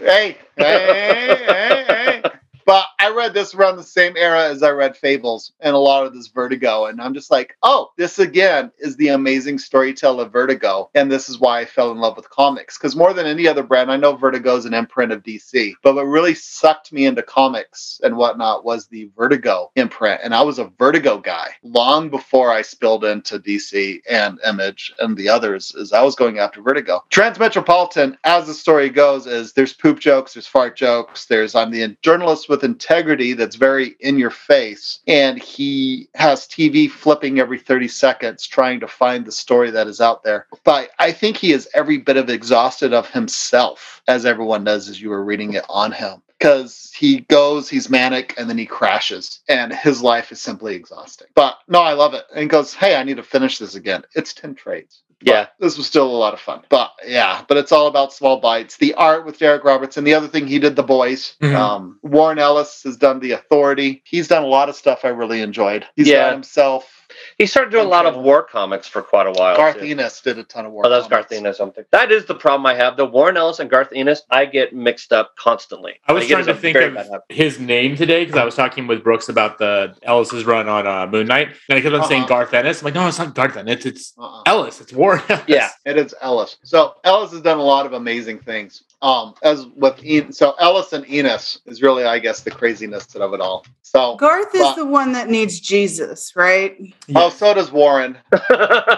Hey, 0.00 0.36
hey, 0.56 1.44
hey, 1.46 2.20
hey. 2.22 2.30
But 2.64 2.86
I 2.98 3.10
read 3.10 3.34
this 3.34 3.54
around 3.54 3.76
the 3.76 3.82
same 3.82 4.16
era 4.16 4.48
as 4.48 4.62
I 4.62 4.70
read 4.70 4.96
Fables 4.96 5.52
and 5.60 5.74
a 5.74 5.78
lot 5.78 6.06
of 6.06 6.14
this 6.14 6.28
Vertigo. 6.28 6.86
And 6.86 7.00
I'm 7.00 7.14
just 7.14 7.30
like, 7.30 7.56
oh, 7.62 7.90
this 7.96 8.18
again 8.18 8.70
is 8.78 8.96
the 8.96 9.08
amazing 9.08 9.58
storyteller 9.58 10.24
of 10.24 10.32
Vertigo. 10.32 10.90
And 10.94 11.10
this 11.10 11.28
is 11.28 11.38
why 11.38 11.60
I 11.60 11.64
fell 11.64 11.90
in 11.90 11.98
love 11.98 12.16
with 12.16 12.30
comics. 12.30 12.76
Because 12.76 12.96
more 12.96 13.12
than 13.12 13.26
any 13.26 13.48
other 13.48 13.62
brand, 13.62 13.90
I 13.90 13.96
know 13.96 14.16
Vertigo 14.16 14.56
is 14.56 14.64
an 14.64 14.74
imprint 14.74 15.12
of 15.12 15.22
DC. 15.22 15.74
But 15.82 15.94
what 15.94 16.02
really 16.02 16.34
sucked 16.34 16.92
me 16.92 17.06
into 17.06 17.22
comics 17.22 18.00
and 18.02 18.16
whatnot 18.16 18.64
was 18.64 18.86
the 18.86 19.10
Vertigo 19.16 19.70
imprint. 19.76 20.20
And 20.22 20.34
I 20.34 20.42
was 20.42 20.58
a 20.58 20.70
Vertigo 20.78 21.18
guy 21.18 21.54
long 21.62 22.10
before 22.10 22.52
I 22.52 22.62
spilled 22.62 23.04
into 23.04 23.38
DC 23.38 24.00
and 24.08 24.38
Image 24.46 24.92
and 24.98 25.16
the 25.16 25.28
others, 25.28 25.74
as 25.74 25.92
I 25.92 26.02
was 26.02 26.14
going 26.14 26.38
after 26.38 26.60
Vertigo. 26.60 27.04
Transmetropolitan, 27.10 28.16
as 28.24 28.46
the 28.46 28.54
story 28.54 28.90
goes, 28.90 29.26
is 29.26 29.52
there's 29.52 29.72
poop 29.72 29.98
jokes, 29.98 30.34
there's 30.34 30.46
fart 30.46 30.76
jokes, 30.76 31.26
there's 31.26 31.54
I'm 31.54 31.70
the 31.70 31.96
journalist 32.02 32.48
with 32.50 32.64
integrity 32.64 33.32
that's 33.32 33.56
very 33.56 33.96
in 34.00 34.18
your 34.18 34.30
face, 34.30 34.98
and 35.06 35.40
he 35.40 36.08
has 36.14 36.46
TV 36.46 36.90
flipping 36.90 37.38
every 37.38 37.58
30 37.58 37.88
seconds 37.88 38.46
trying 38.46 38.80
to 38.80 38.88
find 38.88 39.24
the 39.24 39.32
story 39.32 39.70
that 39.70 39.86
is 39.86 40.00
out 40.00 40.24
there. 40.24 40.46
But 40.64 40.90
I 40.98 41.12
think 41.12 41.38
he 41.38 41.52
is 41.52 41.68
every 41.72 41.96
bit 41.96 42.18
of 42.18 42.28
exhausted 42.28 42.92
of 42.92 43.08
himself, 43.10 44.02
as 44.08 44.26
everyone 44.26 44.64
does 44.64 44.88
as 44.88 45.00
you 45.00 45.08
were 45.08 45.24
reading 45.24 45.54
it 45.54 45.64
on 45.68 45.92
him. 45.92 46.22
Because 46.38 46.90
he 46.96 47.20
goes, 47.20 47.68
he's 47.68 47.90
manic, 47.90 48.34
and 48.38 48.48
then 48.48 48.58
he 48.58 48.66
crashes, 48.66 49.40
and 49.48 49.72
his 49.72 50.02
life 50.02 50.32
is 50.32 50.40
simply 50.40 50.74
exhausting. 50.74 51.28
But 51.34 51.58
no, 51.68 51.80
I 51.80 51.92
love 51.92 52.14
it. 52.14 52.24
And 52.34 52.50
goes, 52.50 52.74
Hey, 52.74 52.96
I 52.96 53.04
need 53.04 53.18
to 53.18 53.22
finish 53.22 53.58
this 53.58 53.74
again. 53.74 54.02
It's 54.14 54.32
10 54.32 54.54
trades. 54.54 55.02
But 55.24 55.28
Yeah. 55.32 55.46
this 55.58 55.76
was 55.76 55.86
still 55.86 56.06
a 56.06 56.16
lot 56.16 56.32
of 56.34 56.40
fun. 56.40 56.62
But 56.68 56.92
yeah, 57.06 57.42
but 57.46 57.56
it's 57.56 57.72
all 57.72 57.86
about 57.86 58.12
small 58.12 58.38
bites. 58.38 58.76
The 58.78 58.94
art 58.94 59.26
with 59.26 59.38
Darick 59.38 59.64
Roberts, 59.64 59.96
and 59.96 60.06
The 60.06 60.14
other 60.14 60.28
thing 60.28 60.46
he 60.46 60.58
did, 60.58 60.76
The 60.76 60.82
Boys. 60.82 61.34
Mhm. 61.42 61.54
Um, 61.54 61.98
Warren 62.02 62.38
Ellis 62.38 62.82
has 62.84 62.96
done 62.96 63.20
The 63.20 63.32
Authority. 63.32 64.02
He's 64.04 64.28
done 64.28 64.42
a 64.42 64.46
lot 64.46 64.68
of 64.68 64.76
stuff 64.76 65.04
I 65.04 65.08
really 65.08 65.42
enjoyed. 65.42 65.86
He's 65.94 66.08
Yeah. 66.08 66.24
got 66.26 66.32
himself 66.32 66.99
He 67.40 67.46
started 67.46 67.70
doing 67.70 67.86
a 67.86 67.88
lot 67.88 68.04
of 68.04 68.16
war 68.16 68.42
comics 68.42 68.86
for 68.86 69.00
quite 69.00 69.26
a 69.26 69.30
while. 69.32 69.56
Garth 69.56 69.78
too. 69.78 69.86
Ennis 69.86 70.20
did 70.20 70.36
a 70.38 70.44
ton 70.44 70.66
of 70.66 70.72
work. 70.72 70.84
Oh, 70.84 70.90
that's 70.90 71.08
Garth. 71.08 71.32
Ennis. 71.32 71.56
Something 71.56 71.86
that 71.90 72.12
is 72.12 72.26
the 72.26 72.34
problem 72.34 72.66
I 72.66 72.74
have. 72.74 72.98
The 72.98 73.06
Warren 73.06 73.38
Ellis 73.38 73.60
and 73.60 73.70
Garth 73.70 73.88
Ennis, 73.94 74.20
I 74.30 74.44
get 74.44 74.74
mixed 74.74 75.10
up 75.10 75.34
constantly. 75.36 75.94
I 76.06 76.12
was 76.12 76.20
think 76.26 76.32
it 76.32 76.34
trying 76.44 76.54
to 76.54 76.60
think 76.60 76.76
of 76.76 77.22
his 77.30 77.58
name 77.58 77.96
today 77.96 78.26
because 78.26 78.38
I 78.38 78.44
was 78.44 78.54
talking 78.54 78.86
with 78.86 79.02
Brooks 79.02 79.30
about 79.30 79.56
the 79.56 79.96
Ellis's 80.02 80.44
run 80.44 80.68
on 80.68 80.86
uh, 80.86 81.06
Moon 81.06 81.26
Knight, 81.28 81.48
and 81.70 81.78
I 81.78 81.80
kept 81.80 81.94
on 81.94 82.06
saying 82.06 82.24
Uh-huh. 82.24 82.28
Garth 82.28 82.52
Ennis. 82.52 82.82
I'm 82.82 82.84
like, 82.84 82.94
no, 82.94 83.08
it's 83.08 83.18
not 83.18 83.34
Garth 83.34 83.56
Ennis. 83.56 83.86
It's 83.86 84.12
Uh-uh. 84.18 84.42
Ellis. 84.44 84.82
It's 84.82 84.92
Warren 84.92 85.22
Ellis. 85.30 85.44
Yeah. 85.48 85.70
It 85.86 85.96
is 85.96 86.14
Ellis. 86.20 86.58
So 86.62 86.96
Ellis 87.04 87.32
has 87.32 87.40
done 87.40 87.56
a 87.58 87.62
lot 87.62 87.86
of 87.86 87.94
amazing 87.94 88.40
things. 88.40 88.82
Um, 89.02 89.34
as 89.42 89.66
with 89.76 89.98
En- 90.04 90.30
so 90.32 90.54
Ellis 90.60 90.92
and 90.92 91.06
Ennis 91.08 91.58
is 91.64 91.80
really, 91.80 92.04
I 92.04 92.18
guess, 92.18 92.40
the 92.42 92.50
craziness 92.50 93.14
of 93.16 93.32
it 93.32 93.40
all. 93.40 93.64
So 93.82 94.14
Garth 94.16 94.54
is 94.54 94.60
But- 94.60 94.76
the 94.76 94.84
one 94.84 95.12
that 95.12 95.28
needs 95.30 95.58
Jesus, 95.58 96.32
right? 96.36 96.76
oh, 97.16 97.30
so 97.30 97.54
does 97.54 97.72
Warren. 97.72 98.18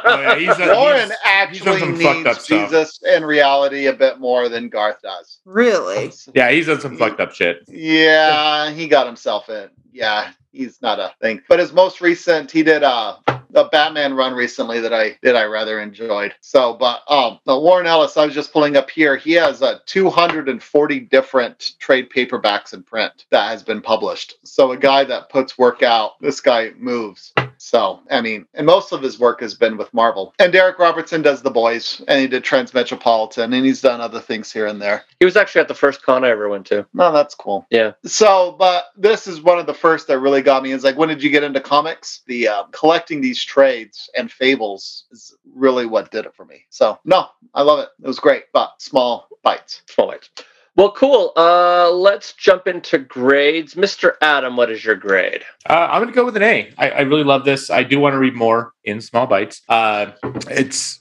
Oh, 0.05 0.21
yeah, 0.21 0.35
he's 0.37 0.57
done- 0.57 0.77
Warren 0.77 1.07
he's- 1.07 1.19
actually 1.25 1.79
some 1.79 1.97
fucked 1.97 2.27
up 2.27 2.27
needs 2.27 2.45
stuff. 2.45 2.69
Jesus 2.71 3.01
in 3.05 3.25
reality 3.25 3.87
a 3.87 3.93
bit 3.93 4.19
more 4.19 4.49
than 4.49 4.69
Garth 4.69 5.01
does. 5.03 5.39
Really? 5.45 6.13
Yeah, 6.35 6.51
he's 6.51 6.67
done 6.67 6.81
some 6.81 6.97
fucked 6.97 7.21
up 7.21 7.33
shit. 7.33 7.63
Yeah, 7.69 8.71
he 8.73 8.89
got 8.89 9.07
himself 9.07 9.49
in. 9.49 9.69
Yeah, 9.93 10.33
he's 10.53 10.83
not 10.83 10.99
a 10.99 11.13
thing. 11.21 11.43
But 11.49 11.61
his 11.61 11.73
most 11.73 12.01
recent, 12.01 12.51
he 12.51 12.63
did 12.65 12.83
a 12.83 13.19
a 13.55 13.65
Batman 13.65 14.15
run 14.15 14.35
recently 14.35 14.81
that 14.81 14.93
I 14.93 15.19
that 15.23 15.37
I 15.37 15.45
rather 15.45 15.81
enjoyed. 15.81 16.35
So, 16.41 16.75
but 16.75 17.03
um, 17.09 17.39
Warren 17.47 17.87
Ellis, 17.87 18.17
I 18.17 18.27
was 18.27 18.35
just 18.35 18.53
pulling 18.53 18.77
up 18.77 18.91
here. 18.91 19.17
He 19.17 19.33
has 19.33 19.63
uh, 19.63 19.79
240 19.87 21.01
different 21.01 21.73
trade 21.79 22.11
paperbacks 22.11 22.73
in 22.73 22.83
print 22.83 23.27
that 23.31 23.49
has 23.49 23.63
been 23.63 23.81
published. 23.81 24.35
So, 24.45 24.73
a 24.73 24.77
guy 24.77 25.05
that 25.05 25.31
puts 25.31 25.59
work 25.59 25.83
out, 25.83 26.21
this 26.21 26.41
guy 26.41 26.73
moves. 26.77 27.33
So, 27.65 28.01
I 28.11 28.21
mean, 28.21 28.47
and 28.55 28.67
most 28.67 28.91
of 28.91 29.03
his 29.03 29.21
work 29.21 29.41
has 29.41 29.55
been 29.55 29.77
with 29.77 29.95
Marvel. 29.95 30.35
And 30.41 30.53
Darick 30.53 30.81
Robertson 30.81 31.23
does 31.23 31.43
The 31.43 31.51
Boys, 31.51 32.03
and 32.09 32.21
he 32.21 32.27
did 32.27 32.43
Transmetropolitan, 32.43 33.55
and 33.55 33.65
he's 33.65 33.81
done 33.81 34.01
other 34.01 34.19
things 34.19 34.53
here 34.53 34.67
and 34.67 34.83
there. 34.83 35.05
he 35.21 35.25
was 35.25 35.37
actually 35.37 35.61
at 35.61 35.69
the 35.69 35.75
first 35.75 36.03
con 36.03 36.25
I 36.25 36.31
ever 36.31 36.49
went 36.49 36.67
to. 36.67 36.85
No, 36.93 37.13
that's 37.13 37.37
cool. 37.37 37.65
Yeah. 37.71 37.93
So, 38.05 38.57
but 38.59 38.87
this 38.97 39.29
is 39.29 39.41
one 39.41 39.61
of 39.61 39.67
the 39.67 39.75
first 39.75 40.09
that 40.09 40.19
really 40.19 40.43
got 40.43 40.65
me. 40.65 40.73
Is 40.73 40.83
like, 40.83 40.99
when 40.99 41.09
did 41.09 41.23
you 41.23 41.31
get 41.31 41.45
into 41.45 41.61
comics? 41.61 42.23
The 42.27 42.49
uh, 42.49 42.65
collecting 42.73 43.21
these 43.21 43.43
trades 43.45 44.11
and 44.17 44.31
fables 44.31 45.05
is 45.13 45.33
really 45.55 45.87
what 45.87 46.11
did 46.11 46.27
it 46.27 46.35
for 46.35 46.45
me. 46.45 46.65
So, 46.69 46.99
no, 47.05 47.29
I 47.55 47.63
love 47.63 47.79
it. 47.79 47.91
It 48.03 48.09
was 48.09 48.19
great, 48.19 48.47
but 48.53 48.73
small 48.83 49.29
bites. 49.45 49.83
Small 49.87 50.09
bites. 50.09 50.31
Well, 50.75 50.93
cool. 50.93 51.33
Uh, 51.37 51.91
let's 51.91 52.33
jump 52.33 52.67
into 52.67 52.99
grades. 52.99 53.75
Mr. 53.75 54.15
Adam, 54.23 54.57
what 54.57 54.71
is 54.71 54.83
your 54.83 54.95
grade? 54.95 55.43
Uh, 55.69 55.89
I'm 55.91 56.01
going 56.01 56.09
to 56.09 56.15
go 56.15 56.25
with 56.25 56.37
an 56.37 56.43
A. 56.43 56.73
I, 56.79 56.91
I 56.91 57.01
really 57.03 57.25
love 57.25 57.45
this. 57.45 57.69
I 57.69 57.83
do 57.83 58.01
want 58.01 58.15
to 58.15 58.19
read 58.19 58.35
more 58.35 58.73
in 58.83 59.03
small 59.03 59.27
bites. 59.27 59.61
Uh, 59.69 60.13
it's, 60.49 61.01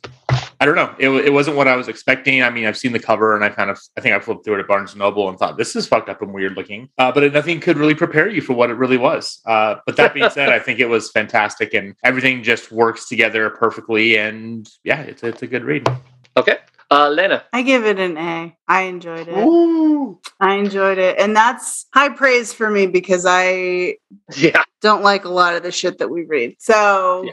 I 0.59 0.65
don't 0.65 0.75
know. 0.75 0.93
It, 0.99 1.09
it 1.09 1.31
wasn't 1.31 1.55
what 1.55 1.69
I 1.69 1.77
was 1.77 1.87
expecting. 1.87 2.43
I 2.43 2.49
mean, 2.49 2.65
I've 2.65 2.75
seen 2.75 2.91
the 2.91 2.99
cover 2.99 3.33
and 3.33 3.45
I 3.45 3.49
kind 3.49 3.69
of, 3.69 3.79
I 3.97 4.01
think 4.01 4.13
I 4.13 4.19
flipped 4.19 4.43
through 4.43 4.55
it 4.55 4.59
at 4.59 4.67
Barnes 4.67 4.91
and 4.91 4.99
Noble 4.99 5.29
and 5.29 5.39
thought 5.39 5.55
this 5.55 5.73
is 5.77 5.87
fucked 5.87 6.09
up 6.09 6.21
and 6.21 6.33
weird 6.33 6.57
looking. 6.57 6.89
Uh, 6.97 7.13
but 7.13 7.23
it, 7.23 7.31
nothing 7.31 7.61
could 7.61 7.77
really 7.77 7.95
prepare 7.95 8.27
you 8.27 8.41
for 8.41 8.53
what 8.53 8.71
it 8.71 8.73
really 8.73 8.97
was. 8.97 9.39
Uh, 9.45 9.75
but 9.85 9.95
that 9.95 10.13
being 10.13 10.29
said, 10.31 10.49
I 10.49 10.59
think 10.59 10.79
it 10.79 10.89
was 10.89 11.09
fantastic 11.11 11.73
and 11.73 11.95
everything 12.03 12.43
just 12.43 12.73
works 12.73 13.07
together 13.07 13.49
perfectly. 13.49 14.17
And 14.17 14.69
yeah, 14.83 15.01
it's 15.03 15.23
it's 15.23 15.43
a 15.43 15.47
good 15.47 15.63
read. 15.63 15.87
Okay. 16.35 16.57
Uh, 16.91 17.09
Lena. 17.09 17.43
I 17.53 17.61
give 17.61 17.85
it 17.85 17.99
an 17.99 18.17
A. 18.17 18.57
I 18.67 18.81
enjoyed 18.83 19.27
it. 19.29 19.47
Ooh. 19.47 20.19
I 20.41 20.55
enjoyed 20.55 20.97
it. 20.97 21.17
And 21.19 21.33
that's 21.35 21.85
high 21.93 22.09
praise 22.09 22.51
for 22.53 22.69
me 22.69 22.85
because 22.87 23.25
I 23.27 23.95
Yeah. 24.35 24.61
don't 24.81 25.01
like 25.01 25.23
a 25.25 25.29
lot 25.29 25.55
of 25.55 25.63
the 25.63 25.71
shit 25.71 25.99
that 25.99 26.09
we 26.09 26.25
read. 26.25 26.57
So, 26.59 27.29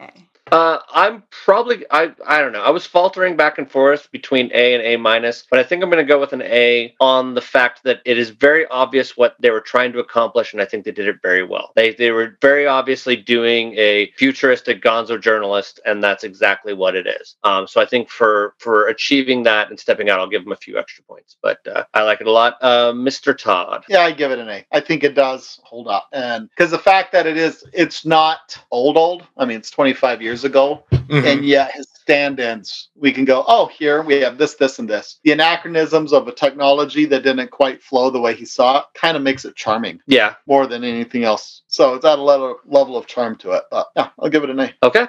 A. 0.00 0.10
Uh, 0.52 0.80
I'm 0.92 1.22
probably 1.30 1.86
I 1.90 2.12
I 2.26 2.42
don't 2.42 2.52
know. 2.52 2.62
I 2.62 2.68
was 2.68 2.84
faltering 2.86 3.36
back 3.36 3.56
and 3.56 3.70
forth 3.70 4.12
between 4.12 4.50
A 4.52 4.74
and 4.74 4.82
A 4.82 4.96
minus, 4.96 5.46
but 5.48 5.58
I 5.58 5.62
think 5.62 5.82
I'm 5.82 5.88
going 5.88 6.04
to 6.04 6.08
go 6.08 6.20
with 6.20 6.34
an 6.34 6.42
A 6.42 6.94
on 7.00 7.32
the 7.32 7.40
fact 7.40 7.84
that 7.84 8.02
it 8.04 8.18
is 8.18 8.28
very 8.28 8.66
obvious 8.66 9.16
what 9.16 9.34
they 9.40 9.48
were 9.48 9.62
trying 9.62 9.92
to 9.94 9.98
accomplish, 9.98 10.52
and 10.52 10.60
I 10.60 10.66
think 10.66 10.84
they 10.84 10.90
did 10.92 11.08
it 11.08 11.22
very 11.22 11.42
well. 11.42 11.72
They 11.74 11.94
they 11.94 12.10
were 12.10 12.36
very 12.42 12.66
obviously 12.66 13.16
doing 13.16 13.72
a 13.78 14.12
futuristic 14.18 14.82
Gonzo 14.82 15.18
journalist, 15.18 15.80
and 15.86 16.04
that's 16.04 16.22
exactly 16.22 16.74
what 16.74 16.96
it 16.96 17.06
is. 17.06 17.36
Um, 17.44 17.66
so 17.66 17.80
I 17.80 17.86
think 17.86 18.10
for 18.10 18.54
for 18.58 18.88
achieving 18.88 19.44
that 19.44 19.70
and 19.70 19.80
stepping 19.80 20.10
out, 20.10 20.20
I'll 20.20 20.28
give 20.28 20.44
them 20.44 20.52
a 20.52 20.56
few 20.56 20.78
extra 20.78 21.02
points. 21.04 21.38
But 21.40 21.66
uh, 21.66 21.84
I 21.94 22.02
like 22.02 22.20
it 22.20 22.26
a 22.26 22.30
lot. 22.30 22.58
Uh, 22.60 22.92
Mr. 22.92 23.36
Todd. 23.36 23.86
Yeah, 23.88 24.00
I 24.00 24.12
give 24.12 24.30
it 24.30 24.38
an 24.38 24.50
A. 24.50 24.66
I 24.70 24.80
think 24.80 25.02
it 25.02 25.14
does 25.14 25.60
hold 25.64 25.88
up, 25.88 26.08
and 26.12 26.50
because 26.50 26.70
the 26.70 26.78
fact 26.78 27.10
that 27.12 27.26
it 27.26 27.38
is, 27.38 27.64
it's 27.72 28.04
not 28.04 28.62
old, 28.70 28.98
old. 28.98 29.26
I 29.38 29.46
mean, 29.46 29.56
it's 29.56 29.70
25 29.70 30.20
years 30.20 30.41
ago, 30.44 30.84
Mhm. 30.92 31.24
and 31.24 31.44
yet 31.44 31.72
his 31.72 31.86
stand-ins, 32.00 32.88
we 32.96 33.12
can 33.12 33.24
go, 33.24 33.44
oh, 33.46 33.66
here 33.66 34.02
we 34.02 34.20
have 34.20 34.38
this, 34.38 34.54
this, 34.54 34.78
and 34.78 34.88
this. 34.88 35.18
The 35.24 35.32
anachronisms 35.32 36.12
of 36.12 36.26
a 36.28 36.32
technology 36.32 37.04
that 37.06 37.22
didn't 37.22 37.50
quite 37.50 37.82
flow 37.82 38.10
the 38.10 38.20
way 38.20 38.34
he 38.34 38.44
saw 38.44 38.78
it 38.80 38.84
kind 38.94 39.16
of 39.16 39.22
makes 39.22 39.44
it 39.44 39.54
charming 39.56 40.00
Yeah. 40.06 40.34
more 40.46 40.66
than 40.66 40.82
anything 40.84 41.24
else. 41.24 41.62
So 41.72 41.94
it's 41.94 42.04
at 42.04 42.18
a 42.18 42.22
level 42.22 42.58
level 42.66 42.98
of 42.98 43.06
charm 43.06 43.34
to 43.36 43.52
it. 43.52 43.64
But 43.70 43.86
yeah, 43.96 44.10
I'll 44.18 44.28
give 44.28 44.44
it 44.44 44.50
an 44.50 44.60
A. 44.60 44.74
Okay. 44.82 45.06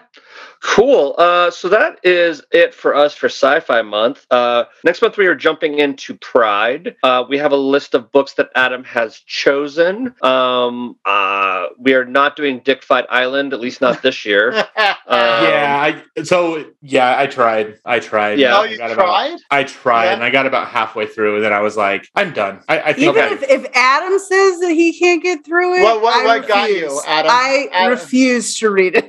Cool. 0.62 1.14
Uh, 1.18 1.52
so 1.52 1.68
that 1.68 2.00
is 2.04 2.42
it 2.52 2.74
for 2.74 2.96
us 2.96 3.14
for 3.14 3.26
Sci-Fi 3.28 3.82
Month. 3.82 4.26
Uh, 4.32 4.64
next 4.86 5.02
month 5.02 5.18
we 5.18 5.28
are 5.28 5.36
jumping 5.36 5.78
into 5.78 6.16
Pride. 6.16 6.96
Uh, 7.04 7.26
we 7.28 7.38
have 7.38 7.52
a 7.52 7.58
list 7.58 7.94
of 7.94 8.10
books 8.14 8.36
that 8.36 8.50
Adam 8.56 8.82
has 8.86 9.18
chosen. 9.26 10.16
Um, 10.24 10.96
uh, 11.04 11.66
we 11.78 11.94
are 11.96 12.06
not 12.06 12.38
doing 12.38 12.62
Dick 12.64 12.82
Fight 12.82 13.06
Island, 13.10 13.52
at 13.52 13.60
least 13.60 13.82
not 13.82 14.02
this 14.02 14.24
year. 14.26 14.54
Um, 15.06 15.20
yeah, 15.20 16.02
I, 16.18 16.24
so 16.24 16.66
yeah, 16.82 17.20
I 17.20 17.28
tried. 17.28 17.78
I 17.86 18.00
tried. 18.00 18.40
Yeah. 18.40 18.58
oh, 18.58 18.62
I 18.62 18.66
you 18.68 18.78
got 18.78 18.92
about- 18.92 19.06
tried? 19.06 19.40
I 19.52 19.64
tried, 19.66 20.06
Yeah. 20.06 20.14
and 20.14 20.24
I 20.24 20.30
got 20.30 20.46
about 20.46 20.70
halfway 20.70 21.06
through, 21.08 21.36
and 21.36 21.44
then 21.44 21.52
I 21.54 21.60
was 21.60 21.76
like, 21.76 22.08
"I'm 22.16 22.34
done." 22.34 22.62
I, 22.70 22.80
I 22.80 22.94
think 22.94 23.16
Even 23.16 23.22
I- 23.24 23.34
if, 23.34 23.44
if 23.44 23.66
Adam 23.76 24.18
says 24.18 24.60
that 24.62 24.72
he 24.72 24.98
can't 24.98 25.22
get 25.22 25.46
through 25.46 25.76
it, 25.76 25.84
What- 25.84 26.02
what- 26.02 26.26
I 26.26 26.26
what 26.40 26.48
got 26.54 26.70
you. 26.72 27.02
Adam? 27.08 27.32
I 27.34 27.70
Adam. 27.72 27.92
refuse 27.92 28.56
to 28.56 28.70
read 28.70 28.96
it. 28.96 29.06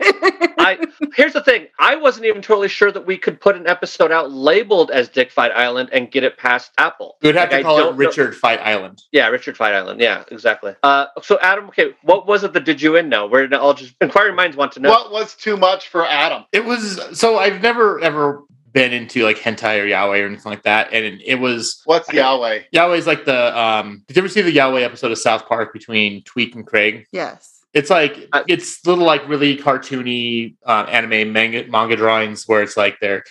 I 0.59 0.78
here's 1.14 1.33
the 1.35 1.42
thing. 1.42 1.66
I 1.78 1.96
wasn't 1.96 2.26
even 2.26 2.40
totally 2.42 2.68
sure 2.68 2.90
that 2.90 3.07
we 3.07 3.18
could 3.18 3.40
put 3.40 3.57
an 3.57 3.66
episode 3.66 4.11
out 4.12 4.30
labeled 4.33 4.90
as 4.90 5.09
Dick 5.09 5.30
Fight 5.30 5.52
Island 5.52 5.90
and 5.92 6.11
get 6.11 6.24
it 6.24 6.37
past 6.38 6.72
Apple. 6.78 7.16
we 7.22 7.28
would 7.28 7.37
have 7.37 7.50
Like, 7.50 7.59
to 7.61 7.64
call 7.64 7.76
it 7.78 7.80
don't 7.83 7.92
know- 7.92 7.98
Richard 7.98 8.35
Fight 8.37 8.61
Island. 8.61 9.02
Yeah, 9.12 9.28
Richard 9.28 9.57
Fight 9.57 9.74
Island. 9.74 10.00
Yeah, 10.00 10.24
exactly. 10.30 10.74
Uh, 10.83 11.07
so 11.22 11.38
Adam, 11.40 11.66
okay, 11.68 11.94
what 12.02 12.26
was 12.26 12.44
it 12.44 12.52
that 12.54 12.64
did 12.64 12.80
you 12.80 12.96
in 12.96 13.09
know? 13.09 13.26
We're 13.26 13.48
all 13.54 13.74
just 13.74 13.94
inquiring 14.00 14.35
minds 14.37 14.57
want 14.57 14.72
to 14.72 14.80
know. 14.80 14.90
What 14.90 15.11
was 15.12 15.35
too 15.35 15.57
much 15.57 15.88
for 15.88 16.07
Adam? 16.07 16.44
It 16.52 16.64
was 16.64 17.00
so 17.18 17.38
I've 17.38 17.61
never 17.62 18.00
ever 18.00 18.42
been 18.74 18.92
into 18.92 19.22
like 19.24 19.38
hentai 19.38 19.80
or 19.80 19.87
yaoi 19.87 20.22
or 20.22 20.26
anything 20.26 20.50
like 20.50 20.64
that, 20.64 20.92
and 20.92 21.22
it 21.24 21.37
was 21.37 21.80
What's 21.87 22.10
I- 22.10 22.14
Yahweh? 22.14 22.64
yaoi's 22.74 23.06
like 23.06 23.24
the 23.24 23.58
um. 23.58 24.02
Did 24.06 24.16
you 24.16 24.20
ever 24.20 24.28
see 24.28 24.42
the 24.42 24.54
yaoi 24.54 24.82
episode 24.82 25.10
of 25.12 25.18
South 25.18 25.48
Park 25.48 25.72
between 25.72 26.22
Tweek 26.24 26.54
and 26.54 26.66
Craig? 26.66 27.06
yes. 27.12 27.52
It's 27.72 27.90
like 27.90 28.28
I- 28.32 28.44
it's 28.46 28.87
little 28.87 29.04
like 29.04 29.26
really 29.28 29.56
cartoony 29.56 30.54
uh, 30.66 30.87
anime 30.88 31.32
manga 31.32 31.66
manga 31.68 31.96
drawings 31.96 32.46
where 32.46 32.62
it's 32.62 32.76
like 32.76 33.00
they're 33.00 33.24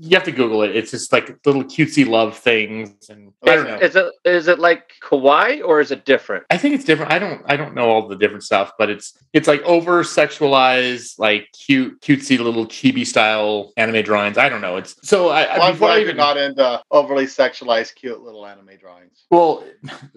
you 0.00 0.16
have 0.16 0.24
to 0.24 0.32
Google 0.32 0.62
it. 0.62 0.74
It's 0.74 0.90
just 0.90 1.12
like 1.12 1.38
little 1.46 1.62
cutesy 1.64 2.06
love 2.06 2.36
things, 2.36 3.08
and 3.08 3.32
I 3.46 3.54
don't 3.54 3.64
know. 3.64 3.76
Is 3.76 3.94
it 3.94 4.12
is 4.24 4.48
it 4.48 4.58
like 4.58 4.92
kawaii 5.02 5.62
or 5.64 5.80
is 5.80 5.90
it 5.90 6.04
different? 6.04 6.44
I 6.50 6.58
think 6.58 6.74
it's 6.74 6.84
different. 6.84 7.12
I 7.12 7.18
don't 7.18 7.42
I 7.46 7.56
don't 7.56 7.74
know 7.74 7.88
all 7.88 8.08
the 8.08 8.16
different 8.16 8.42
stuff, 8.42 8.72
but 8.78 8.90
it's 8.90 9.16
it's 9.32 9.46
like 9.46 9.62
over 9.62 10.02
sexualized, 10.02 11.18
like 11.18 11.48
cute 11.52 12.00
cutesy 12.00 12.38
little 12.38 12.66
chibi 12.66 13.06
style 13.06 13.72
anime 13.76 14.02
drawings. 14.02 14.36
I 14.36 14.48
don't 14.48 14.60
know. 14.60 14.76
It's 14.76 14.96
so 15.08 15.28
I, 15.28 15.42
I 15.42 15.58
Well, 15.58 15.66
I'm 15.68 15.72
before 15.74 15.88
I 15.88 15.92
glad 15.92 16.00
even 16.02 16.16
you're 16.16 16.24
not 16.24 16.36
into 16.36 16.82
overly 16.90 17.26
sexualized, 17.26 17.94
cute 17.94 18.20
little 18.20 18.46
anime 18.46 18.70
drawings. 18.80 19.26
well, 19.30 19.64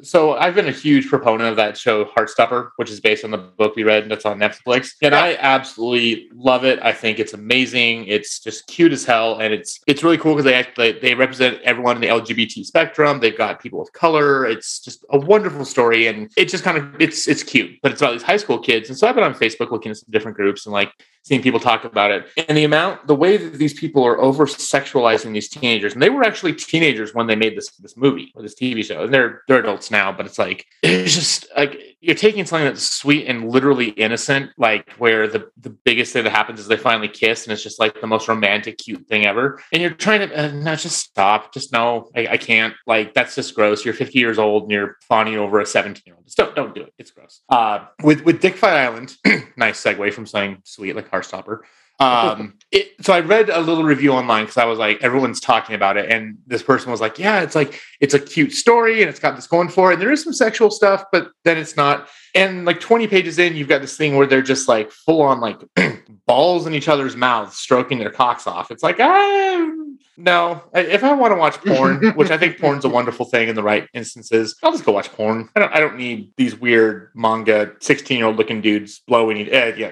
so 0.01 0.33
I've 0.33 0.55
been 0.55 0.67
a 0.67 0.71
huge 0.71 1.07
proponent 1.07 1.49
of 1.49 1.55
that 1.57 1.77
show 1.77 2.05
Heartstopper, 2.05 2.71
which 2.77 2.89
is 2.89 2.99
based 2.99 3.23
on 3.23 3.31
the 3.31 3.37
book 3.37 3.75
we 3.75 3.83
read 3.83 4.03
and 4.03 4.11
that's 4.11 4.25
on 4.25 4.39
Netflix, 4.39 4.93
and 5.03 5.13
I 5.13 5.35
absolutely 5.39 6.29
love 6.33 6.65
it. 6.65 6.79
I 6.81 6.93
think 6.93 7.19
it's 7.19 7.33
amazing. 7.33 8.05
It's 8.05 8.39
just 8.39 8.65
cute 8.67 8.91
as 8.91 9.05
hell, 9.05 9.39
and 9.39 9.50
it's 9.53 9.79
it's 9.87 10.03
really 10.03 10.17
cool 10.17 10.33
because 10.33 10.45
they 10.45 10.53
actually 10.53 10.93
they 10.93 11.13
represent 11.15 11.61
everyone 11.63 11.95
in 11.95 12.01
the 12.01 12.07
LGBT 12.07 12.65
spectrum. 12.65 13.19
They've 13.19 13.37
got 13.37 13.61
people 13.61 13.81
of 13.81 13.91
color. 13.93 14.45
It's 14.45 14.79
just 14.79 15.05
a 15.09 15.19
wonderful 15.19 15.65
story, 15.65 16.07
and 16.07 16.31
it's 16.37 16.51
just 16.51 16.63
kind 16.63 16.77
of 16.77 17.01
it's 17.01 17.27
it's 17.27 17.43
cute, 17.43 17.79
but 17.81 17.91
it's 17.91 18.01
about 18.01 18.13
these 18.13 18.23
high 18.23 18.37
school 18.37 18.59
kids. 18.59 18.89
And 18.89 18.97
so 18.97 19.07
I've 19.07 19.15
been 19.15 19.23
on 19.23 19.33
Facebook 19.33 19.71
looking 19.71 19.91
at 19.91 19.97
some 19.97 20.09
different 20.11 20.37
groups 20.37 20.65
and 20.65 20.73
like 20.73 20.91
seeing 21.23 21.41
people 21.41 21.59
talk 21.59 21.83
about 21.83 22.11
it 22.11 22.27
and 22.47 22.57
the 22.57 22.63
amount 22.63 23.05
the 23.07 23.15
way 23.15 23.37
that 23.37 23.53
these 23.53 23.73
people 23.73 24.03
are 24.03 24.19
over 24.19 24.45
sexualizing 24.45 25.33
these 25.33 25.49
teenagers 25.49 25.93
and 25.93 26.01
they 26.01 26.09
were 26.09 26.23
actually 26.23 26.53
teenagers 26.53 27.13
when 27.13 27.27
they 27.27 27.35
made 27.35 27.57
this 27.57 27.69
this 27.77 27.95
movie 27.97 28.31
or 28.35 28.41
this 28.41 28.55
tv 28.55 28.83
show 28.83 29.03
and 29.03 29.13
they're 29.13 29.41
they're 29.47 29.59
adults 29.59 29.91
now 29.91 30.11
but 30.11 30.25
it's 30.25 30.39
like 30.39 30.65
it's 30.83 31.13
just 31.13 31.47
like 31.55 31.91
you're 32.01 32.15
taking 32.15 32.45
something 32.45 32.65
that's 32.65 32.85
sweet 32.85 33.27
and 33.27 33.51
literally 33.51 33.89
innocent, 33.89 34.51
like 34.57 34.91
where 34.93 35.27
the 35.27 35.49
the 35.57 35.69
biggest 35.69 36.13
thing 36.13 36.23
that 36.23 36.31
happens 36.31 36.59
is 36.59 36.67
they 36.67 36.75
finally 36.75 37.07
kiss, 37.07 37.45
and 37.45 37.53
it's 37.53 37.61
just 37.61 37.79
like 37.79 38.01
the 38.01 38.07
most 38.07 38.27
romantic, 38.27 38.79
cute 38.79 39.07
thing 39.07 39.27
ever. 39.27 39.61
And 39.71 39.81
you're 39.81 39.91
trying 39.91 40.27
to 40.27 40.35
uh, 40.35 40.75
just 40.75 40.97
stop. 40.97 41.53
Just 41.53 41.71
no, 41.71 42.09
I, 42.15 42.27
I 42.27 42.37
can't. 42.37 42.73
Like 42.87 43.13
that's 43.13 43.35
just 43.35 43.53
gross. 43.53 43.85
You're 43.85 43.93
50 43.93 44.17
years 44.17 44.39
old 44.39 44.63
and 44.63 44.71
you're 44.71 44.97
fawning 45.07 45.37
over 45.37 45.59
a 45.59 45.65
17 45.65 46.01
year 46.05 46.15
old. 46.15 46.25
Don't 46.35 46.55
don't 46.55 46.73
do 46.73 46.81
it. 46.81 46.93
It's 46.97 47.11
gross. 47.11 47.41
Uh, 47.49 47.85
with 48.01 48.25
with 48.25 48.41
Dick 48.41 48.57
Fight 48.57 48.77
Island, 48.77 49.15
nice 49.55 49.83
segue 49.83 50.11
from 50.11 50.25
something 50.25 50.59
sweet 50.63 50.95
like 50.95 51.10
Heartstopper. 51.11 51.59
Um, 51.99 52.55
it, 52.71 52.93
so 53.01 53.13
I 53.13 53.19
read 53.19 53.49
a 53.49 53.61
little 53.61 53.83
review 53.83 54.11
online 54.11 54.45
because 54.45 54.57
I 54.57 54.65
was 54.65 54.79
like, 54.79 55.01
everyone's 55.03 55.39
talking 55.39 55.75
about 55.75 55.97
it, 55.97 56.09
and 56.09 56.37
this 56.47 56.63
person 56.63 56.91
was 56.91 56.99
like, 56.99 57.19
yeah, 57.19 57.41
it's 57.41 57.55
like 57.55 57.79
it's 57.99 58.13
a 58.13 58.19
cute 58.19 58.53
story 58.53 59.01
and 59.01 59.09
it's 59.09 59.19
got 59.19 59.35
this 59.35 59.47
going 59.47 59.69
for 59.69 59.91
it, 59.91 59.93
and 59.93 60.01
there 60.01 60.11
is 60.11 60.23
some 60.23 60.33
sexual 60.33 60.71
stuff, 60.71 61.05
but 61.11 61.31
then 61.45 61.57
it's 61.57 61.77
not. 61.77 62.07
And 62.33 62.63
like 62.63 62.79
20 62.79 63.07
pages 63.07 63.39
in, 63.39 63.55
you've 63.55 63.67
got 63.67 63.81
this 63.81 63.97
thing 63.97 64.15
where 64.15 64.25
they're 64.25 64.41
just 64.41 64.69
like 64.69 64.89
full 64.91 65.21
on 65.21 65.41
like 65.41 65.59
balls 66.25 66.65
in 66.65 66.73
each 66.73 66.87
other's 66.87 67.15
mouths, 67.15 67.57
stroking 67.57 67.99
their 67.99 68.09
cocks 68.09 68.47
off. 68.47 68.71
It's 68.71 68.83
like, 68.83 69.01
ah, 69.01 69.71
no. 70.15 70.63
If 70.73 71.03
I 71.03 71.13
want 71.13 71.31
to 71.31 71.35
watch 71.35 71.57
porn, 71.61 72.11
which 72.15 72.31
I 72.31 72.37
think 72.37 72.57
porn's 72.57 72.85
a 72.85 72.89
wonderful 72.89 73.25
thing 73.25 73.49
in 73.49 73.55
the 73.55 73.63
right 73.63 73.87
instances, 73.93 74.55
I'll 74.63 74.71
just 74.71 74.85
go 74.85 74.93
watch 74.93 75.11
porn. 75.11 75.49
I 75.55 75.59
don't. 75.59 75.73
I 75.73 75.79
don't 75.79 75.97
need 75.97 76.31
these 76.37 76.55
weird 76.55 77.09
manga 77.15 77.73
16 77.81 78.17
year 78.17 78.27
old 78.27 78.37
looking 78.37 78.61
dudes 78.61 79.01
blowing. 79.07 79.41
Uh, 79.47 79.73
yeah, 79.75 79.91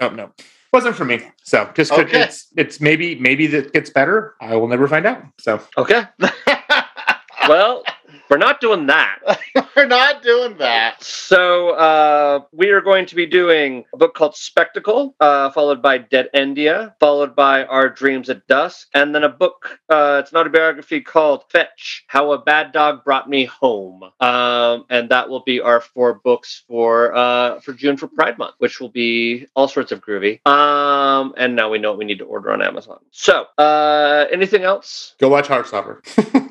no, 0.00 0.08
no, 0.08 0.14
no. 0.14 0.32
Wasn't 0.74 0.96
for 0.96 1.04
me. 1.04 1.20
So 1.44 1.70
just 1.76 1.92
could, 1.92 2.08
Okay. 2.08 2.22
it's 2.22 2.48
it's 2.56 2.80
maybe 2.80 3.14
maybe 3.14 3.46
that 3.46 3.72
gets 3.72 3.90
better. 3.90 4.34
I 4.40 4.56
will 4.56 4.66
never 4.66 4.88
find 4.88 5.06
out. 5.06 5.22
So 5.38 5.60
Okay. 5.78 6.02
well, 7.48 7.84
we're 8.28 8.38
not 8.38 8.60
doing 8.60 8.86
that. 8.86 9.18
We're 9.76 9.86
not 9.86 10.22
doing 10.22 10.56
that. 10.58 11.02
So 11.02 11.70
uh, 11.70 12.40
we 12.52 12.70
are 12.70 12.80
going 12.80 13.06
to 13.06 13.14
be 13.14 13.26
doing 13.26 13.84
a 13.92 13.96
book 13.96 14.14
called 14.14 14.36
Spectacle, 14.36 15.16
uh, 15.18 15.50
followed 15.50 15.82
by 15.82 15.98
DeadEndia, 15.98 16.94
followed 17.00 17.34
by 17.34 17.64
Our 17.64 17.88
Dreams 17.88 18.30
at 18.30 18.46
Dusk, 18.46 18.88
and 18.94 19.14
then 19.14 19.24
a 19.24 19.28
book. 19.28 19.78
Uh, 19.88 20.20
it's 20.22 20.30
an 20.30 20.38
autobiography 20.38 21.00
called 21.00 21.44
Fetch: 21.50 22.04
How 22.06 22.32
a 22.32 22.38
Bad 22.38 22.72
Dog 22.72 23.04
Brought 23.04 23.28
Me 23.28 23.44
Home, 23.46 24.04
um, 24.20 24.84
and 24.90 25.08
that 25.08 25.28
will 25.28 25.42
be 25.42 25.60
our 25.60 25.80
four 25.80 26.14
books 26.14 26.62
for 26.68 27.14
uh, 27.14 27.60
for 27.60 27.72
June 27.72 27.96
for 27.96 28.06
Pride 28.06 28.38
Month, 28.38 28.54
which 28.58 28.80
will 28.80 28.90
be 28.90 29.46
all 29.56 29.68
sorts 29.68 29.90
of 29.92 30.00
groovy. 30.00 30.46
Um, 30.46 31.34
and 31.36 31.56
now 31.56 31.70
we 31.70 31.78
know 31.78 31.90
what 31.90 31.98
we 31.98 32.04
need 32.04 32.18
to 32.18 32.24
order 32.24 32.52
on 32.52 32.62
Amazon. 32.62 32.98
So, 33.10 33.46
uh, 33.58 34.26
anything 34.30 34.62
else? 34.62 35.14
go 35.18 35.28
watch 35.28 35.48
Heartstopper. 35.48 36.00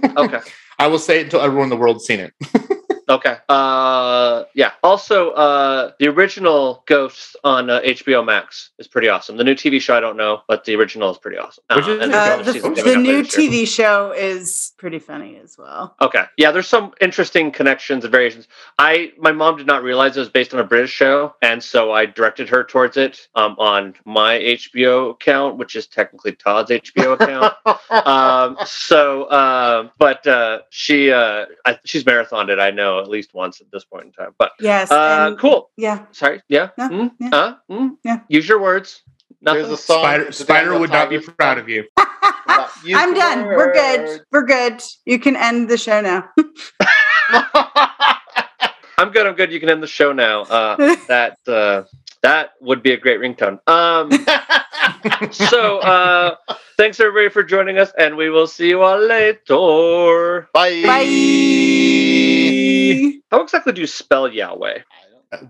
Okay. 0.15 0.39
I 0.83 0.87
will 0.87 0.99
say 0.99 1.21
it 1.21 1.23
until 1.23 1.39
everyone 1.39 1.67
in 1.67 1.69
the 1.69 1.77
world's 1.77 2.05
seen 2.05 2.19
it. 2.19 2.33
Okay. 3.09 3.37
Uh, 3.49 4.43
yeah. 4.53 4.71
Also, 4.83 5.31
uh, 5.31 5.91
the 5.99 6.07
original 6.07 6.83
Ghosts 6.87 7.35
on 7.43 7.69
uh, 7.69 7.81
HBO 7.81 8.25
Max 8.25 8.71
is 8.79 8.87
pretty 8.87 9.09
awesome. 9.09 9.37
The 9.37 9.43
new 9.43 9.55
TV 9.55 9.81
show, 9.81 9.95
I 9.95 9.99
don't 9.99 10.17
know, 10.17 10.41
but 10.47 10.65
the 10.65 10.75
original 10.75 11.11
is 11.11 11.17
pretty 11.17 11.37
awesome. 11.37 11.63
Which 11.75 11.87
is? 11.87 11.99
Uh, 11.99 12.03
another 12.03 12.43
the, 12.43 12.59
the 12.59 12.95
new 12.97 13.17
later 13.17 13.41
year. 13.41 13.49
TV 13.49 13.67
show 13.67 14.11
is 14.11 14.73
pretty 14.77 14.99
funny 14.99 15.37
as 15.37 15.57
well. 15.57 15.95
Okay. 16.01 16.23
Yeah, 16.37 16.51
there's 16.51 16.67
some 16.67 16.93
interesting 17.01 17.51
connections 17.51 18.03
and 18.03 18.11
variations. 18.11 18.47
I 18.79 19.11
my 19.17 19.31
mom 19.31 19.57
did 19.57 19.67
not 19.67 19.83
realize 19.83 20.15
it 20.15 20.21
was 20.21 20.29
based 20.29 20.53
on 20.53 20.59
a 20.59 20.63
British 20.63 20.91
show, 20.91 21.35
and 21.41 21.61
so 21.63 21.91
I 21.91 22.05
directed 22.05 22.49
her 22.49 22.63
towards 22.63 22.97
it 22.97 23.27
um, 23.35 23.55
on 23.59 23.95
my 24.05 24.39
HBO 24.39 25.11
account, 25.11 25.57
which 25.57 25.75
is 25.75 25.87
technically 25.87 26.33
Todd's 26.33 26.71
HBO 26.71 27.13
account. 27.13 27.53
um, 28.07 28.57
so, 28.65 29.23
uh, 29.25 29.89
but 29.97 30.25
uh, 30.25 30.59
she 30.69 31.11
uh, 31.11 31.45
I, 31.65 31.79
she's 31.83 32.03
marathoned 32.03 32.49
it. 32.49 32.59
I 32.59 32.71
know 32.71 32.92
at 32.99 33.09
least 33.09 33.33
once 33.33 33.61
at 33.61 33.67
this 33.71 33.85
point 33.85 34.05
in 34.05 34.11
time. 34.11 34.31
But 34.37 34.51
Yes. 34.59 34.91
uh, 34.91 35.27
and- 35.29 35.39
cool. 35.39 35.71
Yeah. 35.77 36.05
Sorry. 36.11 36.41
Yeah. 36.49 36.69
Yeah, 36.77 36.89
Mm? 36.89 37.11
yeah. 37.19 37.29
Huh? 37.31 37.55
Mm? 37.71 37.89
Yeah. 38.03 38.19
Use 38.29 38.47
your 38.47 38.59
words. 38.61 39.01
Nothing. 39.41 39.63
There's 39.63 39.73
a 39.73 39.77
song. 39.77 40.03
Spider, 40.03 40.31
Spider 40.31 40.79
would 40.79 40.89
not 40.89 41.09
be 41.09 41.19
proud 41.19 41.57
of 41.57 41.67
you. 41.67 41.83
Use 42.83 42.97
I'm 42.97 43.13
the 43.13 43.19
done. 43.19 43.45
We're 43.45 43.73
good. 43.73 44.21
We're 44.31 44.45
good. 44.45 44.81
You 45.05 45.19
can 45.19 45.35
end 45.35 45.69
the 45.69 45.77
show 45.77 46.01
now. 46.01 46.29
I'm 48.97 49.09
good. 49.11 49.25
I'm 49.25 49.35
good. 49.35 49.51
You 49.51 49.59
can 49.59 49.69
end 49.69 49.81
the 49.83 49.87
show 49.87 50.13
now. 50.13 50.41
Uh, 50.43 50.95
that 51.07 51.37
uh, 51.47 51.83
that 52.21 52.51
would 52.61 52.83
be 52.83 52.93
a 52.93 52.97
great 52.97 53.19
ringtone. 53.19 53.59
Um, 53.67 54.09
so 55.31 55.79
uh, 55.79 56.35
thanks 56.77 56.99
everybody 56.99 57.29
for 57.29 57.43
joining 57.43 57.77
us, 57.77 57.91
and 57.97 58.15
we 58.15 58.29
will 58.29 58.47
see 58.47 58.69
you 58.69 58.81
all 58.81 58.99
later. 58.99 60.49
Bye. 60.53 60.83
Bye. 60.83 61.05
How 63.31 63.41
exactly 63.41 63.73
do 63.73 63.81
you 63.81 63.87
spell 63.87 64.27
Yahweh? 64.31 64.79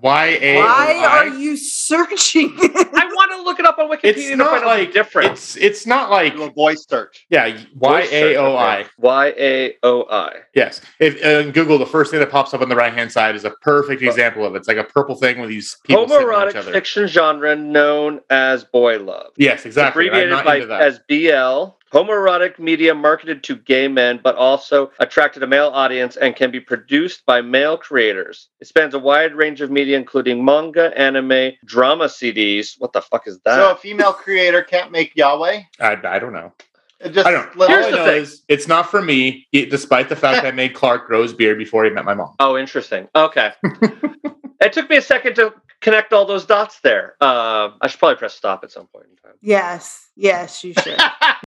Y 0.01 0.38
A. 0.41 0.57
Why 0.57 1.03
are 1.05 1.27
you 1.27 1.57
searching? 1.57 2.53
I 2.59 3.09
want 3.13 3.31
to 3.31 3.41
look 3.43 3.59
it 3.59 3.65
up 3.65 3.77
on 3.79 3.89
Wikipedia 3.89 4.03
It's 4.03 4.29
to 4.29 4.36
not 4.36 4.51
find 4.51 4.65
like 4.65 4.88
the 4.89 4.93
difference. 4.93 5.55
It's 5.55 5.84
it's 5.84 5.88
not 5.88 6.09
like 6.09 6.36
a 6.36 6.49
voice 6.51 6.86
search. 6.89 7.25
yeah 7.29 7.57
Y 7.75 8.07
A 8.11 8.36
O 8.38 8.55
I. 8.55 8.86
Y 8.97 9.34
A 9.38 9.75
O 9.84 10.03
I. 10.09 10.38
Yes. 10.55 10.81
If 10.99 11.23
uh, 11.23 11.45
in 11.47 11.51
Google, 11.51 11.77
the 11.77 11.86
first 11.86 12.11
thing 12.11 12.19
that 12.19 12.31
pops 12.31 12.53
up 12.53 12.61
on 12.61 12.69
the 12.69 12.75
right 12.75 12.93
hand 12.93 13.11
side 13.11 13.36
is 13.36 13.43
a 13.45 13.51
perfect 13.61 14.01
example 14.01 14.45
of 14.45 14.55
it. 14.55 14.59
It's 14.59 14.67
like 14.67 14.77
a 14.77 14.84
purple 14.84 15.15
thing 15.15 15.39
with 15.39 15.49
these 15.49 15.75
people 15.86 16.07
sitting 16.07 16.27
on 16.27 16.49
each 16.49 16.55
Homoerotic 16.55 16.59
other. 16.59 16.71
fiction 16.71 17.07
genre 17.07 17.55
known 17.55 18.21
as 18.29 18.63
boy 18.63 18.99
love. 18.99 19.31
Yes, 19.38 19.65
exactly. 19.65 20.05
I'm 20.05 20.13
abbreviated 20.13 20.29
not 20.31 20.45
by 20.45 20.55
into 20.55 20.67
that. 20.67 20.81
as 20.81 20.99
BL. 21.09 21.75
Homoerotic 21.93 22.57
media 22.57 22.95
marketed 22.95 23.43
to 23.43 23.55
gay 23.55 23.87
men, 23.87 24.19
but 24.23 24.35
also 24.35 24.91
attracted 24.99 25.43
a 25.43 25.47
male 25.47 25.69
audience 25.73 26.15
and 26.17 26.35
can 26.35 26.49
be 26.49 26.59
produced 26.59 27.23
by 27.27 27.39
male 27.41 27.77
creators. 27.77 28.49
It 28.59 28.67
spans 28.67 28.95
a 28.95 28.99
wide 28.99 29.35
range 29.35 29.61
of 29.61 29.69
media, 29.69 29.95
including 29.97 30.43
manga, 30.43 30.91
anime, 30.99 31.51
drama 31.65 32.05
CDs. 32.05 32.75
What 32.79 32.93
the 32.93 33.01
fuck 33.01 33.27
is 33.27 33.39
that? 33.45 33.55
So 33.57 33.71
a 33.71 33.75
female 33.75 34.11
creator 34.13 34.63
can't 34.63 34.91
make 34.91 35.15
Yahweh. 35.15 35.61
I, 35.79 35.97
I 36.03 36.17
don't 36.19 36.33
know. 36.33 36.51
Just 37.11 37.27
I 37.27 37.31
don't 37.31 37.45
know. 37.55 37.59
let- 37.65 37.69
All 37.69 37.75
Here's 37.75 37.85
I 37.87 37.91
the 37.91 37.97
know 37.97 38.05
thing. 38.05 38.21
is 38.23 38.43
it's 38.47 38.67
not 38.67 38.89
for 38.89 39.01
me, 39.01 39.45
despite 39.51 40.09
the 40.09 40.15
fact 40.15 40.41
that 40.41 40.47
I 40.47 40.51
made 40.55 40.73
Clark 40.81 41.05
grow 41.05 41.21
his 41.21 41.33
beard 41.33 41.57
before 41.59 41.83
he 41.83 41.91
met 41.91 42.05
my 42.05 42.13
mom. 42.15 42.33
oh, 42.39 42.57
interesting. 42.57 43.07
Okay. 43.15 43.51
it 44.61 44.73
took 44.73 44.89
me 44.89 44.97
a 44.97 45.01
second 45.01 45.35
to 45.35 45.53
connect 45.81 46.11
all 46.13 46.25
those 46.25 46.45
dots 46.45 46.79
there. 46.79 47.15
Uh, 47.21 47.71
I 47.81 47.87
should 47.87 47.99
probably 47.99 48.15
press 48.15 48.33
stop 48.33 48.63
at 48.63 48.71
some 48.71 48.87
point 48.87 49.05
in 49.11 49.17
time. 49.17 49.37
yes. 49.41 50.09
Yes, 50.15 50.63
you 50.63 50.73
should. 50.73 50.97